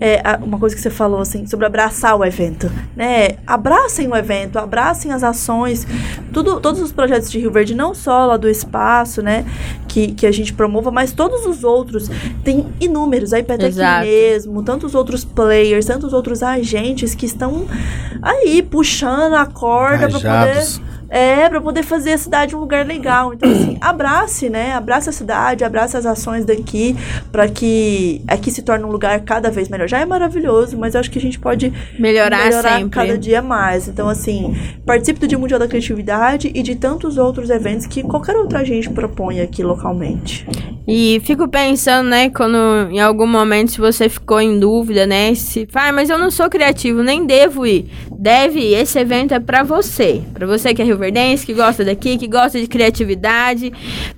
é, 0.00 0.20
uma 0.42 0.58
coisa 0.58 0.74
que 0.74 0.82
você 0.82 0.90
falou 0.90 1.20
assim 1.20 1.46
sobre 1.46 1.64
abraçar 1.64 2.16
o 2.16 2.24
evento, 2.24 2.72
né? 2.96 3.36
Abracem 3.46 4.08
o 4.08 4.16
evento, 4.16 4.58
abracem 4.58 5.12
as 5.12 5.22
ações, 5.22 5.86
tudo, 6.32 6.58
todos 6.58 6.80
os 6.80 6.90
projetos 6.90 7.30
de 7.30 7.38
Rio 7.38 7.52
Verde, 7.52 7.72
não 7.72 7.94
só 7.94 8.26
lá 8.26 8.36
do 8.36 8.48
espaço, 8.48 9.22
né? 9.22 9.44
Que, 9.93 10.12
que 10.12 10.26
a 10.26 10.32
gente 10.32 10.55
promova, 10.55 10.90
mas 10.90 11.12
todos 11.12 11.45
os 11.45 11.64
outros 11.64 12.09
tem 12.43 12.66
inúmeros, 12.80 13.34
a 13.34 13.40
IPTEC 13.40 13.64
Exato. 13.64 14.07
mesmo, 14.07 14.62
tantos 14.62 14.95
outros 14.95 15.22
players, 15.22 15.84
tantos 15.84 16.14
outros 16.14 16.43
agentes 16.43 17.14
que 17.14 17.26
estão 17.26 17.66
aí 18.22 18.62
puxando 18.62 19.34
a 19.34 19.45
corda 19.45 20.09
para 20.09 20.18
poder. 20.18 20.64
É, 21.12 21.46
pra 21.46 21.60
poder 21.60 21.82
fazer 21.82 22.12
a 22.12 22.18
cidade 22.18 22.56
um 22.56 22.58
lugar 22.58 22.86
legal. 22.86 23.34
Então, 23.34 23.50
assim, 23.50 23.76
abrace, 23.82 24.48
né? 24.48 24.72
Abrace 24.72 25.10
a 25.10 25.12
cidade, 25.12 25.62
abrace 25.62 25.94
as 25.94 26.06
ações 26.06 26.46
daqui, 26.46 26.96
pra 27.30 27.48
que 27.48 28.22
aqui 28.26 28.50
se 28.50 28.62
torne 28.62 28.82
um 28.82 28.90
lugar 28.90 29.20
cada 29.20 29.50
vez 29.50 29.68
melhor. 29.68 29.86
Já 29.86 30.00
é 30.00 30.06
maravilhoso, 30.06 30.78
mas 30.78 30.94
eu 30.94 31.00
acho 31.00 31.10
que 31.10 31.18
a 31.18 31.20
gente 31.20 31.38
pode 31.38 31.70
Melhorar, 31.98 32.50
sempre. 32.50 32.88
cada 32.88 33.18
dia 33.18 33.42
mais. 33.42 33.88
Então, 33.88 34.08
assim, 34.08 34.56
participe 34.86 35.20
do 35.20 35.28
Dia 35.28 35.38
Mundial 35.38 35.60
da 35.60 35.68
Criatividade 35.68 36.50
e 36.54 36.62
de 36.62 36.76
tantos 36.76 37.18
outros 37.18 37.50
eventos 37.50 37.84
que 37.84 38.02
qualquer 38.02 38.34
outra 38.36 38.60
agente 38.60 38.88
propõe 38.88 39.42
aqui 39.42 39.62
localmente. 39.62 40.46
E 40.88 41.20
fico 41.24 41.46
pensando, 41.46 42.08
né, 42.08 42.30
quando 42.30 42.56
em 42.90 43.00
algum 43.00 43.26
momento 43.26 43.72
se 43.72 43.78
você 43.78 44.08
ficou 44.08 44.40
em 44.40 44.58
dúvida, 44.58 45.06
né, 45.06 45.34
se, 45.34 45.68
ah, 45.74 45.92
mas 45.92 46.08
eu 46.08 46.18
não 46.18 46.30
sou 46.30 46.48
criativo, 46.48 47.02
nem 47.02 47.26
devo 47.26 47.66
ir. 47.66 47.90
Deve 48.18 48.60
ir, 48.60 48.74
esse 48.74 48.98
evento 48.98 49.34
é 49.34 49.40
pra 49.40 49.62
você. 49.62 50.22
Pra 50.32 50.46
você 50.46 50.72
que 50.72 50.80
é 50.80 50.84
rioverdense, 51.03 51.44
que 51.44 51.53
gosta 51.53 51.84
daqui, 51.84 52.16
que 52.16 52.28
gosta 52.28 52.61
de 52.61 52.66
criatividade. 52.66 53.72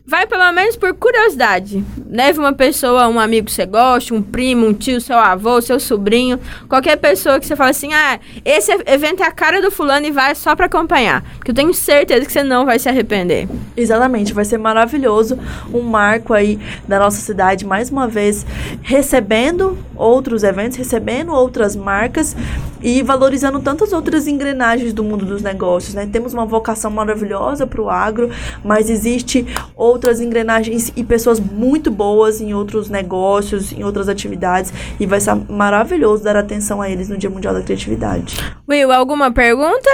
Vai 0.07 0.27
pelo 0.27 0.53
menos 0.53 0.77
por 0.77 0.95
curiosidade. 0.95 1.83
Leve 2.09 2.39
uma 2.39 2.53
pessoa, 2.53 3.09
um 3.09 3.19
amigo 3.19 3.47
que 3.47 3.53
você 3.53 3.65
gosta, 3.65 4.15
um 4.15 4.23
primo, 4.23 4.67
um 4.67 4.75
tio, 4.75 5.01
seu 5.01 5.17
avô, 5.17 5.61
seu 5.63 5.81
sobrinho, 5.81 6.39
qualquer 6.69 6.97
pessoa 6.97 7.41
que 7.41 7.47
você 7.47 7.57
fala 7.57 7.71
assim: 7.71 7.93
"Ah, 7.93 8.21
esse 8.45 8.71
evento 8.87 9.23
é 9.23 9.27
a 9.27 9.33
cara 9.33 9.63
do 9.63 9.71
fulano 9.71 10.07
e 10.07 10.11
vai 10.11 10.35
só 10.35 10.55
pra 10.55 10.67
acompanhar". 10.67 11.25
Porque 11.37 11.51
eu 11.51 11.55
tenho 11.55 11.73
certeza 11.73 12.27
que 12.27 12.33
você 12.33 12.43
não 12.43 12.67
vai 12.67 12.79
se 12.79 12.89
arrepender. 12.89 13.49
Exatamente, 13.77 14.33
vai 14.33 14.45
ser 14.45 14.59
maravilhoso, 14.59 15.39
um 15.73 15.81
marco 15.81 16.35
aí 16.35 16.59
da 16.87 16.99
nossa 16.99 17.21
cidade, 17.21 17.65
mais 17.65 17.91
uma 17.91 18.07
vez, 18.07 18.47
recebendo 18.83 19.79
outros 19.97 20.43
eventos, 20.43 20.77
recebendo 20.77 21.33
outras 21.33 21.75
marcas 21.75 22.37
e 22.83 23.03
valorizando 23.03 23.59
tantas 23.61 23.93
outras 23.95 24.27
engrenagens 24.27 24.93
do 24.93 25.03
mundo 25.03 25.25
dos 25.25 25.41
negócios, 25.41 25.95
né? 25.95 26.07
Temos 26.11 26.35
uma 26.35 26.45
vocação 26.45 26.74
maravilhosa 26.91 27.67
para 27.67 27.81
o 27.81 27.91
agro, 27.91 28.31
mas 28.65 28.91
existe 28.91 29.47
outras 29.75 30.21
engrenagens 30.21 30.93
e 30.95 31.05
pessoas 31.05 31.41
muito 31.41 31.91
boas 31.91 32.41
em 32.41 32.55
outros 32.55 32.89
negócios, 32.89 33.73
em 33.73 33.85
outras 33.85 34.09
atividades. 34.09 34.73
E 34.99 35.07
vai 35.07 35.21
ser 35.21 35.35
maravilhoso 35.49 36.25
dar 36.25 36.37
atenção 36.37 36.81
a 36.81 36.89
eles 36.89 37.09
no 37.09 37.17
Dia 37.17 37.31
Mundial 37.31 37.55
da 37.55 37.63
Criatividade. 37.63 38.37
Will, 38.69 38.93
alguma 38.93 39.31
pergunta? 39.33 39.89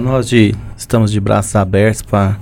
Nós 0.00 0.28
de, 0.28 0.54
estamos 0.76 1.12
de 1.12 1.20
braços 1.20 1.54
abertos 1.56 2.02
para 2.02 2.36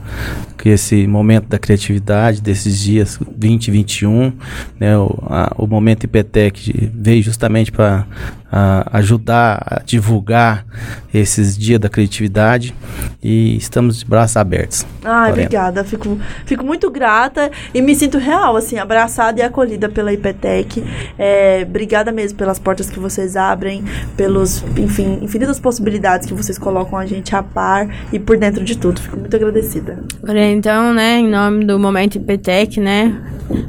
que 0.63 0.69
esse 0.69 1.09
momento 1.09 1.49
da 1.49 1.59
criatividade, 1.59 2.41
desses 2.41 2.79
dias 2.79 3.19
20 3.37 3.67
e 3.67 3.71
21, 3.73 4.33
né, 4.79 4.97
o, 4.97 5.19
a, 5.27 5.53
o 5.59 5.67
momento 5.67 6.05
IPTEC 6.05 6.89
veio 6.95 7.21
justamente 7.21 7.73
para 7.73 8.07
ajudar 8.93 9.63
a 9.67 9.83
divulgar 9.83 10.67
esses 11.13 11.57
dias 11.57 11.81
da 11.81 11.89
criatividade 11.89 12.75
e 13.23 13.57
estamos 13.57 13.99
de 14.01 14.05
braços 14.05 14.37
abertos. 14.37 14.87
Ai, 15.03 15.31
Lorena. 15.31 15.33
obrigada. 15.33 15.85
Fico, 15.85 16.19
fico 16.45 16.65
muito 16.65 16.91
grata 16.91 17.51
e 17.73 17.81
me 17.81 17.95
sinto 17.95 18.19
real, 18.19 18.57
assim, 18.57 18.79
abraçada 18.79 19.41
e 19.41 19.43
acolhida 19.43 19.89
pela 19.89 20.13
IPTEC. 20.13 20.85
É, 21.19 21.65
obrigada 21.67 22.13
mesmo 22.13 22.37
pelas 22.37 22.59
portas 22.59 22.91
que 22.91 22.99
vocês 22.99 23.37
abrem, 23.37 23.85
pelos, 24.17 24.63
enfim, 24.77 25.21
infinitas 25.23 25.59
possibilidades 25.59 26.27
que 26.27 26.35
vocês 26.35 26.59
colocam 26.59 26.99
a 26.99 27.07
gente 27.07 27.35
a 27.35 27.43
par 27.43 27.89
e 28.13 28.19
por 28.19 28.37
dentro 28.37 28.63
de 28.63 28.77
tudo. 28.77 29.01
Fico 29.01 29.17
muito 29.17 29.35
agradecida. 29.35 29.99
Agora, 30.23 30.41
então, 30.53 30.93
né, 30.95 31.19
em 31.19 31.29
nome 31.29 31.65
do 31.65 31.79
Momento 31.79 32.17
IPTEC, 32.17 32.79
né, 32.81 33.15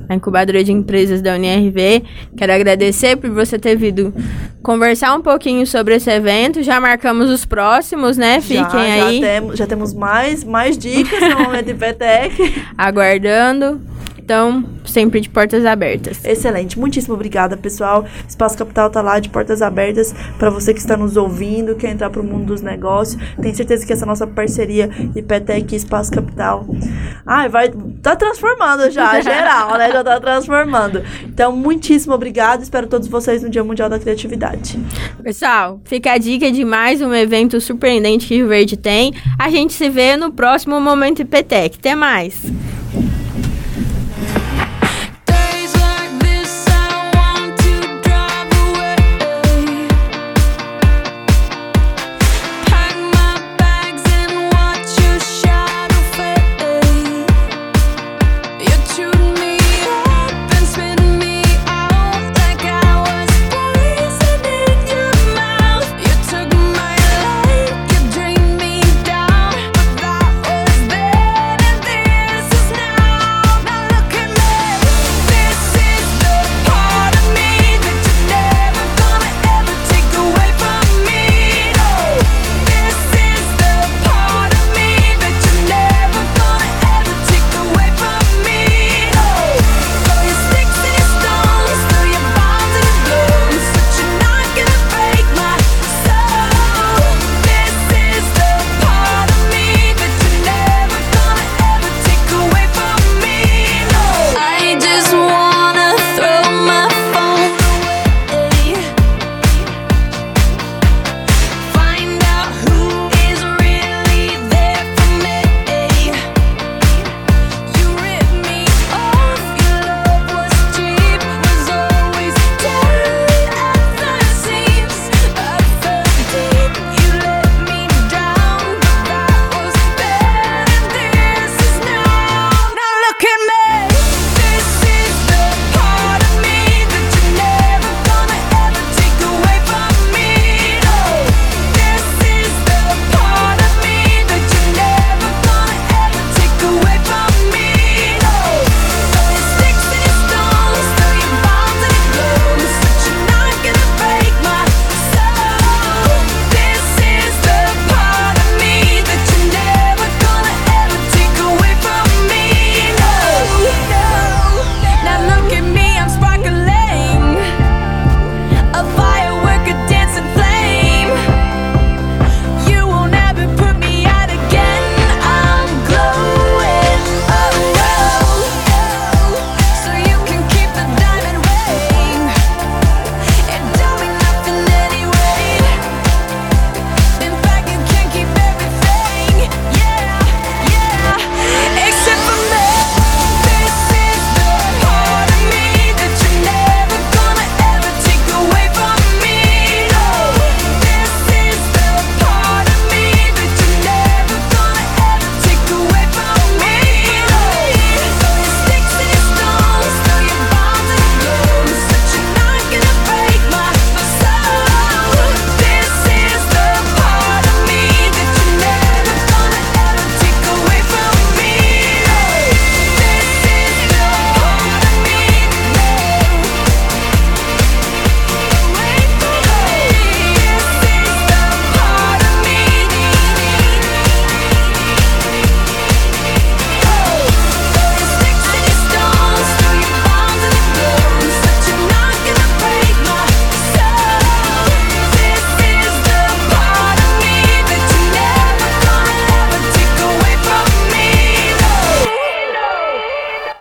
a 0.08 0.16
incubadora 0.16 0.64
de 0.64 0.72
empresas 0.72 1.22
da 1.22 1.34
UNRV, 1.36 2.04
quero 2.38 2.54
agradecer 2.54 3.16
por 3.18 3.30
você 3.32 3.58
ter 3.58 3.76
vindo 3.76 4.14
conversar 4.62 5.14
um 5.16 5.22
pouquinho 5.22 5.66
sobre 5.68 5.96
esse 5.96 6.10
evento. 6.10 6.62
Já 6.64 6.80
marcamos 6.80 7.30
os 7.30 7.46
próximos, 7.46 8.18
né? 8.18 8.40
Fiquem 8.40 8.64
já, 8.64 8.80
aí 8.82 9.20
Já, 9.22 9.40
tem- 9.42 9.56
já 9.56 9.68
temos 9.68 9.94
mais, 9.94 10.44
mais 10.44 10.78
dicas 10.78 11.20
no 11.22 11.40
momento 11.44 11.70
IPTEC. 11.70 12.62
aguardando. 12.78 13.82
Então, 14.24 14.64
sempre 14.86 15.20
de 15.20 15.30
portas 15.30 15.66
abertas. 15.66 16.24
Excelente, 16.24 16.80
muitíssimo 16.80 17.14
obrigada, 17.14 17.58
pessoal. 17.58 18.06
Espaço 18.26 18.58
Capital 18.58 18.90
tá 18.90 19.02
lá 19.02 19.20
de 19.20 19.28
portas 19.28 19.62
abertas 19.62 20.16
para 20.40 20.50
você 20.50 20.74
que 20.74 20.80
está 20.80 20.96
nos 20.96 21.18
ouvindo, 21.18 21.76
quer 21.76 21.92
entrar 21.92 22.10
para 22.10 22.22
o 22.22 22.24
mundo 22.24 22.46
dos 22.46 22.62
negócios. 22.62 23.22
Tenho 23.42 23.54
certeza 23.54 23.86
que 23.86 23.92
essa 23.92 24.06
nossa 24.06 24.26
parceria 24.26 24.90
IPTEC 25.14 25.74
e 25.74 25.76
Espaço 25.76 26.10
Capital, 26.10 26.66
ai, 27.26 27.50
vai 27.50 27.70
tá 28.02 28.16
transformando 28.16 28.90
já, 28.92 29.20
geral, 29.20 29.78
né? 29.78 29.92
Já 29.92 30.02
tá 30.02 30.22
transformando. 30.22 31.04
Então, 31.26 31.52
muitíssimo 31.52 32.14
obrigada. 32.14 32.64
Espero 32.64 32.88
todos 32.88 33.10
vocês 33.10 33.44
no 33.44 33.50
Dia 33.50 33.64
Mundial 33.64 33.90
da 33.90 34.00
Criatividade. 34.00 34.80
Pessoal, 35.22 35.82
fica 35.84 36.14
a 36.14 36.18
dica 36.18 36.50
de 36.50 36.64
mais 36.64 37.02
um 37.02 37.14
evento 37.14 37.60
surpreendente 37.60 38.26
que 38.26 38.36
o 38.36 38.38
Rio 38.38 38.48
Verde 38.48 38.78
tem. 38.78 39.14
A 39.38 39.50
gente 39.50 39.74
se 39.74 39.90
vê 39.90 40.16
no 40.16 40.32
próximo 40.32 40.80
Momento 40.80 41.22
IPTEC. 41.22 41.78
Até 41.78 41.94
mais! 41.94 42.73